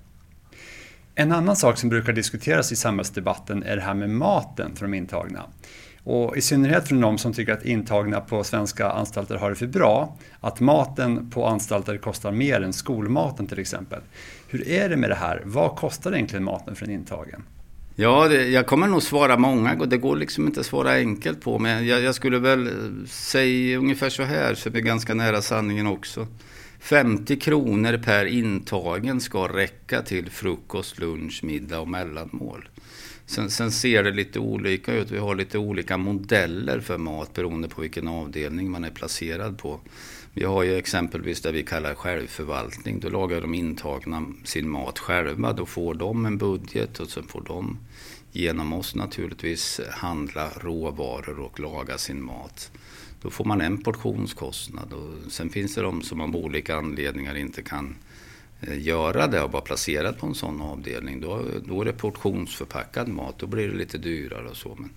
En 1.15 1.33
annan 1.33 1.57
sak 1.57 1.79
som 1.79 1.89
brukar 1.89 2.13
diskuteras 2.13 2.73
i 2.73 2.77
samhällsdebatten 2.77 3.63
är 3.63 3.77
det 3.77 3.83
här 3.83 3.95
med 3.95 4.11
maten 4.11 4.77
för 4.77 4.87
de 4.87 4.95
intagna. 4.95 5.43
Och 6.05 6.37
i 6.37 6.41
synnerhet 6.41 6.89
från 6.89 7.01
de 7.01 7.19
som 7.19 7.33
tycker 7.33 7.53
att 7.53 7.65
intagna 7.65 8.21
på 8.21 8.45
svenska 8.45 8.91
anstalter 8.91 9.37
har 9.37 9.51
det 9.51 9.57
för 9.57 9.67
bra, 9.67 10.17
att 10.41 10.61
maten 10.61 11.31
på 11.31 11.47
anstalter 11.47 11.99
kostar 11.99 12.33
mer 12.33 12.61
än 12.61 12.73
skolmaten 12.73 13.47
till 13.47 13.59
exempel. 13.59 14.01
Hur 14.49 14.69
är 14.69 14.89
det 14.89 14.97
med 14.97 15.11
det 15.11 15.15
här? 15.15 15.43
Vad 15.45 15.77
kostar 15.77 16.13
egentligen 16.13 16.45
maten 16.45 16.77
för 16.77 16.87
en 16.87 16.93
intagen? 16.93 17.43
Ja, 17.95 18.29
det, 18.29 18.49
jag 18.49 18.67
kommer 18.67 18.87
nog 18.87 19.03
svara 19.03 19.37
många. 19.37 19.75
Det 19.75 19.97
går 19.97 20.17
liksom 20.17 20.47
inte 20.47 20.61
att 20.61 20.67
svara 20.67 20.93
enkelt 20.93 21.41
på. 21.41 21.59
Men 21.59 21.87
jag, 21.87 22.01
jag, 22.01 22.15
skulle 22.15 22.39
väl 22.39 22.71
säga 23.09 23.79
ungefär 23.79 24.11
så 24.11 24.23
här, 24.23 24.55
så 24.55 24.69
är 24.69 24.73
vi 24.73 24.81
ganska 24.81 25.15
nära 25.15 25.43
sanningen 25.43 25.87
också. 25.87 26.27
50 26.81 27.37
kronor 27.37 28.01
per 28.05 28.25
intagen 28.25 29.21
ska 29.21 29.49
räcka 29.49 30.03
till 30.03 30.31
frukost, 30.31 30.99
lunch, 30.99 31.45
middag 31.45 31.81
och 31.81 31.89
mellanmål. 31.89 32.69
Sen, 33.31 33.51
sen, 33.51 33.73
ser 33.73 34.03
det 34.03 34.11
lite 34.11 34.39
olika 34.39 34.95
ut. 34.95 35.11
Vi 35.11 35.19
har 35.19 35.35
lite 35.35 35.59
olika 35.59 35.97
modeller 35.97 36.81
för 36.81 36.99
mat 36.99 37.35
beroende 37.35 37.69
på 37.69 37.81
vilken 37.81 38.09
avdelning 38.09 38.71
man 38.71 38.85
är 38.85 38.91
placerad 38.91 39.59
på. 39.59 39.81
Vi 40.33 40.45
har 40.45 40.63
ju 40.63 40.77
exempelvis 40.77 41.41
det 41.41 41.53
vi 41.53 41.63
kallar 41.63 41.95
självförvaltning. 41.95 43.01
Då 43.01 43.09
lagar 43.09 43.41
de 43.41 43.55
intagna 43.55 44.27
sin 44.45 44.69
mat 44.69 44.99
själva. 44.99 45.53
Då 45.53 45.67
får 45.67 45.95
de 45.95 46.27
en 46.27 46.39
budget 46.39 47.01
och 47.01 47.09
sen 47.09 47.25
får 47.25 47.43
de 47.47 47.79
genom 48.33 48.73
oss 48.73 48.95
naturligtvis 48.95 49.81
handla 49.91 50.51
råvaror 50.61 51.41
och 51.41 51.61
laga 51.61 51.99
sin 51.99 52.23
mat. 52.23 52.71
Då 53.23 53.31
får 53.31 53.45
man 53.45 53.61
en 53.61 53.83
portionskostnad 53.83 54.93
och 54.93 55.33
sen 55.33 55.51
finns 55.51 55.75
det 55.75 55.83
de 55.83 56.03
som 56.03 56.21
av 56.21 56.37
olika 56.37 56.77
anledningar 56.77 57.35
inte 57.35 57.63
kan 57.63 57.97
Eh, 58.61 58.81
göra 58.81 59.27
det 59.27 59.43
och 59.43 59.53
vara 59.53 59.63
placerad 59.63 60.19
på 60.19 60.27
en 60.27 60.35
sån 60.35 60.63
avdelning. 60.63 61.21
Då, 61.21 61.45
då 61.65 61.81
är 61.81 61.85
det 61.85 61.93
portionsförpackad 61.93 63.09
mat, 63.09 63.39
då 63.39 63.47
blir 63.47 63.69
det 63.69 63.77
lite 63.77 63.99
dyrare 63.99 64.49
och 64.49 64.57
så. 64.57 64.77
Men 64.79 64.91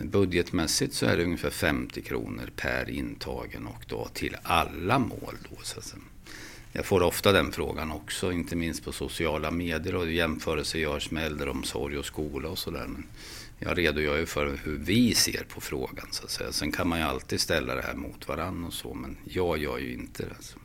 eh, 0.00 0.10
Budgetmässigt 0.10 0.94
så 0.94 1.06
är 1.06 1.16
det 1.16 1.24
ungefär 1.24 1.50
50 1.50 2.02
kronor 2.02 2.50
per 2.56 2.90
intagen 2.90 3.66
och 3.66 3.84
då 3.86 4.08
till 4.12 4.36
alla 4.42 4.98
mål. 4.98 5.36
Då, 5.50 5.56
så 5.62 5.80
jag 6.72 6.86
får 6.86 7.02
ofta 7.02 7.32
den 7.32 7.52
frågan 7.52 7.92
också, 7.92 8.32
inte 8.32 8.56
minst 8.56 8.84
på 8.84 8.92
sociala 8.92 9.50
medier 9.50 9.94
och 9.94 10.10
jämförelser 10.10 10.78
görs 10.78 11.10
med 11.10 11.26
äldreomsorg 11.26 11.98
och 11.98 12.04
skola 12.04 12.48
och 12.48 12.58
sådär. 12.58 12.86
Men 12.86 13.06
jag 13.58 13.78
redogör 13.78 14.16
ju 14.16 14.26
för 14.26 14.58
hur 14.64 14.78
vi 14.78 15.14
ser 15.14 15.44
på 15.44 15.60
frågan 15.60 16.06
så 16.10 16.24
att 16.24 16.30
säga. 16.30 16.52
Sen 16.52 16.72
kan 16.72 16.88
man 16.88 16.98
ju 16.98 17.04
alltid 17.04 17.40
ställa 17.40 17.74
det 17.74 17.82
här 17.82 17.94
mot 17.94 18.28
varandra 18.28 18.66
och 18.66 18.74
så, 18.74 18.94
men 18.94 19.16
jag 19.24 19.58
gör 19.58 19.78
ju 19.78 19.92
inte 19.92 20.22
det. 20.22 20.34
Alltså 20.36 20.58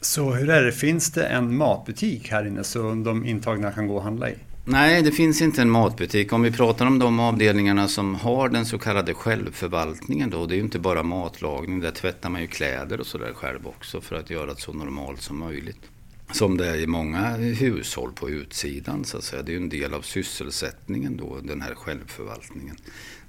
så 0.00 0.32
hur 0.32 0.50
är 0.50 0.62
det, 0.64 0.72
finns 0.72 1.10
det 1.10 1.26
en 1.26 1.56
matbutik 1.56 2.30
här 2.30 2.46
inne 2.46 2.64
som 2.64 3.04
de 3.04 3.26
intagna 3.26 3.72
kan 3.72 3.86
gå 3.86 3.96
och 3.96 4.02
handla 4.02 4.30
i? 4.30 4.34
Nej, 4.64 5.02
det 5.02 5.12
finns 5.12 5.42
inte 5.42 5.62
en 5.62 5.70
matbutik. 5.70 6.32
Om 6.32 6.42
vi 6.42 6.50
pratar 6.52 6.86
om 6.86 6.98
de 6.98 7.20
avdelningarna 7.20 7.88
som 7.88 8.14
har 8.14 8.48
den 8.48 8.66
så 8.66 8.78
kallade 8.78 9.14
självförvaltningen 9.14 10.30
då. 10.30 10.46
Det 10.46 10.54
är 10.54 10.56
ju 10.56 10.62
inte 10.62 10.78
bara 10.78 11.02
matlagning. 11.02 11.80
Där 11.80 11.90
tvättar 11.90 12.30
man 12.30 12.40
ju 12.40 12.46
kläder 12.46 13.00
och 13.00 13.06
sådär 13.06 13.32
själv 13.34 13.66
också 13.66 14.00
för 14.00 14.16
att 14.16 14.30
göra 14.30 14.54
det 14.54 14.60
så 14.60 14.72
normalt 14.72 15.22
som 15.22 15.38
möjligt. 15.38 15.80
som 16.32 16.56
det 16.56 16.66
är 16.66 16.76
i 16.76 16.86
många 16.86 17.36
hushåll 17.36 18.12
på 18.12 18.30
utsidan 18.30 19.04
så 19.04 19.18
att 19.18 19.24
säga. 19.24 19.42
Det 19.42 19.50
är 19.50 19.54
ju 19.54 19.62
en 19.62 19.68
del 19.68 19.94
av 19.94 20.02
sysselsättningen 20.02 21.16
då, 21.16 21.38
den 21.42 21.60
här 21.60 21.74
självförvaltningen. 21.74 22.76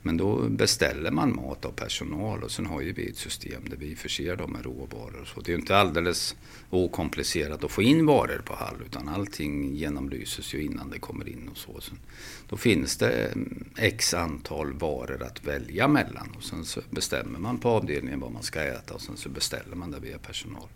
Men 0.02 0.18
då 0.18 0.50
beställer 0.50 1.12
man 1.12 1.36
mat 1.36 1.66
av 1.66 1.72
personal 1.72 2.44
och 2.44 2.52
sen 2.52 2.66
har 2.66 2.82
ju 2.82 2.94
vi 2.94 3.10
ett 3.10 3.18
system 3.18 3.62
där 3.70 3.78
vi 3.78 3.96
förser 3.96 4.36
dem 4.36 4.52
med 4.52 4.66
råvaror. 4.66 5.26
Så 5.26 5.42
det 5.42 5.52
är 5.52 5.54
ju 5.54 5.60
inte 5.60 5.78
alldeles 5.78 6.36
okomplicerat 6.70 7.64
att 7.64 7.72
få 7.72 7.82
in 7.82 8.06
varor 8.06 8.42
på 8.46 8.56
Hall 8.56 8.76
utan 8.86 9.10
allting 9.10 9.76
genomlyses 9.76 10.54
ju 10.54 10.64
innan 10.64 10.90
det 10.90 11.00
kommer 11.00 11.30
in 11.30 11.50
och 11.52 11.58
så. 11.58 11.82
Sen, 11.82 11.98
då 12.50 12.58
finns 12.58 12.98
det 12.98 13.26
mm, 13.26 13.66
x 13.78 14.14
antal 14.14 14.74
varor 14.74 15.24
att 15.24 15.46
välja 15.48 15.88
mellan 15.88 16.32
och 16.38 16.44
sen 16.44 16.66
så 16.66 16.82
bestämmer 16.90 17.40
man 17.40 17.58
på 17.58 17.70
avdelningen 17.70 18.20
vad 18.20 18.32
man 18.32 18.44
ska 18.44 18.62
äta 18.62 18.94
och 18.94 19.02
sen 19.02 19.18
så 19.18 19.30
beställer 19.30 19.76
man 19.76 19.92
det 19.92 20.00
via 20.00 20.18
personal. 20.18 20.68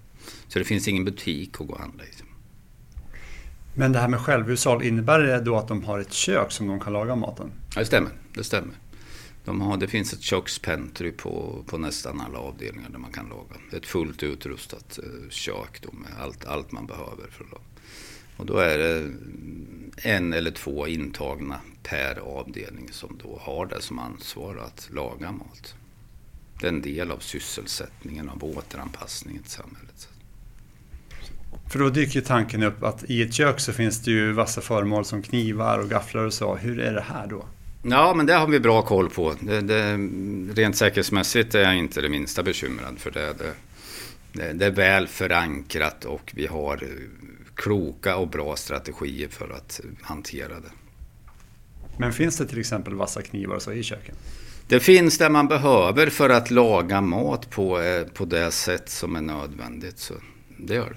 Så 0.47 0.59
det 0.59 0.65
finns 0.65 0.88
ingen 0.88 1.05
butik 1.05 1.61
att 1.61 1.67
gå 1.67 1.73
och 1.73 1.80
handla 1.80 2.03
i. 2.03 2.07
Men 3.78 3.91
det 3.91 3.99
här 3.99 4.07
med 4.07 4.19
självhushåll, 4.19 4.84
innebär 4.84 5.19
det 5.19 5.39
då 5.39 5.57
att 5.57 5.67
de 5.67 5.84
har 5.84 5.99
ett 5.99 6.13
kök 6.13 6.51
som 6.51 6.67
de 6.67 6.80
kan 6.80 6.93
laga 6.93 7.15
maten? 7.15 7.51
Ja, 7.76 7.80
det 7.80 7.86
stämmer. 7.86 8.11
Det 8.34 8.43
stämmer. 8.43 8.73
De 9.46 9.62
har, 9.62 9.78
det 9.78 9.88
finns 9.88 10.14
ett 10.14 10.22
kökspentry 10.22 11.12
på, 11.12 11.64
på 11.68 11.78
nästan 11.78 12.22
alla 12.22 12.39
avdelningar 12.39 12.89
där 12.89 13.00
man 13.00 13.12
kan 13.12 13.30
laga. 13.30 13.78
Ett 13.78 13.86
fullt 13.86 14.24
utrustat 14.24 15.00
eh, 15.04 15.30
kök 15.30 15.82
då 15.82 15.91
med 15.91 16.12
allt, 16.22 16.46
allt 16.46 16.72
man 16.72 16.86
behöver 16.86 17.28
för 17.32 17.43
att 17.43 17.52
laga. 17.52 17.64
Och 18.38 18.46
då 18.46 18.58
är 18.58 18.78
det 18.78 18.98
mm, 18.98 19.91
en 19.98 20.34
eller 20.34 20.52
två 20.52 20.88
intagna 20.88 21.60
per 21.84 22.20
avdelning 22.20 22.89
som 22.91 23.20
då 23.24 23.39
har 23.41 23.66
det 23.66 23.82
som 23.82 24.00
ansvar 24.00 24.56
att 24.56 24.89
laga 24.91 25.32
mat. 25.32 25.76
Det 26.60 26.68
är 26.68 26.72
en 26.72 26.82
del 26.82 27.12
av 27.12 27.20
sysselsättningen 27.20 28.30
av 28.30 28.43
återanpassningen 28.43 29.43
till 29.43 29.52
samhället. 29.52 30.10
För 31.70 31.80
då 31.80 31.89
dyker 31.89 32.22
tanken 32.22 32.64
upp 32.64 32.84
att 32.84 33.04
i 33.04 33.22
ett 33.22 33.34
kök 33.34 33.60
så 33.60 33.74
finns 33.74 34.04
det 34.04 34.12
ju 34.12 34.32
vassa 34.32 34.62
föremål 34.62 35.06
som 35.06 35.22
knivar 35.22 35.80
och 35.80 35.89
gafflar 35.89 36.26
och 36.26 36.34
så. 36.34 36.56
Hur 36.56 36.80
är 36.80 36.93
det 36.93 37.02
här 37.02 37.28
då? 37.28 37.46
Ja, 37.89 38.13
men 38.13 38.25
det 38.25 38.33
har 38.33 38.47
vi 38.47 38.59
bra 38.59 38.81
koll 38.81 39.09
på. 39.09 39.36
Det, 39.39 39.61
det, 39.61 39.97
rent 40.61 40.75
säkerhetsmässigt 40.75 41.55
är 41.55 41.61
jag 41.61 41.77
inte 41.77 42.01
det 42.01 42.09
minsta 42.09 42.43
bekymrad 42.43 42.99
för 42.99 43.11
det. 43.11 43.33
Det, 44.33 44.53
det 44.53 44.65
är 44.65 44.71
väl 44.71 45.07
förankrat 45.07 46.05
och 46.05 46.31
vi 46.36 46.47
har 46.47 46.79
kloka 47.55 48.15
och 48.15 48.27
bra 48.27 48.55
strategier 48.55 49.27
för 49.27 49.49
att 49.49 49.81
hantera 50.01 50.53
det. 50.59 50.71
Men 51.97 52.13
finns 52.13 52.38
det 52.38 52.45
till 52.45 52.59
exempel 52.59 52.95
vassa 52.95 53.21
knivar 53.21 53.59
så 53.59 53.71
i 53.71 53.83
köken? 53.83 54.15
Det 54.67 54.79
finns 54.79 55.17
det 55.17 55.29
man 55.29 55.47
behöver 55.47 56.09
för 56.09 56.29
att 56.29 56.51
laga 56.51 57.01
mat 57.01 57.49
på, 57.49 57.81
eh, 57.81 58.07
på 58.07 58.25
det 58.25 58.51
sätt 58.51 58.89
som 58.89 59.15
är 59.15 59.21
nödvändigt. 59.21 59.99
Så 59.99 60.13
det 60.57 60.73
gör 60.73 60.89
det. 60.89 60.95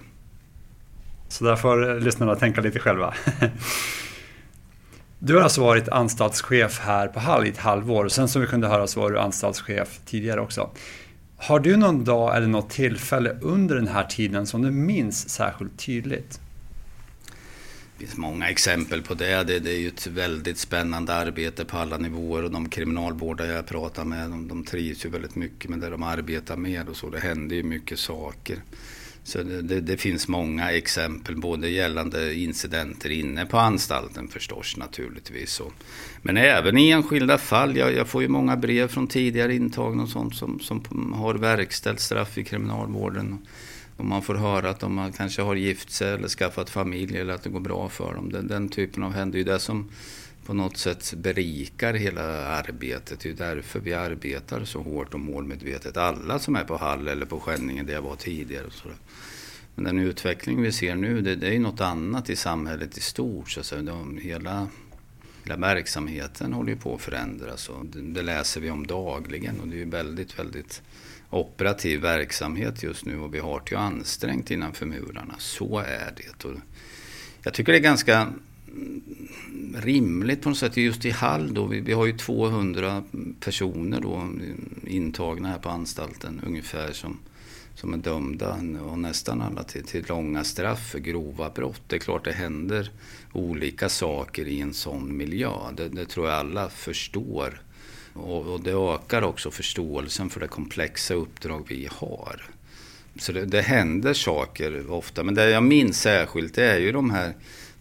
Så 1.29 1.45
där 1.45 1.57
får 1.57 2.01
lyssnarna 2.01 2.37
tänka 2.37 2.61
lite 2.61 2.79
själva. 2.79 3.15
Du 5.21 5.35
har 5.35 5.43
alltså 5.43 5.61
varit 5.61 5.89
anstaltschef 5.89 6.79
här 6.79 7.09
på 7.09 7.21
Hall 7.21 7.47
i 7.47 7.49
ett 7.49 7.59
halvår. 7.59 8.09
Sen 8.09 8.29
som 8.29 8.41
vi 8.43 8.49
kunde 8.49 8.69
höra 8.69 8.87
så 8.87 9.01
var 9.01 9.11
du 9.11 9.19
anstaltschef 9.19 10.01
tidigare 10.05 10.41
också. 10.41 10.71
Har 11.37 11.61
du 11.61 11.77
någon 11.77 12.05
dag 12.05 12.37
eller 12.37 12.47
något 12.47 12.71
tillfälle 12.71 13.37
under 13.41 13.75
den 13.75 13.89
här 13.89 14.05
tiden 14.05 14.47
som 14.47 14.63
du 14.63 14.71
minns 14.71 15.29
särskilt 15.29 15.79
tydligt? 15.79 16.41
Det 17.99 18.05
finns 18.05 18.17
många 18.17 18.51
exempel 18.51 19.03
på 19.03 19.15
det. 19.15 19.45
det. 19.45 19.59
det. 19.59 19.71
är 19.71 19.79
ju 19.79 19.89
ett 19.89 20.07
väldigt 20.07 20.59
spännande 20.59 21.15
arbete 21.15 21.65
på 21.65 21.77
alla 21.77 21.97
nivåer 21.97 22.43
och 22.43 22.51
de 22.51 22.69
kriminalvårdare 22.69 23.53
jag 23.53 23.67
pratar 23.67 24.05
med 24.05 24.31
de, 24.31 24.49
de 24.49 24.65
trivs 24.65 25.07
ju 25.07 25.11
väldigt 25.11 25.35
mycket 25.35 25.71
med 25.71 25.79
det 25.79 25.91
de 25.91 26.03
arbetar 26.03 26.57
med 26.57 26.89
och 26.89 26.97
så. 26.97 27.11
Det 27.11 27.21
händer 27.21 27.57
ju 27.57 27.63
mycket 27.63 27.99
saker. 27.99 28.59
Så 29.29 29.43
det, 29.43 29.63
det, 29.63 29.81
det, 29.81 29.97
finns 29.97 30.29
många 30.29 30.73
exempel, 30.73 31.37
både 31.37 31.69
gällande 31.69 32.35
incidenter 32.35 33.11
inne 33.11 33.47
på 33.47 33.59
anstalten 33.59 34.29
förstås 34.29 34.77
naturligtvis. 34.77 35.61
Och, 35.61 35.73
men 36.23 36.37
även 36.37 36.79
i 36.79 36.91
enskilda 36.91 37.39
fall. 37.39 37.77
Jag, 37.77 37.95
jag, 37.95 38.09
får 38.09 38.23
ju 38.23 38.29
många 38.29 38.57
brev 38.57 38.89
från 38.89 39.07
tidigare 39.07 39.55
intagna 39.55 40.03
och 40.03 40.09
sånt 40.09 40.37
som, 40.37 40.61
som 40.61 41.13
har 41.13 41.35
verkställt 41.35 42.01
straff 42.01 42.39
i 42.39 42.45
kriminalvården. 42.45 43.39
Och 43.97 44.05
man 44.05 44.23
får 44.23 44.35
höra 44.35 44.71
att 44.71 44.81
de 44.81 45.13
kanske 45.17 45.43
har 45.43 45.55
gift 45.55 45.91
sig 45.91 46.13
eller 46.13 46.29
skaffat 46.29 46.71
familj 46.71 47.19
eller 47.19 47.35
att 47.35 47.43
det 47.43 47.51
går 47.51 47.61
bra 47.61 47.89
för 47.89 48.15
dem. 48.15 48.33
Den, 48.33 48.47
den 48.47 48.69
typen 48.69 49.03
av 49.03 49.13
händer 49.13 49.39
ju 49.39 49.45
det 49.45 49.59
som 49.59 49.91
på 50.49 50.55
något 50.55 50.77
sätt 50.77 51.15
berikar 51.17 51.95
hela 51.95 52.47
arbetet. 52.47 53.21
Det 53.21 53.29
är 53.29 53.35
därför 53.35 53.81
vi 53.81 53.95
arbetar 53.95 54.65
så 54.65 54.83
hårt 54.83 55.15
och 55.15 55.21
målmedvetet. 55.21 55.97
Alla 55.97 56.39
som 56.39 56.57
är 56.57 56.65
på 56.65 56.77
Hall 56.77 57.09
eller 57.09 57.27
på 57.27 57.41
Skänningen 57.41 57.87
där 57.87 57.95
jag 57.95 58.03
var 58.03 58.17
tidigare. 58.17 58.67
Och 58.67 58.73
sådär. 58.73 58.97
Men 59.79 59.85
den 59.85 59.99
utveckling 59.99 60.63
vi 60.63 60.73
ser 60.73 60.95
nu 60.95 61.21
det, 61.21 61.37
det 61.37 61.55
är 61.55 61.61
något 61.61 61.81
annat 61.81 62.31
i 62.31 62.37
samhället 62.37 62.99
i 62.99 63.01
stort. 63.01 63.51
Så 63.51 63.77
de, 63.77 64.19
hela, 64.23 64.69
hela 65.43 65.57
verksamheten 65.57 66.53
håller 66.53 66.73
ju 66.73 66.79
på 66.79 66.95
att 66.95 67.01
förändras 67.01 67.69
och 67.69 67.87
det, 67.87 68.01
det, 68.01 68.23
läser 68.23 68.61
vi 68.61 68.71
om 68.71 68.87
dagligen. 68.87 69.61
Och 69.61 69.69
det 69.69 69.77
är 69.77 69.79
ju 69.79 69.91
väldigt, 69.91 70.39
väldigt 70.39 70.83
operativ 71.31 72.01
verksamhet 72.01 72.83
just 72.83 73.05
nu 73.05 73.19
och 73.19 73.35
vi 73.35 73.39
har 73.39 73.63
det 73.65 73.71
ju 73.71 73.77
ansträngt 73.77 74.51
innanför 74.51 74.87
murarna. 74.87 75.35
Så 75.39 75.79
är 75.79 76.15
det. 76.17 76.45
Och 76.45 76.55
jag 77.43 77.55
tycker 77.55 77.73
det 77.73 77.79
är 77.79 77.83
ganska 77.83 78.33
rimligt 79.75 80.43
på 80.43 80.49
något 80.49 80.59
sätt. 80.59 80.77
Just 80.77 81.05
i 81.05 81.11
Hall 81.11 81.55
då, 81.55 81.67
vi, 81.67 81.81
vi, 81.81 81.93
har 81.93 82.07
ju 82.07 82.13
200 82.13 83.03
personer 83.41 84.01
då 84.01 84.29
intagna 84.87 85.49
här 85.49 85.59
på 85.59 85.69
anstalten 85.69 86.41
ungefär 86.47 86.93
som, 86.93 87.19
som 87.81 87.95
är 87.95 87.99
dömda 87.99 88.59
och 88.91 88.99
nästan 88.99 89.43
alla 89.43 89.63
till, 89.63 89.85
till 89.85 90.05
långa 90.09 90.45
straff 90.45 90.91
för 90.91 90.99
grova 90.99 91.51
brott. 91.51 91.83
Det 91.87 91.97
är 91.97 92.01
klart 92.01 92.25
det 92.25 92.33
händer 92.33 92.91
olika 93.33 93.89
saker 93.89 94.49
i 94.49 94.61
en 94.61 94.75
sån 94.75 95.17
miljö. 95.17 95.51
Det, 95.77 95.89
det 95.89 96.05
tror 96.05 96.29
jag 96.29 96.39
alla 96.39 96.69
förstår. 96.69 97.63
Och, 98.13 98.47
och, 98.47 98.61
det 98.61 98.73
ökar 98.73 99.23
också 99.23 99.51
förståelsen 99.51 100.31
för 100.31 100.41
det 100.41 100.49
komplexa 100.49 101.15
uppdrag 101.15 101.65
vi 101.69 101.89
har. 101.93 102.43
Så 103.17 103.33
det, 103.33 103.45
det 103.45 103.63
händer 103.63 104.15
saker 104.15 104.91
ofta. 104.91 105.23
Men 105.23 105.35
det 105.35 105.51
jag 105.51 105.63
minns 105.63 106.01
särskilt 106.01 106.55
det 106.55 106.65
är 106.65 106.79
ju 106.79 106.93
de 106.93 107.11
här 107.11 107.35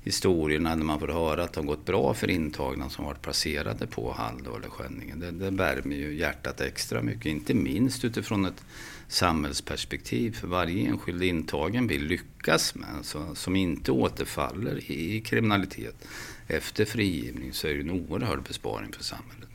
historierna 0.04 0.76
när 0.76 0.86
man 0.86 1.00
får 1.00 1.08
höra 1.08 1.44
att 1.44 1.54
det 1.54 1.60
har 1.60 1.68
gått 1.68 1.86
bra 1.86 2.14
för 2.14 2.30
intagna 2.30 2.90
som 2.90 3.06
varit 3.06 3.22
placerade 3.22 3.88
på 3.88 4.12
Hall 4.12 4.40
eller 4.40 4.70
Skänningen. 4.70 5.20
Det, 5.20 5.32
det 5.32 5.50
värmer 5.50 5.96
ju 5.96 6.18
hjärtat 6.18 6.62
extra 6.62 7.02
mycket, 7.02 7.26
inte 7.26 7.54
minst 7.54 8.06
utifrån 8.06 8.46
ett 8.46 8.64
samhällsperspektiv. 9.08 10.32
För 10.32 10.48
varje 10.48 10.88
enskild 10.88 11.24
intagen 11.24 11.88
vi 11.88 11.98
lyckas 11.98 12.76
med, 12.76 12.90
alltså, 12.98 13.36
som 13.36 13.56
inte 13.56 13.92
återfaller 13.92 14.92
i, 14.92 15.16
i 15.16 15.22
kriminalitet 15.22 16.08
efter 16.48 16.86
frigivning, 16.86 17.54
så 17.54 17.68
är 17.68 17.74
det 17.74 17.80
en 17.80 17.92
oerhörd 17.92 18.44
besparing 18.44 18.94
för 18.94 19.04
samhället. 19.04 19.50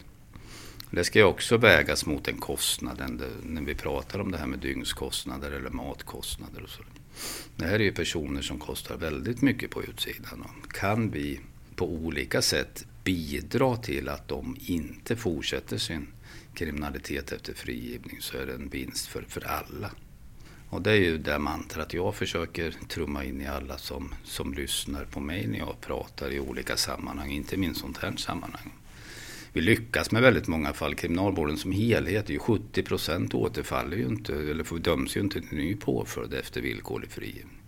Det 0.91 1.05
ska 1.05 1.19
ju 1.19 1.25
också 1.25 1.57
vägas 1.57 2.07
mot 2.07 2.25
den 2.25 2.37
kostnaden 2.37 3.23
när 3.43 3.63
vi 3.63 3.75
pratar 3.75 4.19
om 4.19 4.31
det 4.31 4.39
här 4.39 4.47
med 4.47 4.59
dygnskostnader 4.59 5.51
eller 5.51 5.71
matkostnader 5.71 6.63
och 6.63 6.71
så. 6.71 6.83
Det 7.57 7.65
här 7.65 7.75
är 7.75 7.85
ju 7.85 7.93
personer 7.93 8.43
som 8.43 8.59
kostar 8.59 8.97
väldigt 8.97 9.43
mycket 9.43 9.71
på 9.71 9.83
utsidan. 9.83 10.45
Kan 10.69 11.11
vi 11.11 11.41
på 11.77 11.89
olika 11.89 12.43
sätt 12.43 12.87
bidra 13.05 13.77
till 13.77 14.09
att 14.09 14.29
de 14.29 14.57
inte 14.61 15.17
fortsätter 15.17 15.79
sin 15.79 16.07
kriminalitet 16.55 17.33
efter 17.33 17.55
frigivning 17.55 18.17
så 18.21 18.37
är 18.39 18.47
det 18.47 18.55
en 18.55 18.69
vinst 18.69 19.07
för, 19.07 19.25
för 19.29 19.47
alla. 19.47 19.91
Och 20.69 20.83
det 20.83 20.91
är 20.91 20.97
ju 20.97 21.19
det 21.19 21.39
mantrat 21.39 21.95
jag 21.95 22.15
försöker 22.15 22.75
trumma 22.89 23.25
in 23.25 23.41
i 23.41 23.47
alla 23.47 23.79
som, 23.79 24.15
som 24.25 24.55
lyssnar 24.55 25.05
på 25.05 25.21
mig 25.21 25.47
när 25.47 25.59
jag 25.59 25.81
pratar 25.81 26.31
i 26.31 26.41
olika 26.41 26.77
sammanhang, 26.77 27.31
inte 27.31 27.57
minst 27.57 27.81
sånt 27.81 27.99
här 27.99 28.17
sammanhang 28.17 28.73
vi 29.53 29.61
lyckas 29.61 30.11
med 30.11 30.23
väldigt 30.23 30.49
många 30.49 30.73
fall. 30.73 30.95
Kriminalvården 30.95 31.57
som 31.57 31.73
helhet, 31.73 32.29
är 32.29 32.33
ju 32.33 32.39
70 32.39 32.83
procent 32.83 33.35
återfaller 33.35 33.97
ju 33.97 34.05
inte, 34.05 34.35
eller 34.35 34.79
döms 34.79 35.17
ju 35.17 35.21
inte 35.21 35.41
till 35.41 35.59
ny 35.59 35.77
påföljd 35.77 36.35
efter 36.35 36.61
villkorlig 36.61 37.11
frigivning. 37.11 37.59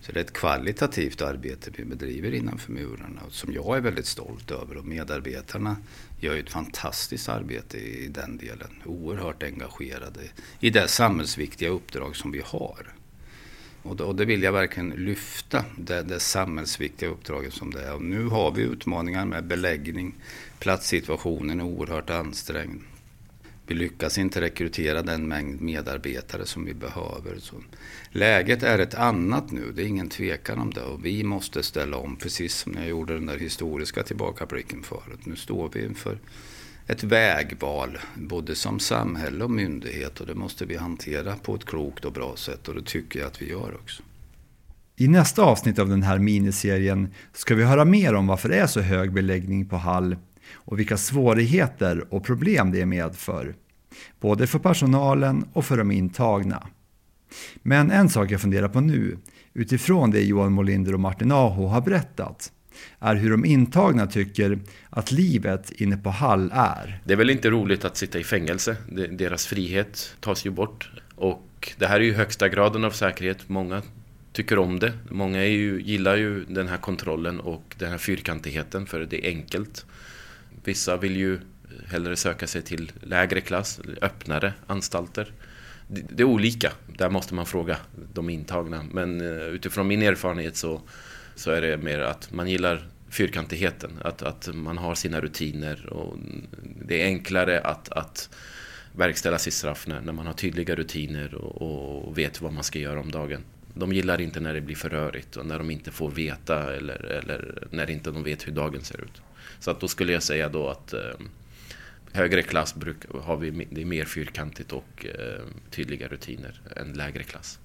Så 0.00 0.12
det 0.12 0.20
är 0.20 0.24
ett 0.24 0.32
kvalitativt 0.32 1.22
arbete 1.22 1.70
vi 1.76 1.84
bedriver 1.84 2.34
innanför 2.34 2.72
murarna 2.72 3.20
som 3.30 3.52
jag 3.52 3.76
är 3.76 3.80
väldigt 3.80 4.06
stolt 4.06 4.50
över 4.50 4.76
och 4.76 4.84
medarbetarna 4.84 5.76
gör 6.20 6.34
ju 6.34 6.40
ett 6.40 6.50
fantastiskt 6.50 7.28
arbete 7.28 7.78
i 7.78 8.08
den 8.08 8.36
delen. 8.36 8.82
Oerhört 8.84 9.42
engagerade 9.42 10.20
i 10.60 10.70
det 10.70 10.88
samhällsviktiga 10.88 11.68
uppdrag 11.68 12.16
som 12.16 12.30
vi 12.30 12.42
har. 12.44 12.94
Och 13.82 13.96
det, 13.96 14.04
och 14.04 14.16
det 14.16 14.24
vill 14.24 14.42
jag 14.42 14.52
verkligen 14.52 14.90
lyfta, 14.90 15.64
det, 15.78 16.02
det 16.02 16.20
samhällsviktiga 16.20 17.08
uppdraget 17.08 17.52
som 17.52 17.70
det 17.70 17.82
är. 17.82 17.94
Och 17.94 18.02
nu 18.02 18.26
har 18.26 18.50
vi 18.50 18.62
utmaningar 18.62 19.24
med 19.24 19.44
beläggning, 19.44 20.14
platssituationen 20.58 21.60
är 21.60 21.64
oerhört 21.64 22.10
ansträngd. 22.10 22.80
Vi 23.70 23.76
lyckas 23.76 24.18
inte 24.18 24.40
rekrytera 24.40 25.02
den 25.02 25.28
mängd 25.28 25.60
medarbetare 25.60 26.46
som 26.46 26.64
vi 26.64 26.74
behöver. 26.74 27.38
Så 27.38 27.56
läget 28.10 28.62
är 28.62 28.78
ett 28.78 28.94
annat 28.94 29.50
nu, 29.50 29.72
det 29.72 29.82
är 29.82 29.86
ingen 29.86 30.08
tvekan 30.08 30.58
om 30.58 30.70
det. 30.70 30.80
Och 30.80 31.04
vi 31.04 31.24
måste 31.24 31.62
ställa 31.62 31.96
om, 31.96 32.16
precis 32.16 32.54
som 32.54 32.74
jag 32.74 32.88
gjorde 32.88 33.14
den 33.14 33.26
där 33.26 33.38
historiska 33.38 34.02
tillbakablicken 34.02 34.82
förut. 34.82 35.20
Nu 35.24 35.36
står 35.36 35.70
vi 35.72 35.84
inför 35.84 36.18
ett 36.86 37.04
vägval, 37.04 37.98
både 38.14 38.54
som 38.54 38.80
samhälle 38.80 39.44
och 39.44 39.50
myndighet. 39.50 40.20
Och 40.20 40.26
det 40.26 40.34
måste 40.34 40.66
vi 40.66 40.76
hantera 40.76 41.36
på 41.36 41.54
ett 41.54 41.64
klokt 41.64 42.04
och 42.04 42.12
bra 42.12 42.36
sätt. 42.36 42.68
Och 42.68 42.74
det 42.74 42.86
tycker 42.86 43.18
jag 43.18 43.26
att 43.26 43.42
vi 43.42 43.50
gör 43.50 43.74
också. 43.74 44.02
I 44.96 45.08
nästa 45.08 45.42
avsnitt 45.42 45.78
av 45.78 45.88
den 45.88 46.02
här 46.02 46.18
miniserien 46.18 47.14
ska 47.32 47.54
vi 47.54 47.64
höra 47.64 47.84
mer 47.84 48.14
om 48.14 48.26
varför 48.26 48.48
det 48.48 48.56
är 48.56 48.66
så 48.66 48.80
hög 48.80 49.12
beläggning 49.12 49.68
på 49.68 49.76
Hall 49.76 50.16
och 50.52 50.78
vilka 50.78 50.96
svårigheter 50.96 52.14
och 52.14 52.24
problem 52.24 52.72
det 52.72 52.86
medför. 52.86 53.54
Både 54.20 54.46
för 54.46 54.58
personalen 54.58 55.44
och 55.52 55.64
för 55.64 55.76
de 55.76 55.90
intagna. 55.90 56.66
Men 57.62 57.90
en 57.90 58.08
sak 58.08 58.30
jag 58.30 58.40
funderar 58.40 58.68
på 58.68 58.80
nu, 58.80 59.18
utifrån 59.54 60.10
det 60.10 60.20
Johan 60.20 60.52
Molinder 60.52 60.94
och 60.94 61.00
Martin 61.00 61.32
Aho 61.32 61.66
har 61.66 61.80
berättat, 61.80 62.52
är 62.98 63.14
hur 63.14 63.30
de 63.30 63.44
intagna 63.44 64.06
tycker 64.06 64.58
att 64.90 65.12
livet 65.12 65.70
inne 65.70 65.96
på 65.96 66.10
Hall 66.10 66.50
är. 66.54 67.00
Det 67.04 67.12
är 67.12 67.16
väl 67.16 67.30
inte 67.30 67.50
roligt 67.50 67.84
att 67.84 67.96
sitta 67.96 68.18
i 68.18 68.24
fängelse. 68.24 68.76
Deras 69.10 69.46
frihet 69.46 70.16
tas 70.20 70.46
ju 70.46 70.50
bort. 70.50 70.90
Och 71.14 71.74
det 71.78 71.86
här 71.86 72.00
är 72.00 72.04
ju 72.04 72.12
högsta 72.12 72.48
graden 72.48 72.84
av 72.84 72.90
säkerhet. 72.90 73.48
Många 73.48 73.82
tycker 74.32 74.58
om 74.58 74.78
det. 74.78 74.92
Många 75.08 75.38
är 75.38 75.50
ju, 75.50 75.82
gillar 75.82 76.16
ju 76.16 76.44
den 76.44 76.68
här 76.68 76.76
kontrollen 76.76 77.40
och 77.40 77.74
den 77.78 77.90
här 77.90 77.98
fyrkantigheten 77.98 78.86
för 78.86 79.00
det 79.00 79.26
är 79.26 79.30
enkelt. 79.30 79.86
Vissa 80.64 80.96
vill 80.96 81.16
ju 81.16 81.40
hellre 81.86 82.16
söka 82.16 82.46
sig 82.46 82.62
till 82.62 82.92
lägre 83.02 83.40
klass, 83.40 83.80
öppnare 84.02 84.52
anstalter. 84.66 85.32
Det, 85.88 86.22
är 86.22 86.24
olika, 86.24 86.72
där 86.96 87.10
måste 87.10 87.34
man 87.34 87.46
fråga 87.46 87.76
de 88.12 88.30
intagna. 88.30 88.82
Men 88.92 89.20
eh, 89.20 89.46
utifrån 89.46 89.86
min 89.86 90.02
erfarenhet 90.02 90.56
så, 90.56 90.82
så 91.34 91.50
är 91.50 91.60
det 91.60 91.76
mer 91.76 91.98
att 91.98 92.32
man 92.32 92.50
gillar 92.50 92.88
fyrkantigheten. 93.08 93.90
Att, 94.02 94.22
att 94.22 94.48
man 94.54 94.78
har 94.78 94.94
sina 94.94 95.20
rutiner 95.20 95.86
och 95.86 96.16
det 96.86 97.02
är 97.02 97.06
enklare 97.06 97.60
att, 97.60 97.88
att 97.88 98.30
verkställa 98.92 99.38
sitt 99.38 99.54
straff 99.54 99.86
när, 99.86 100.00
när 100.00 100.12
man 100.12 100.26
har 100.26 100.32
tydliga 100.32 100.74
rutiner 100.74 101.34
och, 101.34 102.08
och 102.08 102.18
vet 102.18 102.40
vad 102.40 102.52
man 102.52 102.64
ska 102.64 102.78
göra 102.78 103.00
om 103.00 103.10
dagen. 103.10 103.44
De 103.74 103.92
gillar 103.92 104.20
inte 104.20 104.40
när 104.40 104.54
det 104.54 104.60
blir 104.60 104.76
för 104.76 104.88
rörigt 104.88 105.36
och 105.36 105.46
när 105.46 105.58
de 105.58 105.70
inte 105.70 105.90
får 105.90 106.10
veta 106.10 106.76
eller, 106.76 107.04
eller 107.04 107.68
när 107.70 107.90
inte 107.90 108.10
de 108.10 108.22
vet 108.22 108.46
hur 108.46 108.52
dagen 108.52 108.82
ser 108.82 109.00
ut. 109.00 109.22
Så 109.58 109.70
att 109.70 109.80
då 109.80 109.88
skulle 109.88 110.12
jag 110.12 110.22
säga 110.22 110.48
då 110.48 110.68
att 110.68 110.92
eh, 110.92 111.00
högre 112.12 112.42
klass 112.42 112.74
bruk, 112.74 112.96
har 113.22 113.36
vi, 113.36 113.66
det 113.70 113.80
är 113.80 113.84
mer 113.84 114.04
fyrkantigt 114.04 114.72
och 114.72 115.06
eh, 115.06 115.40
tydliga 115.70 116.08
rutiner 116.08 116.60
än 116.76 116.92
lägre 116.92 117.22
klass. 117.22 117.58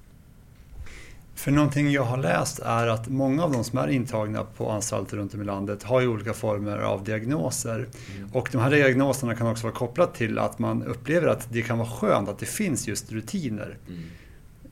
För 1.36 1.52
någonting 1.52 1.92
jag 1.92 2.04
har 2.04 2.18
läst 2.18 2.60
är 2.60 2.88
att 2.88 3.08
många 3.08 3.44
av 3.44 3.52
de 3.52 3.64
som 3.64 3.80
är 3.80 3.88
intagna 3.88 4.44
på 4.44 4.72
anstalter 4.72 5.18
runt 5.18 5.34
om 5.34 5.42
i 5.42 5.46
landet 5.46 5.84
har 5.84 6.02
ju 6.02 6.08
olika 6.08 6.34
former 6.34 6.78
av 6.78 7.04
diagnoser. 7.04 7.76
Mm. 7.76 8.30
Och 8.34 8.50
de 8.52 8.58
här 8.58 8.70
diagnoserna 8.70 9.36
kan 9.36 9.48
också 9.48 9.64
vara 9.64 9.76
kopplat 9.76 10.16
till 10.16 10.40
att 10.40 10.60
man 10.60 10.84
upplever 10.84 11.28
att 11.28 11.48
det 11.52 11.62
kan 11.62 11.78
vara 11.78 11.90
skönt 11.90 12.30
att 12.30 12.40
det 12.40 12.46
finns 12.46 12.88
just 12.88 13.12
rutiner. 13.12 13.78
Mm. 13.88 14.04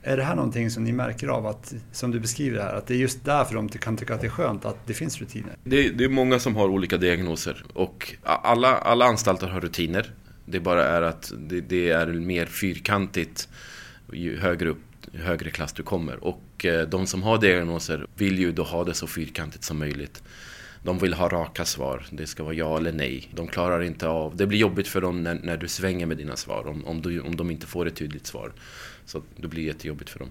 Är 0.05 0.17
det 0.17 0.23
här 0.23 0.35
någonting 0.35 0.69
som 0.69 0.83
ni 0.83 0.91
märker 0.91 1.27
av, 1.27 1.47
att, 1.47 1.73
som 1.91 2.11
du 2.11 2.19
beskriver 2.19 2.61
här, 2.61 2.73
att 2.73 2.87
det 2.87 2.93
är 2.93 2.97
just 2.97 3.25
därför 3.25 3.55
de 3.55 3.69
kan 3.69 3.97
tycka 3.97 4.13
att 4.13 4.21
det 4.21 4.27
är 4.27 4.31
skönt 4.31 4.65
att 4.65 4.87
det 4.87 4.93
finns 4.93 5.19
rutiner? 5.19 5.55
Det, 5.63 5.89
det 5.89 6.03
är 6.03 6.09
många 6.09 6.39
som 6.39 6.55
har 6.55 6.67
olika 6.67 6.97
diagnoser 6.97 7.65
och 7.73 8.15
alla, 8.23 8.77
alla 8.77 9.05
anstalter 9.05 9.47
har 9.47 9.61
rutiner. 9.61 10.13
Det 10.45 10.59
bara 10.59 10.85
är 10.85 11.01
att 11.01 11.31
det, 11.37 11.61
det 11.61 11.89
är 11.89 12.07
mer 12.07 12.45
fyrkantigt 12.45 13.49
ju 14.13 14.37
högre 14.39 14.69
upp 14.69 14.81
högre 15.13 15.49
klass 15.49 15.73
du 15.73 15.83
kommer. 15.83 16.23
Och 16.23 16.65
eh, 16.65 16.87
de 16.87 17.07
som 17.07 17.23
har 17.23 17.37
diagnoser 17.37 18.07
vill 18.15 18.39
ju 18.39 18.51
då 18.51 18.63
ha 18.63 18.83
det 18.83 18.93
så 18.93 19.07
fyrkantigt 19.07 19.63
som 19.63 19.79
möjligt. 19.79 20.23
De 20.83 20.99
vill 20.99 21.13
ha 21.13 21.29
raka 21.29 21.65
svar. 21.65 22.05
Det 22.11 22.27
ska 22.27 22.43
vara 22.43 22.53
ja 22.53 22.77
eller 22.77 22.91
nej. 22.91 23.29
De 23.35 23.47
klarar 23.47 23.81
inte 23.81 24.07
av... 24.07 24.35
Det 24.35 24.47
blir 24.47 24.59
jobbigt 24.59 24.87
för 24.87 25.01
dem 25.01 25.23
när, 25.23 25.39
när 25.43 25.57
du 25.57 25.67
svänger 25.67 26.05
med 26.05 26.17
dina 26.17 26.35
svar. 26.35 26.67
Om, 26.67 26.85
om, 26.85 27.01
du, 27.01 27.21
om 27.21 27.35
de 27.35 27.51
inte 27.51 27.67
får 27.67 27.87
ett 27.87 27.95
tydligt 27.95 28.27
svar. 28.27 28.51
Så 29.05 29.21
det 29.37 29.47
blir 29.47 29.63
jättejobbigt 29.63 30.09
för 30.09 30.19
dem. 30.19 30.29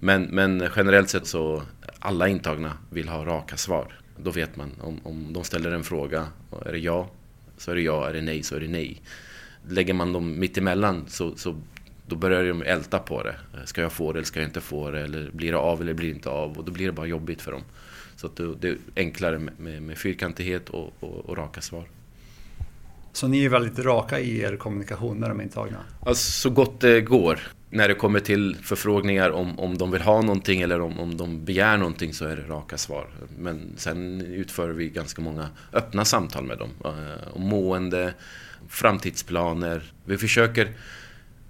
Men, 0.00 0.22
men 0.22 0.68
generellt 0.76 1.10
sett 1.10 1.26
så 1.26 1.62
alla 1.98 2.28
intagna 2.28 2.72
vill 2.90 3.08
ha 3.08 3.24
raka 3.24 3.56
svar. 3.56 3.92
Då 4.16 4.30
vet 4.30 4.56
man 4.56 4.70
om, 4.80 5.00
om 5.02 5.32
de 5.32 5.44
ställer 5.44 5.70
en 5.70 5.84
fråga. 5.84 6.26
Är 6.66 6.72
det 6.72 6.78
ja 6.78 7.10
så 7.60 7.70
är 7.70 7.74
det 7.74 7.80
ja. 7.80 8.08
Är 8.08 8.12
det 8.12 8.20
nej 8.20 8.42
så 8.42 8.56
är 8.56 8.60
det 8.60 8.68
nej. 8.68 9.02
Lägger 9.68 9.94
man 9.94 10.12
dem 10.12 10.38
mitt 10.38 10.58
emellan 10.58 11.04
så, 11.08 11.36
så 11.36 11.56
då 12.06 12.16
börjar 12.16 12.44
de 12.44 12.62
älta 12.62 12.98
på 12.98 13.22
det. 13.22 13.34
Ska 13.64 13.80
jag 13.80 13.92
få 13.92 14.12
det 14.12 14.18
eller 14.18 14.26
ska 14.26 14.40
jag 14.40 14.48
inte 14.48 14.60
få 14.60 14.90
det? 14.90 15.00
Eller 15.00 15.30
blir 15.30 15.52
det 15.52 15.58
av 15.58 15.80
eller 15.80 15.94
blir 15.94 16.08
det 16.08 16.14
inte 16.14 16.28
av? 16.28 16.58
Och 16.58 16.64
då 16.64 16.72
blir 16.72 16.86
det 16.86 16.92
bara 16.92 17.06
jobbigt 17.06 17.42
för 17.42 17.52
dem. 17.52 17.62
Så 18.16 18.28
det 18.60 18.68
är 18.68 18.76
enklare 18.96 19.38
med, 19.38 19.82
med 19.82 19.98
fyrkantighet 19.98 20.68
och, 20.68 20.92
och, 21.00 21.28
och, 21.28 21.36
raka 21.36 21.60
svar. 21.60 21.84
Så 23.12 23.28
ni 23.28 23.44
är 23.44 23.48
väldigt 23.48 23.78
raka 23.78 24.20
i 24.20 24.40
er 24.40 24.56
kommunikation 24.56 25.18
med 25.18 25.30
de 25.30 25.40
intagna? 25.40 25.78
Alltså, 26.00 26.32
så 26.32 26.50
gott 26.50 26.80
det 26.80 27.00
går. 27.00 27.40
När 27.72 27.88
det 27.88 27.94
kommer 27.94 28.20
till 28.20 28.56
förfrågningar 28.62 29.30
om, 29.30 29.58
om 29.58 29.78
de 29.78 29.90
vill 29.90 30.02
ha 30.02 30.22
någonting 30.22 30.60
eller 30.60 30.80
om, 30.80 31.00
om 31.00 31.16
de 31.16 31.44
begär 31.44 31.76
någonting 31.76 32.14
så 32.14 32.24
är 32.24 32.36
det 32.36 32.42
raka 32.42 32.78
svar. 32.78 33.08
Men 33.38 33.72
sen 33.76 34.20
utför 34.20 34.68
vi 34.68 34.88
ganska 34.88 35.22
många 35.22 35.48
öppna 35.72 36.04
samtal 36.04 36.44
med 36.44 36.58
dem. 36.58 36.70
Eh, 36.84 37.34
om 37.36 37.42
mående, 37.42 38.14
framtidsplaner. 38.68 39.82
Vi 40.04 40.18
försöker 40.18 40.68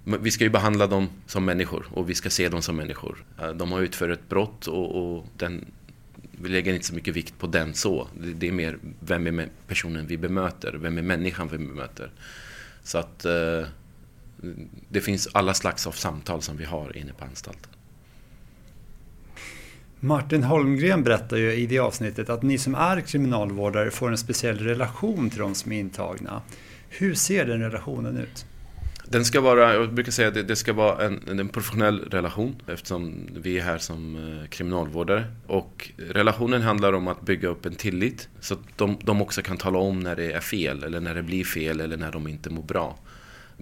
vi 0.03 0.31
ska 0.31 0.43
ju 0.43 0.49
behandla 0.49 0.87
dem 0.87 1.09
som 1.25 1.45
människor 1.45 1.85
och 1.91 2.09
vi 2.09 2.15
ska 2.15 2.29
se 2.29 2.49
dem 2.49 2.61
som 2.61 2.75
människor. 2.75 3.23
Eh, 3.41 3.49
de 3.49 3.71
har 3.71 3.81
utfört 3.81 4.09
ett 4.09 4.29
brott 4.29 4.67
och, 4.67 5.15
och 5.15 5.25
den, 5.37 5.65
vi 6.31 6.49
lägger 6.49 6.73
inte 6.73 6.85
så 6.85 6.95
mycket 6.95 7.15
vikt 7.15 7.37
på 7.39 7.47
den 7.47 7.73
så. 7.73 8.07
Det, 8.19 8.33
det 8.33 8.47
är 8.47 8.51
mer, 8.51 8.77
vem 8.99 9.39
är 9.39 9.49
personen 9.67 10.07
vi 10.07 10.17
bemöter? 10.17 10.73
Vem 10.73 10.97
är 10.97 11.01
människan 11.01 11.47
vi 11.47 11.57
bemöter? 11.57 12.11
Så 12.83 12.97
att 12.97 13.25
eh, 13.25 13.65
det 14.89 15.01
finns 15.01 15.27
alla 15.31 15.53
slags 15.53 15.87
av 15.87 15.91
samtal 15.91 16.41
som 16.41 16.57
vi 16.57 16.65
har 16.65 16.97
inne 16.97 17.13
på 17.13 17.25
anstalten. 17.25 17.71
Martin 19.99 20.43
Holmgren 20.43 21.03
berättar 21.03 21.37
ju 21.37 21.53
i 21.53 21.65
det 21.65 21.79
avsnittet 21.79 22.29
att 22.29 22.43
ni 22.43 22.57
som 22.57 22.75
är 22.75 23.01
kriminalvårdare 23.01 23.91
får 23.91 24.11
en 24.11 24.17
speciell 24.17 24.59
relation 24.59 25.29
till 25.29 25.39
de 25.39 25.55
som 25.55 25.71
är 25.71 25.79
intagna. 25.79 26.41
Hur 26.89 27.13
ser 27.13 27.45
den 27.45 27.61
relationen 27.61 28.17
ut? 28.17 28.45
Den 29.05 29.25
ska 29.25 29.41
vara, 29.41 29.73
jag 29.73 29.93
brukar 29.93 30.11
säga 30.11 30.27
att 30.27 30.33
det, 30.33 30.43
det 30.43 30.55
ska 30.55 30.73
vara 30.73 31.05
en, 31.05 31.39
en, 31.39 31.49
professionell 31.49 31.99
relation 31.99 32.55
eftersom 32.67 33.29
vi 33.35 33.57
är 33.57 33.63
här 33.63 33.77
som 33.77 34.15
eh, 34.15 34.47
kriminalvårdare. 34.49 35.25
Och 35.47 35.91
relationen 35.97 36.61
handlar 36.61 36.93
om 36.93 37.07
att 37.07 37.21
bygga 37.21 37.47
upp 37.47 37.65
en 37.65 37.75
tillit 37.75 38.29
så 38.39 38.53
att 38.53 38.59
de, 38.75 38.97
de 39.03 39.21
också 39.21 39.41
kan 39.41 39.57
tala 39.57 39.79
om 39.79 39.99
när 39.99 40.15
det 40.15 40.31
är 40.31 40.39
fel 40.39 40.83
eller 40.83 40.99
när 40.99 41.15
det 41.15 41.23
blir 41.23 41.43
fel 41.43 41.79
eller 41.79 41.97
när 41.97 42.11
de 42.11 42.27
inte 42.27 42.49
mår 42.49 42.63
bra. 42.63 42.97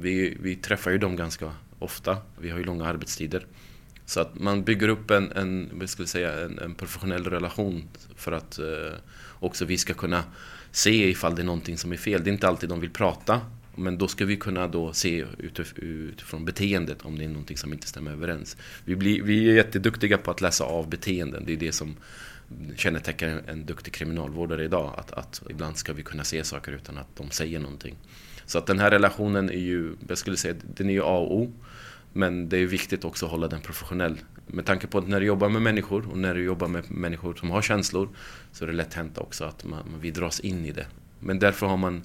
Vi, 0.01 0.37
vi 0.39 0.55
träffar 0.55 0.91
ju 0.91 0.97
dem 0.97 1.15
ganska 1.15 1.51
ofta, 1.79 2.17
vi 2.37 2.49
har 2.49 2.57
ju 2.57 2.63
långa 2.63 2.85
arbetstider. 2.85 3.45
Så 4.05 4.19
att 4.19 4.39
man 4.39 4.63
bygger 4.63 4.87
upp 4.87 5.11
en, 5.11 5.31
en, 5.31 5.69
vad 5.73 5.89
ska 5.89 6.03
vi 6.03 6.07
säga, 6.07 6.39
en, 6.39 6.59
en 6.59 6.75
professionell 6.75 7.23
relation 7.23 7.83
för 8.15 8.31
att 8.31 8.59
eh, 8.59 8.93
också 9.39 9.65
vi 9.65 9.77
ska 9.77 9.93
kunna 9.93 10.23
se 10.71 11.09
ifall 11.09 11.35
det 11.35 11.41
är 11.41 11.45
någonting 11.45 11.77
som 11.77 11.91
är 11.91 11.97
fel. 11.97 12.23
Det 12.23 12.29
är 12.29 12.31
inte 12.31 12.47
alltid 12.47 12.69
de 12.69 12.79
vill 12.79 12.89
prata 12.89 13.41
men 13.79 13.97
då 13.97 14.07
ska 14.07 14.25
vi 14.25 14.37
kunna 14.37 14.67
då 14.67 14.93
se 14.93 15.25
utifrån 15.37 16.45
beteendet 16.45 17.01
om 17.01 17.17
det 17.17 17.23
är 17.23 17.29
någonting 17.29 17.57
som 17.57 17.73
inte 17.73 17.87
stämmer 17.87 18.11
överens. 18.11 18.57
Vi, 18.85 18.95
blir, 18.95 19.23
vi 19.23 19.49
är 19.49 19.53
jätteduktiga 19.53 20.17
på 20.17 20.31
att 20.31 20.41
läsa 20.41 20.63
av 20.63 20.89
beteenden. 20.89 21.45
Det 21.45 21.53
är 21.53 21.57
det 21.57 21.71
som 21.71 21.95
kännetecknar 22.75 23.27
en, 23.27 23.41
en 23.47 23.65
duktig 23.65 23.93
kriminalvårdare 23.93 24.63
idag. 24.63 24.93
Att, 24.97 25.11
att 25.11 25.41
ibland 25.49 25.77
ska 25.77 25.93
vi 25.93 26.03
kunna 26.03 26.23
se 26.23 26.43
saker 26.43 26.71
utan 26.71 26.97
att 26.97 27.15
de 27.15 27.31
säger 27.31 27.59
någonting. 27.59 27.95
Så 28.49 28.57
att 28.57 28.65
den 28.65 28.79
här 28.79 28.91
relationen 28.91 29.49
är 29.49 29.59
ju, 29.59 29.95
jag 30.07 30.17
skulle 30.17 30.37
säga, 30.37 30.55
den 30.75 30.89
är 30.89 30.93
ju 30.93 31.01
A 31.03 31.17
och 31.17 31.35
O. 31.35 31.51
Men 32.13 32.49
det 32.49 32.57
är 32.57 32.65
viktigt 32.65 33.05
också 33.05 33.25
att 33.25 33.31
hålla 33.31 33.47
den 33.47 33.61
professionell. 33.61 34.17
Med 34.47 34.65
tanke 34.65 34.87
på 34.87 34.97
att 34.97 35.07
när 35.07 35.19
du 35.19 35.25
jobbar 35.25 35.49
med 35.49 35.61
människor 35.61 36.09
och 36.11 36.17
när 36.17 36.35
du 36.35 36.43
jobbar 36.43 36.67
med 36.67 36.91
människor 36.91 37.35
som 37.35 37.49
har 37.51 37.61
känslor 37.61 38.09
så 38.51 38.63
är 38.63 38.67
det 38.67 38.73
lätt 38.73 38.93
hänt 38.93 39.17
också 39.17 39.43
att 39.43 39.65
man, 39.65 39.83
vi 40.01 40.11
dras 40.11 40.39
in 40.39 40.65
i 40.65 40.71
det. 40.71 40.85
Men 41.19 41.39
därför 41.39 41.67
har 41.67 41.77
man 41.77 42.03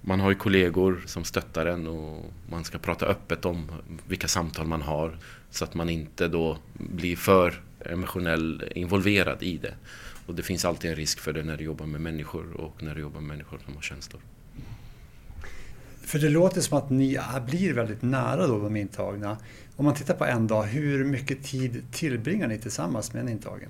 man 0.00 0.20
har 0.20 0.30
ju 0.30 0.36
kollegor 0.36 1.02
som 1.06 1.24
stöttar 1.24 1.66
en 1.66 1.86
och 1.86 2.32
man 2.50 2.64
ska 2.64 2.78
prata 2.78 3.06
öppet 3.06 3.44
om 3.44 3.70
vilka 4.08 4.28
samtal 4.28 4.66
man 4.66 4.82
har 4.82 5.18
så 5.50 5.64
att 5.64 5.74
man 5.74 5.88
inte 5.88 6.28
då 6.28 6.58
blir 6.72 7.16
för 7.16 7.62
emotionellt 7.80 8.62
involverad 8.74 9.42
i 9.42 9.56
det. 9.56 9.74
Och 10.26 10.34
det 10.34 10.42
finns 10.42 10.64
alltid 10.64 10.90
en 10.90 10.96
risk 10.96 11.20
för 11.20 11.32
det 11.32 11.42
när 11.42 11.56
du 11.56 11.64
jobbar 11.64 11.86
med 11.86 12.00
människor 12.00 12.60
och 12.60 12.82
när 12.82 12.94
du 12.94 13.00
jobbar 13.00 13.20
med 13.20 13.28
människor 13.28 13.58
som 13.64 13.74
har 13.74 13.82
känslor. 13.82 14.20
För 16.08 16.18
det 16.18 16.28
låter 16.28 16.60
som 16.60 16.78
att 16.78 16.90
ni 16.90 17.18
blir 17.46 17.74
väldigt 17.74 18.02
nära 18.02 18.46
då 18.46 18.58
de 18.58 18.76
intagna. 18.76 19.36
Om 19.76 19.84
man 19.84 19.94
tittar 19.94 20.14
på 20.14 20.24
en 20.24 20.46
dag, 20.46 20.62
hur 20.62 21.04
mycket 21.04 21.44
tid 21.44 21.82
tillbringar 21.92 22.48
ni 22.48 22.58
tillsammans 22.58 23.12
med 23.12 23.22
en 23.22 23.28
intagen? 23.28 23.68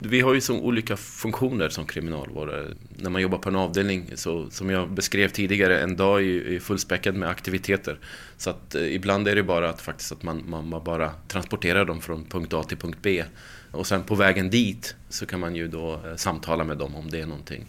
Vi 0.00 0.20
har 0.20 0.34
ju 0.34 0.40
så 0.40 0.60
olika 0.60 0.96
funktioner 0.96 1.68
som 1.68 1.86
kriminalvårdare. 1.86 2.66
När 2.96 3.10
man 3.10 3.22
jobbar 3.22 3.38
på 3.38 3.48
en 3.48 3.56
avdelning, 3.56 4.10
så, 4.14 4.50
som 4.50 4.70
jag 4.70 4.90
beskrev 4.90 5.28
tidigare, 5.28 5.80
en 5.80 5.96
dag 5.96 6.22
är 6.22 6.60
fullspäckad 6.60 7.14
med 7.14 7.28
aktiviteter. 7.28 7.98
Så 8.36 8.50
att 8.50 8.74
eh, 8.74 8.94
ibland 8.94 9.28
är 9.28 9.34
det 9.34 9.42
bara 9.42 9.68
att, 9.68 9.80
faktiskt 9.80 10.12
att 10.12 10.22
man, 10.22 10.44
man 10.48 10.84
bara 10.84 11.10
transporterar 11.28 11.84
dem 11.84 12.00
från 12.00 12.24
punkt 12.24 12.54
A 12.54 12.62
till 12.62 12.78
punkt 12.78 12.98
B. 13.02 13.24
Och 13.70 13.86
sen 13.86 14.02
på 14.02 14.14
vägen 14.14 14.50
dit 14.50 14.96
så 15.08 15.26
kan 15.26 15.40
man 15.40 15.54
ju 15.54 15.68
då 15.68 15.92
eh, 15.92 16.16
samtala 16.16 16.64
med 16.64 16.78
dem 16.78 16.96
om 16.96 17.10
det 17.10 17.20
är 17.20 17.26
någonting. 17.26 17.66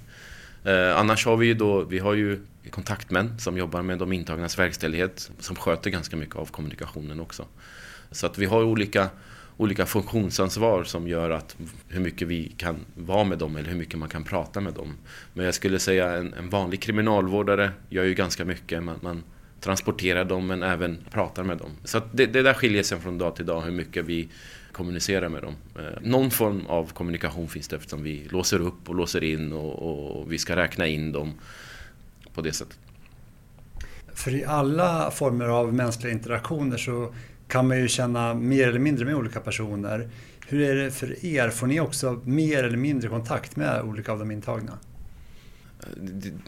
Eh, 0.64 0.98
annars 0.98 1.26
har 1.26 1.38
vi 1.38 1.46
ju 1.46 1.54
då, 1.54 1.84
vi 1.84 2.00
har 2.00 2.14
ju 2.14 2.40
kontaktmän 2.70 3.40
som 3.40 3.58
jobbar 3.58 3.82
med 3.82 4.00
de 4.00 4.14
intagnas 4.14 4.60
verkställighet 4.60 5.32
som 5.40 5.56
sköter 5.56 5.90
ganska 5.90 6.16
mycket 6.16 6.36
av 6.36 6.46
kommunikationen 6.46 7.20
också. 7.20 7.46
Så 8.12 8.26
att 8.26 8.38
vi 8.38 8.46
har 8.46 8.64
olika 8.64 9.10
olika 9.60 9.86
funktionsansvar 9.86 10.84
som 10.84 11.08
gör 11.08 11.30
att 11.30 11.58
hur 11.88 12.00
mycket 12.00 12.28
vi 12.28 12.54
kan 12.58 12.76
vara 12.96 13.24
med 13.24 13.38
dem 13.38 13.56
eller 13.56 13.70
hur 13.70 13.78
mycket 13.78 14.00
man 14.00 14.10
kan 14.10 14.24
prata 14.24 14.62
med 14.62 14.74
dem. 14.74 14.94
Men 15.34 15.46
jag 15.46 15.54
skulle 15.54 15.80
säga 15.80 16.12
en, 16.16 16.34
en 16.34 16.50
vanlig 16.50 16.82
kriminalvårdare 16.82 17.72
gör 17.90 18.04
ju 18.04 18.14
ganska 18.14 18.46
mycket. 18.46 18.84
Man, 18.84 19.00
man 19.02 19.24
transporterar 19.62 20.26
dem 20.26 20.48
men 20.48 20.64
även 20.64 20.98
pratar 21.12 21.44
med 21.44 21.58
dem. 21.58 21.72
Så 21.84 22.02
det, 22.12 22.26
det 22.26 22.42
där 22.42 22.54
skiljer 22.54 22.84
sig 22.84 23.00
från 23.00 23.18
dag 23.18 23.36
till 23.36 23.46
dag 23.46 23.62
hur 23.62 23.72
mycket 23.72 24.06
vi 24.06 24.30
kommunicerar 24.80 25.30
med 25.30 25.42
dem. 25.42 25.56
Eh, 25.76 26.02
någon 26.02 26.32
form 26.32 26.66
av 26.68 26.94
kommunikation 26.94 27.48
finns 27.48 27.68
det 27.68 27.76
eftersom 27.76 28.04
vi 28.04 28.28
låser 28.32 28.60
upp 28.60 28.90
och 28.90 28.96
låser 28.96 29.24
in 29.24 29.54
och, 29.54 30.20
och 30.20 30.32
vi 30.32 30.38
ska 30.38 30.56
räkna 30.56 30.88
in 30.88 31.12
dem 31.12 31.34
på 32.34 32.42
det 32.42 32.54
sättet. 32.54 32.80
För 34.14 34.36
i 34.36 34.46
alla 34.46 35.12
former 35.12 35.46
av 35.46 35.74
mänskliga 35.74 36.14
interaktioner 36.14 36.78
så 36.78 37.14
kan 37.48 37.68
man 37.68 37.78
ju 37.80 37.88
känna 37.88 38.34
mer 38.34 38.68
eller 38.68 38.80
mindre 38.80 39.06
med 39.06 39.16
olika 39.16 39.40
personer. 39.40 40.10
Hur 40.48 40.62
är 40.62 40.76
det 40.76 40.92
för 40.92 41.26
er? 41.26 41.50
Får 41.50 41.68
ni 41.68 41.80
också 41.80 42.22
mer 42.24 42.64
eller 42.64 42.78
mindre 42.78 43.10
kontakt 43.10 43.56
med 43.56 43.82
olika 43.82 44.12
av 44.12 44.20
de 44.20 44.32
intagna? 44.32 44.78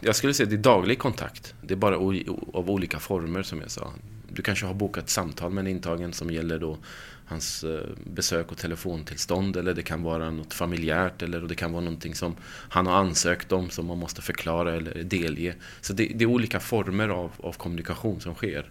Jag 0.00 0.16
skulle 0.16 0.34
säga 0.34 0.44
att 0.44 0.50
det 0.50 0.56
är 0.56 0.74
daglig 0.74 0.98
kontakt. 0.98 1.54
Det 1.62 1.74
är 1.74 1.78
bara 1.78 1.96
av 1.96 2.70
olika 2.70 2.98
former 2.98 3.42
som 3.42 3.60
jag 3.60 3.70
sa. 3.70 3.92
Du 4.34 4.42
kanske 4.42 4.66
har 4.66 4.74
bokat 4.74 5.08
samtal 5.08 5.52
med 5.52 5.62
en 5.62 5.70
intagen 5.70 6.12
som 6.12 6.30
gäller 6.30 6.58
då 6.58 6.78
hans 7.26 7.64
eh, 7.64 7.80
besök 8.04 8.52
och 8.52 8.58
telefontillstånd 8.58 9.56
eller 9.56 9.74
det 9.74 9.82
kan 9.82 10.02
vara 10.02 10.30
något 10.30 10.54
familjärt 10.54 11.22
eller 11.22 11.40
det 11.40 11.54
kan 11.54 11.72
vara 11.72 11.84
någonting 11.84 12.14
som 12.14 12.36
han 12.68 12.86
har 12.86 12.94
ansökt 12.94 13.52
om 13.52 13.70
som 13.70 13.86
man 13.86 13.98
måste 13.98 14.22
förklara 14.22 14.74
eller 14.74 15.02
delge. 15.02 15.54
Så 15.80 15.92
det, 15.92 16.12
det 16.14 16.24
är 16.24 16.26
olika 16.28 16.60
former 16.60 17.08
av, 17.08 17.30
av 17.36 17.52
kommunikation 17.52 18.20
som 18.20 18.34
sker. 18.34 18.70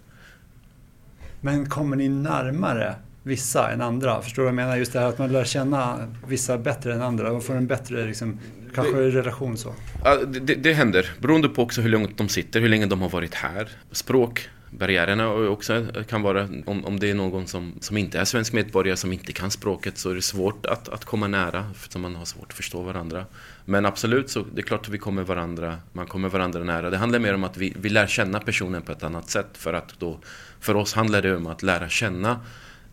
Men 1.41 1.69
kommer 1.69 1.95
ni 1.95 2.09
närmare 2.09 2.95
vissa 3.23 3.71
än 3.71 3.81
andra? 3.81 4.21
Förstår 4.21 4.41
du 4.41 4.45
vad 4.45 4.49
jag 4.49 4.55
menar? 4.55 4.77
Just 4.77 4.93
det 4.93 4.99
här 4.99 5.07
att 5.07 5.17
man 5.17 5.31
lär 5.31 5.43
känna 5.43 6.07
vissa 6.27 6.57
bättre 6.57 6.93
än 6.93 7.01
andra 7.01 7.31
och 7.31 7.43
får 7.43 7.55
en 7.55 7.67
bättre 7.67 8.05
liksom, 8.05 8.39
kanske 8.75 8.99
det, 8.99 9.09
relation 9.09 9.57
så. 9.57 9.73
Ja, 10.03 10.15
det, 10.25 10.55
det 10.55 10.73
händer, 10.73 11.11
beroende 11.19 11.49
på 11.49 11.63
också 11.63 11.81
hur 11.81 11.89
långt 11.89 12.17
de 12.17 12.29
sitter, 12.29 12.61
hur 12.61 12.69
länge 12.69 12.85
de 12.85 13.01
har 13.01 13.09
varit 13.09 13.33
här. 13.33 13.69
Språk 13.91 14.49
barriärerna 14.71 15.33
också 15.33 15.85
kan 16.09 16.21
vara, 16.21 16.49
om, 16.65 16.85
om 16.85 16.99
det 16.99 17.09
är 17.09 17.13
någon 17.13 17.47
som, 17.47 17.73
som 17.79 17.97
inte 17.97 18.19
är 18.19 18.25
svensk 18.25 18.53
medborgare, 18.53 18.97
som 18.97 19.13
inte 19.13 19.33
kan 19.33 19.51
språket, 19.51 19.97
så 19.97 20.09
är 20.09 20.15
det 20.15 20.21
svårt 20.21 20.65
att, 20.65 20.89
att 20.89 21.05
komma 21.05 21.27
nära, 21.27 21.65
för 21.73 21.99
man 21.99 22.15
har 22.15 22.25
svårt 22.25 22.47
att 22.47 22.53
förstå 22.53 22.81
varandra. 22.81 23.25
Men 23.65 23.85
absolut, 23.85 24.29
så 24.29 24.45
det 24.53 24.61
är 24.61 24.65
klart 24.65 24.81
att 24.81 24.93
vi 24.93 24.97
kommer 24.97 25.23
varandra, 25.23 25.77
man 25.93 26.07
kommer 26.07 26.29
varandra 26.29 26.63
nära. 26.63 26.89
Det 26.89 26.97
handlar 26.97 27.19
mer 27.19 27.33
om 27.33 27.43
att 27.43 27.57
vi, 27.57 27.73
vi 27.79 27.89
lär 27.89 28.07
känna 28.07 28.39
personen 28.39 28.81
på 28.81 28.91
ett 28.91 29.03
annat 29.03 29.29
sätt, 29.29 29.57
för 29.57 29.73
att 29.73 29.99
då, 29.99 30.19
för 30.59 30.75
oss 30.75 30.93
handlar 30.93 31.21
det 31.21 31.35
om 31.35 31.47
att 31.47 31.63
lära 31.63 31.89
känna 31.89 32.39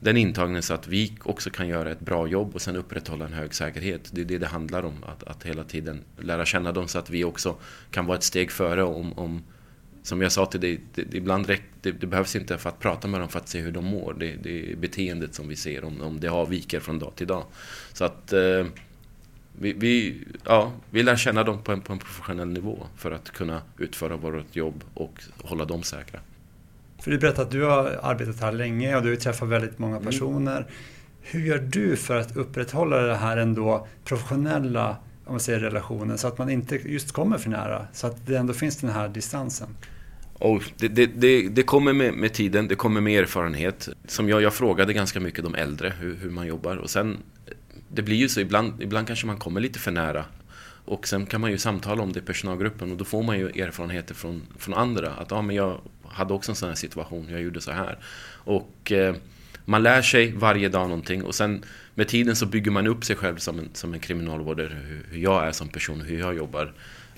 den 0.01 0.17
intagne 0.17 0.63
så 0.63 0.75
att 0.75 0.89
vi 0.89 1.13
också 1.23 1.51
kan 1.51 1.69
göra 1.69 1.91
ett 1.91 2.01
bra 2.01 2.27
jobb 2.27 2.55
och 2.55 2.63
sen 2.63 2.77
upprätthålla 2.77 3.25
en 3.25 3.33
hög 3.33 3.55
säkerhet. 3.55 4.11
Det 4.13 4.21
är 4.21 4.25
det 4.25 4.39
det 4.39 4.47
handlar 4.47 4.83
om, 4.83 5.05
att, 5.05 5.23
att 5.23 5.43
hela 5.43 5.65
tiden 5.65 6.05
lära 6.19 6.45
känna 6.45 6.73
dem 6.73 6.89
så 6.89 6.99
att 6.99 7.11
vi 7.11 7.25
också 7.25 7.57
kan 7.91 8.07
vara 8.07 8.19
ett 8.19 8.25
steg 8.25 8.51
före 8.51 8.83
om, 8.83 9.19
om 9.19 9.43
som 10.03 10.23
jag 10.23 10.33
sa 10.33 10.47
till 10.47 10.61
dig, 10.61 10.81
det, 10.95 11.15
ibland 11.15 11.47
räck, 11.47 11.63
det, 11.81 11.93
det, 11.93 12.07
behövs 12.07 12.37
inte 12.37 12.59
för 12.59 12.69
att 12.69 12.79
prata 12.79 13.09
med 13.09 13.21
dem 13.21 13.29
för 13.29 13.39
att 13.39 13.49
se 13.49 13.61
hur 13.61 13.73
de 13.73 13.85
mår. 13.85 14.17
Det, 14.19 14.37
det 14.43 14.73
är 14.73 14.77
beteendet 14.77 15.35
som 15.35 15.49
vi 15.49 15.57
ser, 15.57 15.85
om, 15.85 16.03
om 16.03 16.21
det 16.21 16.29
avviker 16.29 16.81
från 16.81 16.99
dag 16.99 17.13
till 17.17 17.27
dag. 17.27 17.45
Så 17.93 18.05
att 18.05 18.33
eh, 18.33 18.67
vi, 19.61 19.73
vi, 19.73 20.25
ja, 20.45 20.73
vi 20.91 21.03
lär 21.03 21.17
känna 21.17 21.45
dem 21.45 21.63
på 21.63 21.73
en, 21.73 21.81
på 21.81 21.93
en 21.93 21.99
professionell 21.99 22.49
nivå 22.49 22.87
för 22.97 23.11
att 23.11 23.31
kunna 23.31 23.63
utföra 23.79 24.17
vårt 24.17 24.57
jobb 24.57 24.85
och 24.95 25.23
hålla 25.43 25.65
dem 25.65 25.83
säkra. 25.83 26.21
För 26.99 27.11
du 27.11 27.19
berättade 27.19 27.43
att 27.43 27.51
du 27.51 27.63
har 27.63 28.01
arbetat 28.03 28.41
här 28.41 28.53
länge 28.53 28.97
och 28.97 29.03
du 29.03 29.09
har 29.09 29.17
träffat 29.17 29.49
väldigt 29.49 29.79
många 29.79 29.97
mm. 29.97 30.07
personer. 30.07 30.57
Mm. 30.57 30.69
Hur 31.21 31.41
gör 31.41 31.59
du 31.59 31.97
för 31.97 32.17
att 32.17 32.37
upprätthålla 32.37 32.97
det 32.97 33.15
här 33.15 33.37
ändå 33.37 33.87
professionella 34.05 34.97
om 35.29 35.35
man 35.35 35.41
säger 35.41 35.61
relationen 35.61 36.19
så 36.19 36.29
att 36.29 36.39
man 36.39 36.51
inte 36.51 36.77
just 36.77 37.13
kommer 37.13 37.39
för 37.39 37.51
nära? 37.51 37.87
Så 37.93 38.07
att 38.07 38.27
det 38.27 38.37
ändå 38.37 38.53
finns 38.53 38.77
den 38.77 38.91
här 38.91 39.09
distansen. 39.09 39.69
Oh, 40.39 40.63
det, 40.77 40.89
det, 40.89 41.07
det, 41.07 41.49
det, 41.49 41.63
kommer 41.63 41.93
med, 41.93 42.15
med, 42.15 42.33
tiden, 42.33 42.69
det 42.69 42.75
kommer 42.75 43.01
med 43.01 43.23
erfarenhet. 43.23 43.89
Som 44.07 44.29
jag, 44.29 44.43
jag 44.43 44.55
frågade 44.55 44.93
ganska 44.93 45.21
mycket 45.21 45.45
de 45.45 45.55
äldre 45.55 45.93
hur, 46.01 46.17
hur, 46.17 46.31
man 46.31 46.47
jobbar 46.47 46.77
och 46.77 46.91
sen 46.91 47.17
det 47.89 48.03
blir 48.03 48.17
ju 48.17 48.29
så 48.29 48.41
ibland, 48.41 48.83
ibland 48.83 49.07
kanske 49.07 49.27
man 49.27 49.37
kommer 49.37 49.61
lite 49.61 49.79
för 49.79 49.91
nära 49.91 50.25
och 50.85 51.09
sen 51.09 51.27
kan 51.27 51.41
man 51.41 51.51
ju 51.51 51.59
samtala 51.59 52.03
om 52.03 52.13
det 52.13 52.19
i 52.19 52.23
personalgruppen 52.23 52.91
och 52.91 52.97
då 52.97 53.05
får 53.05 53.23
man 53.23 53.39
ju 53.39 53.49
erfarenheter 53.49 54.15
från, 54.15 54.43
från 54.59 54.75
andra. 54.75 55.11
Att 55.11 55.31
ja, 55.31 55.43
men 55.43 55.57
jag 55.57 55.81
hade 56.09 56.35
också 56.35 56.53
en 56.53 56.57
sån 56.57 56.69
här 56.69 56.77
situation, 56.77 57.27
jag 57.31 57.41
gjorde 57.41 57.61
så 57.61 57.73
här. 57.73 57.99
Och 58.45 58.93
eh, 58.93 59.15
man 59.69 59.83
lär 59.83 60.03
sig 60.03 60.33
varje 60.33 60.69
dag 60.69 60.89
någonting 60.89 61.23
och 61.25 61.35
sen 61.35 61.65
med 61.95 62.09
tiden 62.09 62.37
så 62.37 62.47
bygger 62.47 62.71
man 62.71 62.87
upp 62.87 63.05
sig 63.05 63.17
själv 63.17 63.37
som 63.37 63.59
en, 63.59 63.69
som 63.73 63.95
en 63.95 64.01
kriminalvårdare, 64.01 64.69
hur, 64.87 65.07
hur 65.11 65.19
jag 65.19 65.47
är 65.47 65.53
som 65.53 65.69
person, 65.69 66.01
hur 66.01 66.19
jag 66.19 66.37
jobbar 66.37 66.73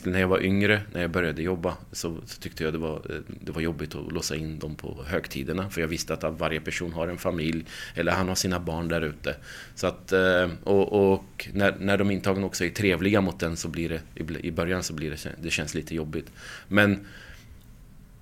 när 0.05 0.21
jag 0.21 0.29
var 0.29 0.43
yngre, 0.43 0.81
när 0.93 1.01
jag 1.01 1.11
började 1.11 1.43
jobba, 1.43 1.77
så, 1.93 2.17
så, 2.27 2.41
tyckte 2.41 2.65
jag 2.65 2.73
det 2.73 2.79
var, 2.79 2.97
eh, 2.97 3.21
det 3.41 3.53
var 3.53 3.61
jobbigt 3.61 3.95
att 3.95 4.13
låsa 4.13 4.37
in 4.37 4.59
dem 4.59 4.75
på 4.75 5.05
högtiderna. 5.07 5.71
För 5.71 5.81
jag 5.81 5.89
visste 5.89 6.15
att 6.15 6.39
varje 6.39 6.61
person 6.61 6.93
har 6.93 7.09
en 7.09 7.19
familj, 7.19 7.65
eller 7.95 8.13
han 8.13 8.29
har 8.29 8.35
sina 8.35 8.61
barn 8.61 8.89
där 8.89 9.01
ute. 9.01 9.37
Så 9.75 9.87
att, 9.87 10.13
eh, 10.13 10.49
och, 10.65 11.13
och 11.13 11.49
när, 11.53 11.77
när 11.79 11.99
de 11.99 12.11
intagna 12.11 12.47
också 12.47 12.65
är 12.65 12.71
trevliga 12.71 13.21
mot 13.21 13.41
den 13.41 13.57
så 13.57 13.69
blir 13.69 13.89
det, 13.89 14.01
i 14.47 14.51
början 14.51 14.83
så 14.83 14.95
blir 14.95 15.11
det, 15.11 15.31
det 15.43 15.51
känns 15.51 15.75
lite 15.75 15.95
jobbigt. 15.95 16.33
Men 16.69 17.07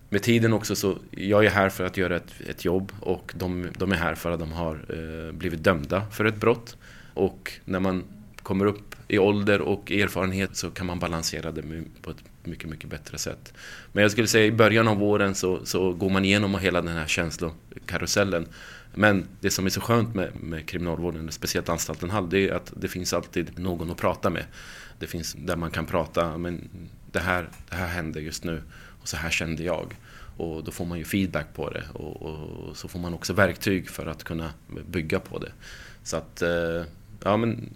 med 0.08 0.22
tiden 0.22 0.52
också 0.52 0.76
så, 0.76 0.98
jag 1.10 1.44
är 1.44 1.50
här 1.50 1.68
för 1.68 1.84
att 1.84 1.96
göra 1.96 2.16
ett, 2.16 2.34
ett 2.48 2.64
jobb 2.64 2.92
och 3.00 3.32
de, 3.36 3.66
de 3.78 3.92
är 3.92 3.96
här 3.96 4.14
för 4.14 4.30
att 4.30 4.40
de 4.40 4.52
har 4.52 4.74
eh, 4.74 5.32
blivit 5.32 5.64
dömda 5.64 6.06
för 6.10 6.24
ett 6.24 6.36
brott. 6.36 6.76
Och 7.14 7.52
när 7.64 7.80
man 7.80 8.04
kommer 8.42 8.66
upp 8.66 8.94
i 9.08 9.18
ålder 9.18 9.60
och 9.60 9.92
erfarenhet 9.92 10.56
så 10.56 10.70
kan 10.70 10.86
man 10.86 10.98
balansera 10.98 11.52
det 11.52 11.62
på 12.02 12.10
ett 12.10 12.24
mycket, 12.44 12.70
mycket 12.70 12.90
bättre 12.90 13.18
sätt. 13.18 13.52
Men 13.92 14.02
jag 14.02 14.10
skulle 14.10 14.28
säga 14.28 14.46
i 14.46 14.52
början 14.52 14.88
av 14.88 14.96
våren 14.96 15.34
så, 15.34 15.66
så 15.66 15.92
går 15.92 16.10
man 16.10 16.24
igenom 16.24 16.54
hela 16.54 16.82
den 16.82 16.96
här 16.96 17.06
känslokarusellen. 17.06 18.46
Men 18.94 19.26
det 19.40 19.50
som 19.50 19.66
är 19.66 19.70
så 19.70 19.80
skönt 19.80 20.14
med, 20.14 20.30
med 20.40 20.68
kriminalvården, 20.68 21.32
speciellt 21.32 21.68
anstalten 21.68 22.10
Hall, 22.10 22.30
det 22.30 22.48
är 22.48 22.52
att 22.52 22.72
det 22.76 22.88
finns 22.88 23.12
alltid 23.12 23.58
någon 23.58 23.90
att 23.90 23.96
prata 23.96 24.30
med. 24.30 24.44
Det 24.98 25.06
finns 25.06 25.32
där 25.32 25.56
man 25.56 25.70
kan 25.70 25.86
prata, 25.86 26.38
men 26.38 26.68
det 27.12 27.20
här, 27.20 27.48
det 27.68 27.76
här 27.76 27.86
händer 27.86 28.20
just 28.20 28.44
nu 28.44 28.62
så 29.08 29.16
här 29.16 29.30
kände 29.30 29.62
jag. 29.62 29.96
Och 30.36 30.64
då 30.64 30.70
får 30.70 30.84
man 30.84 30.98
ju 30.98 31.04
feedback 31.04 31.46
på 31.54 31.70
det 31.70 31.84
och, 31.92 32.22
och 32.22 32.76
så 32.76 32.88
får 32.88 32.98
man 32.98 33.14
också 33.14 33.32
verktyg 33.32 33.90
för 33.90 34.06
att 34.06 34.24
kunna 34.24 34.50
bygga 34.86 35.20
på 35.20 35.38
det. 35.38 35.52
Så 36.02 36.16
att, 36.16 36.42
eh, 36.42 36.82
ja 37.24 37.36
men 37.36 37.70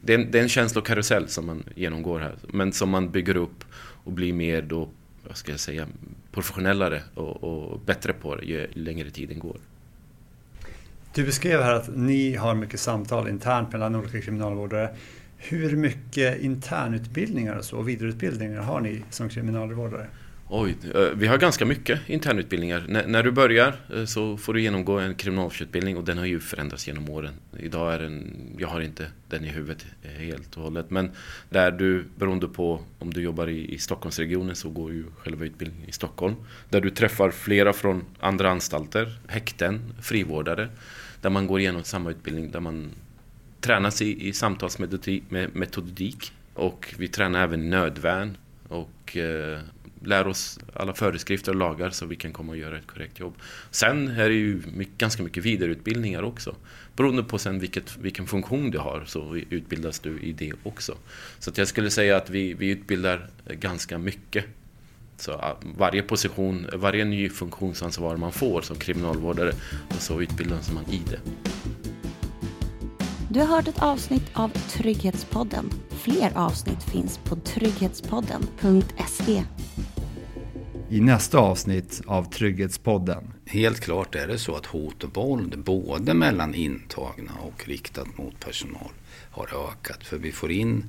det 0.00 0.14
är, 0.14 0.18
en, 0.18 0.30
det 0.30 0.38
är 0.38 0.42
en 0.42 0.48
känslokarusell 0.48 1.28
som 1.28 1.46
man 1.46 1.64
genomgår 1.74 2.20
här. 2.20 2.34
Men 2.48 2.72
som 2.72 2.90
man 2.90 3.10
bygger 3.10 3.36
upp 3.36 3.64
och 4.04 4.12
blir 4.12 4.32
mer 4.32 4.62
då, 4.62 4.88
vad 5.26 5.36
ska 5.36 5.50
jag 5.50 5.60
säga, 5.60 5.86
professionellare 6.32 7.02
och, 7.14 7.44
och 7.44 7.80
bättre 7.80 8.12
på 8.12 8.36
det 8.36 8.44
ju 8.44 8.66
längre 8.72 9.10
tiden 9.10 9.38
går. 9.38 9.56
Du 11.14 11.24
beskrev 11.24 11.62
här 11.62 11.72
att 11.72 11.96
ni 11.96 12.34
har 12.34 12.54
mycket 12.54 12.80
samtal 12.80 13.28
internt 13.28 13.72
mellan 13.72 13.94
olika 13.94 14.20
kriminalvårdare. 14.20 14.96
Hur 15.36 15.76
mycket 15.76 16.40
internutbildningar 16.40 17.56
och 17.56 17.64
så, 17.64 17.82
vidareutbildningar 17.82 18.60
har 18.60 18.80
ni 18.80 19.02
som 19.10 19.28
kriminalvårdare? 19.28 20.06
Oj, 20.54 20.76
eh, 20.94 21.00
vi 21.14 21.26
har 21.26 21.38
ganska 21.38 21.66
mycket 21.66 22.08
internutbildningar. 22.08 22.84
N 22.88 23.02
när 23.06 23.22
du 23.22 23.30
börjar 23.30 23.74
eh, 23.94 24.04
så 24.04 24.36
får 24.36 24.54
du 24.54 24.62
genomgå 24.62 24.98
en 24.98 25.14
kriminalvårdsutbildning 25.14 25.96
och 25.96 26.04
den 26.04 26.18
har 26.18 26.26
ju 26.26 26.40
förändrats 26.40 26.86
genom 26.86 27.08
åren. 27.08 27.34
Idag 27.58 27.94
är 27.94 27.98
den, 27.98 28.36
jag 28.58 28.68
har 28.68 28.80
inte 28.80 29.06
den 29.28 29.44
i 29.44 29.48
huvudet 29.48 29.86
eh, 30.02 30.10
helt 30.10 30.56
och 30.56 30.62
hållet, 30.62 30.90
men 30.90 31.10
där 31.50 31.70
du, 31.70 32.04
beroende 32.16 32.48
på 32.48 32.80
om 32.98 33.12
du 33.12 33.22
jobbar 33.22 33.48
i, 33.48 33.74
i 33.74 33.78
Stockholmsregionen 33.78 34.56
så 34.56 34.68
går 34.68 34.92
ju 34.92 35.04
själva 35.18 35.44
utbildningen 35.44 35.88
i 35.88 35.92
Stockholm. 35.92 36.34
Där 36.68 36.80
du 36.80 36.90
träffar 36.90 37.30
flera 37.30 37.72
från 37.72 38.04
andra 38.20 38.50
anstalter, 38.50 39.18
häkten, 39.26 39.94
frivårdare, 40.02 40.68
där 41.20 41.30
man 41.30 41.46
går 41.46 41.60
igenom 41.60 41.84
samma 41.84 42.10
utbildning, 42.10 42.50
där 42.50 42.60
man 42.60 42.90
tränas 43.60 44.02
i, 44.02 44.28
i 44.28 44.32
samtalsmetodik 44.32 46.32
och 46.54 46.94
vi 46.98 47.08
tränar 47.08 47.42
även 47.42 47.70
nödvärn 47.70 48.36
och 48.68 49.16
eh, 49.16 49.58
lär 50.04 50.26
oss 50.26 50.58
alla 50.74 50.94
föreskrifter 50.94 51.52
och 51.52 51.58
lagar 51.58 51.90
så 51.90 52.06
vi 52.06 52.16
kan 52.16 52.32
komma 52.32 52.52
och 52.52 52.58
göra 52.58 52.78
ett 52.78 52.86
korrekt 52.86 53.20
jobb. 53.20 53.34
Sen 53.70 54.08
är 54.08 54.28
det 54.28 54.34
ju 54.34 54.62
mycket, 54.74 54.98
ganska 54.98 55.22
mycket 55.22 55.44
vidareutbildningar 55.44 56.22
också. 56.22 56.56
Beroende 56.96 57.22
på 57.22 57.38
sen 57.38 57.58
vilket, 57.58 57.96
vilken 57.96 58.26
funktion 58.26 58.70
du 58.70 58.78
har 58.78 59.04
så 59.06 59.36
utbildas 59.36 60.00
du 60.00 60.20
i 60.20 60.32
det 60.32 60.52
också. 60.62 60.96
Så 61.38 61.50
att 61.50 61.58
jag 61.58 61.68
skulle 61.68 61.90
säga 61.90 62.16
att 62.16 62.30
vi, 62.30 62.54
vi 62.54 62.70
utbildar 62.70 63.28
ganska 63.48 63.98
mycket. 63.98 64.44
Så 65.16 65.56
varje 65.78 66.02
position, 66.02 66.66
varje 66.74 67.04
ny 67.04 67.28
funktionsansvar 67.28 68.16
man 68.16 68.32
får 68.32 68.62
som 68.62 68.76
kriminalvårdare 68.76 69.52
så 69.98 70.22
utbildas 70.22 70.72
man 70.72 70.84
i 70.84 71.00
det. 71.10 71.18
Du 73.32 73.40
har 73.40 73.46
hört 73.46 73.68
ett 73.68 73.82
avsnitt 73.82 74.30
av 74.32 74.48
Trygghetspodden. 74.48 75.70
Fler 75.90 76.32
avsnitt 76.34 76.82
finns 76.82 77.18
på 77.18 77.36
trygghetspodden.se 77.36 79.44
i 80.92 81.00
nästa 81.00 81.38
avsnitt 81.38 82.02
av 82.06 82.30
Trygghetspodden. 82.30 83.32
Helt 83.46 83.80
klart 83.80 84.14
är 84.14 84.28
det 84.28 84.38
så 84.38 84.56
att 84.56 84.66
hot 84.66 85.04
och 85.04 85.16
våld 85.16 85.58
både 85.58 86.14
mellan 86.14 86.54
intagna 86.54 87.32
och 87.40 87.68
riktat 87.68 88.18
mot 88.18 88.40
personal 88.40 88.90
har 89.30 89.68
ökat. 89.70 90.06
För 90.06 90.18
vi 90.18 90.32
får 90.32 90.52
in 90.52 90.84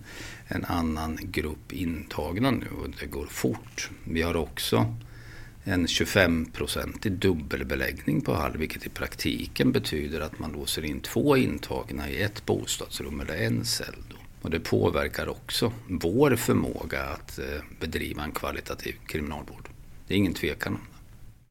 en 0.48 0.66
annan 0.66 1.20
grupp 1.22 1.74
intagna 1.74 2.52
nu 2.52 2.68
och 2.82 2.90
det 3.00 3.06
går 3.06 3.26
fort. 3.26 3.90
Vi 4.04 4.22
har 4.22 4.36
också 4.36 4.96
en 5.64 5.88
25-procentig 5.88 7.12
dubbelbeläggning 7.12 8.22
på 8.22 8.34
Hall 8.34 8.58
vilket 8.58 8.86
i 8.86 8.90
praktiken 8.90 9.72
betyder 9.72 10.22
att 10.22 10.40
man 10.40 10.52
låser 10.52 10.86
in 10.86 11.00
två 11.00 11.38
intagna 11.38 12.10
i 12.10 12.22
ett 12.22 12.46
bostadsrum 12.46 13.20
eller 13.20 13.36
en 13.36 13.66
cell. 13.66 13.96
Då. 14.10 14.18
Och 14.42 14.50
det 14.50 14.60
påverkar 14.60 15.28
också 15.28 15.74
vår 15.88 16.36
förmåga 16.36 17.04
att 17.04 17.40
eh, 17.40 17.46
bedriva 17.80 18.24
en 18.24 18.32
kvalitativ 18.32 18.96
kriminalvård. 19.08 19.73
Det 20.14 20.18
är 20.18 20.20
ingen 20.20 20.34
tvekan 20.34 20.74
om. 20.74 20.93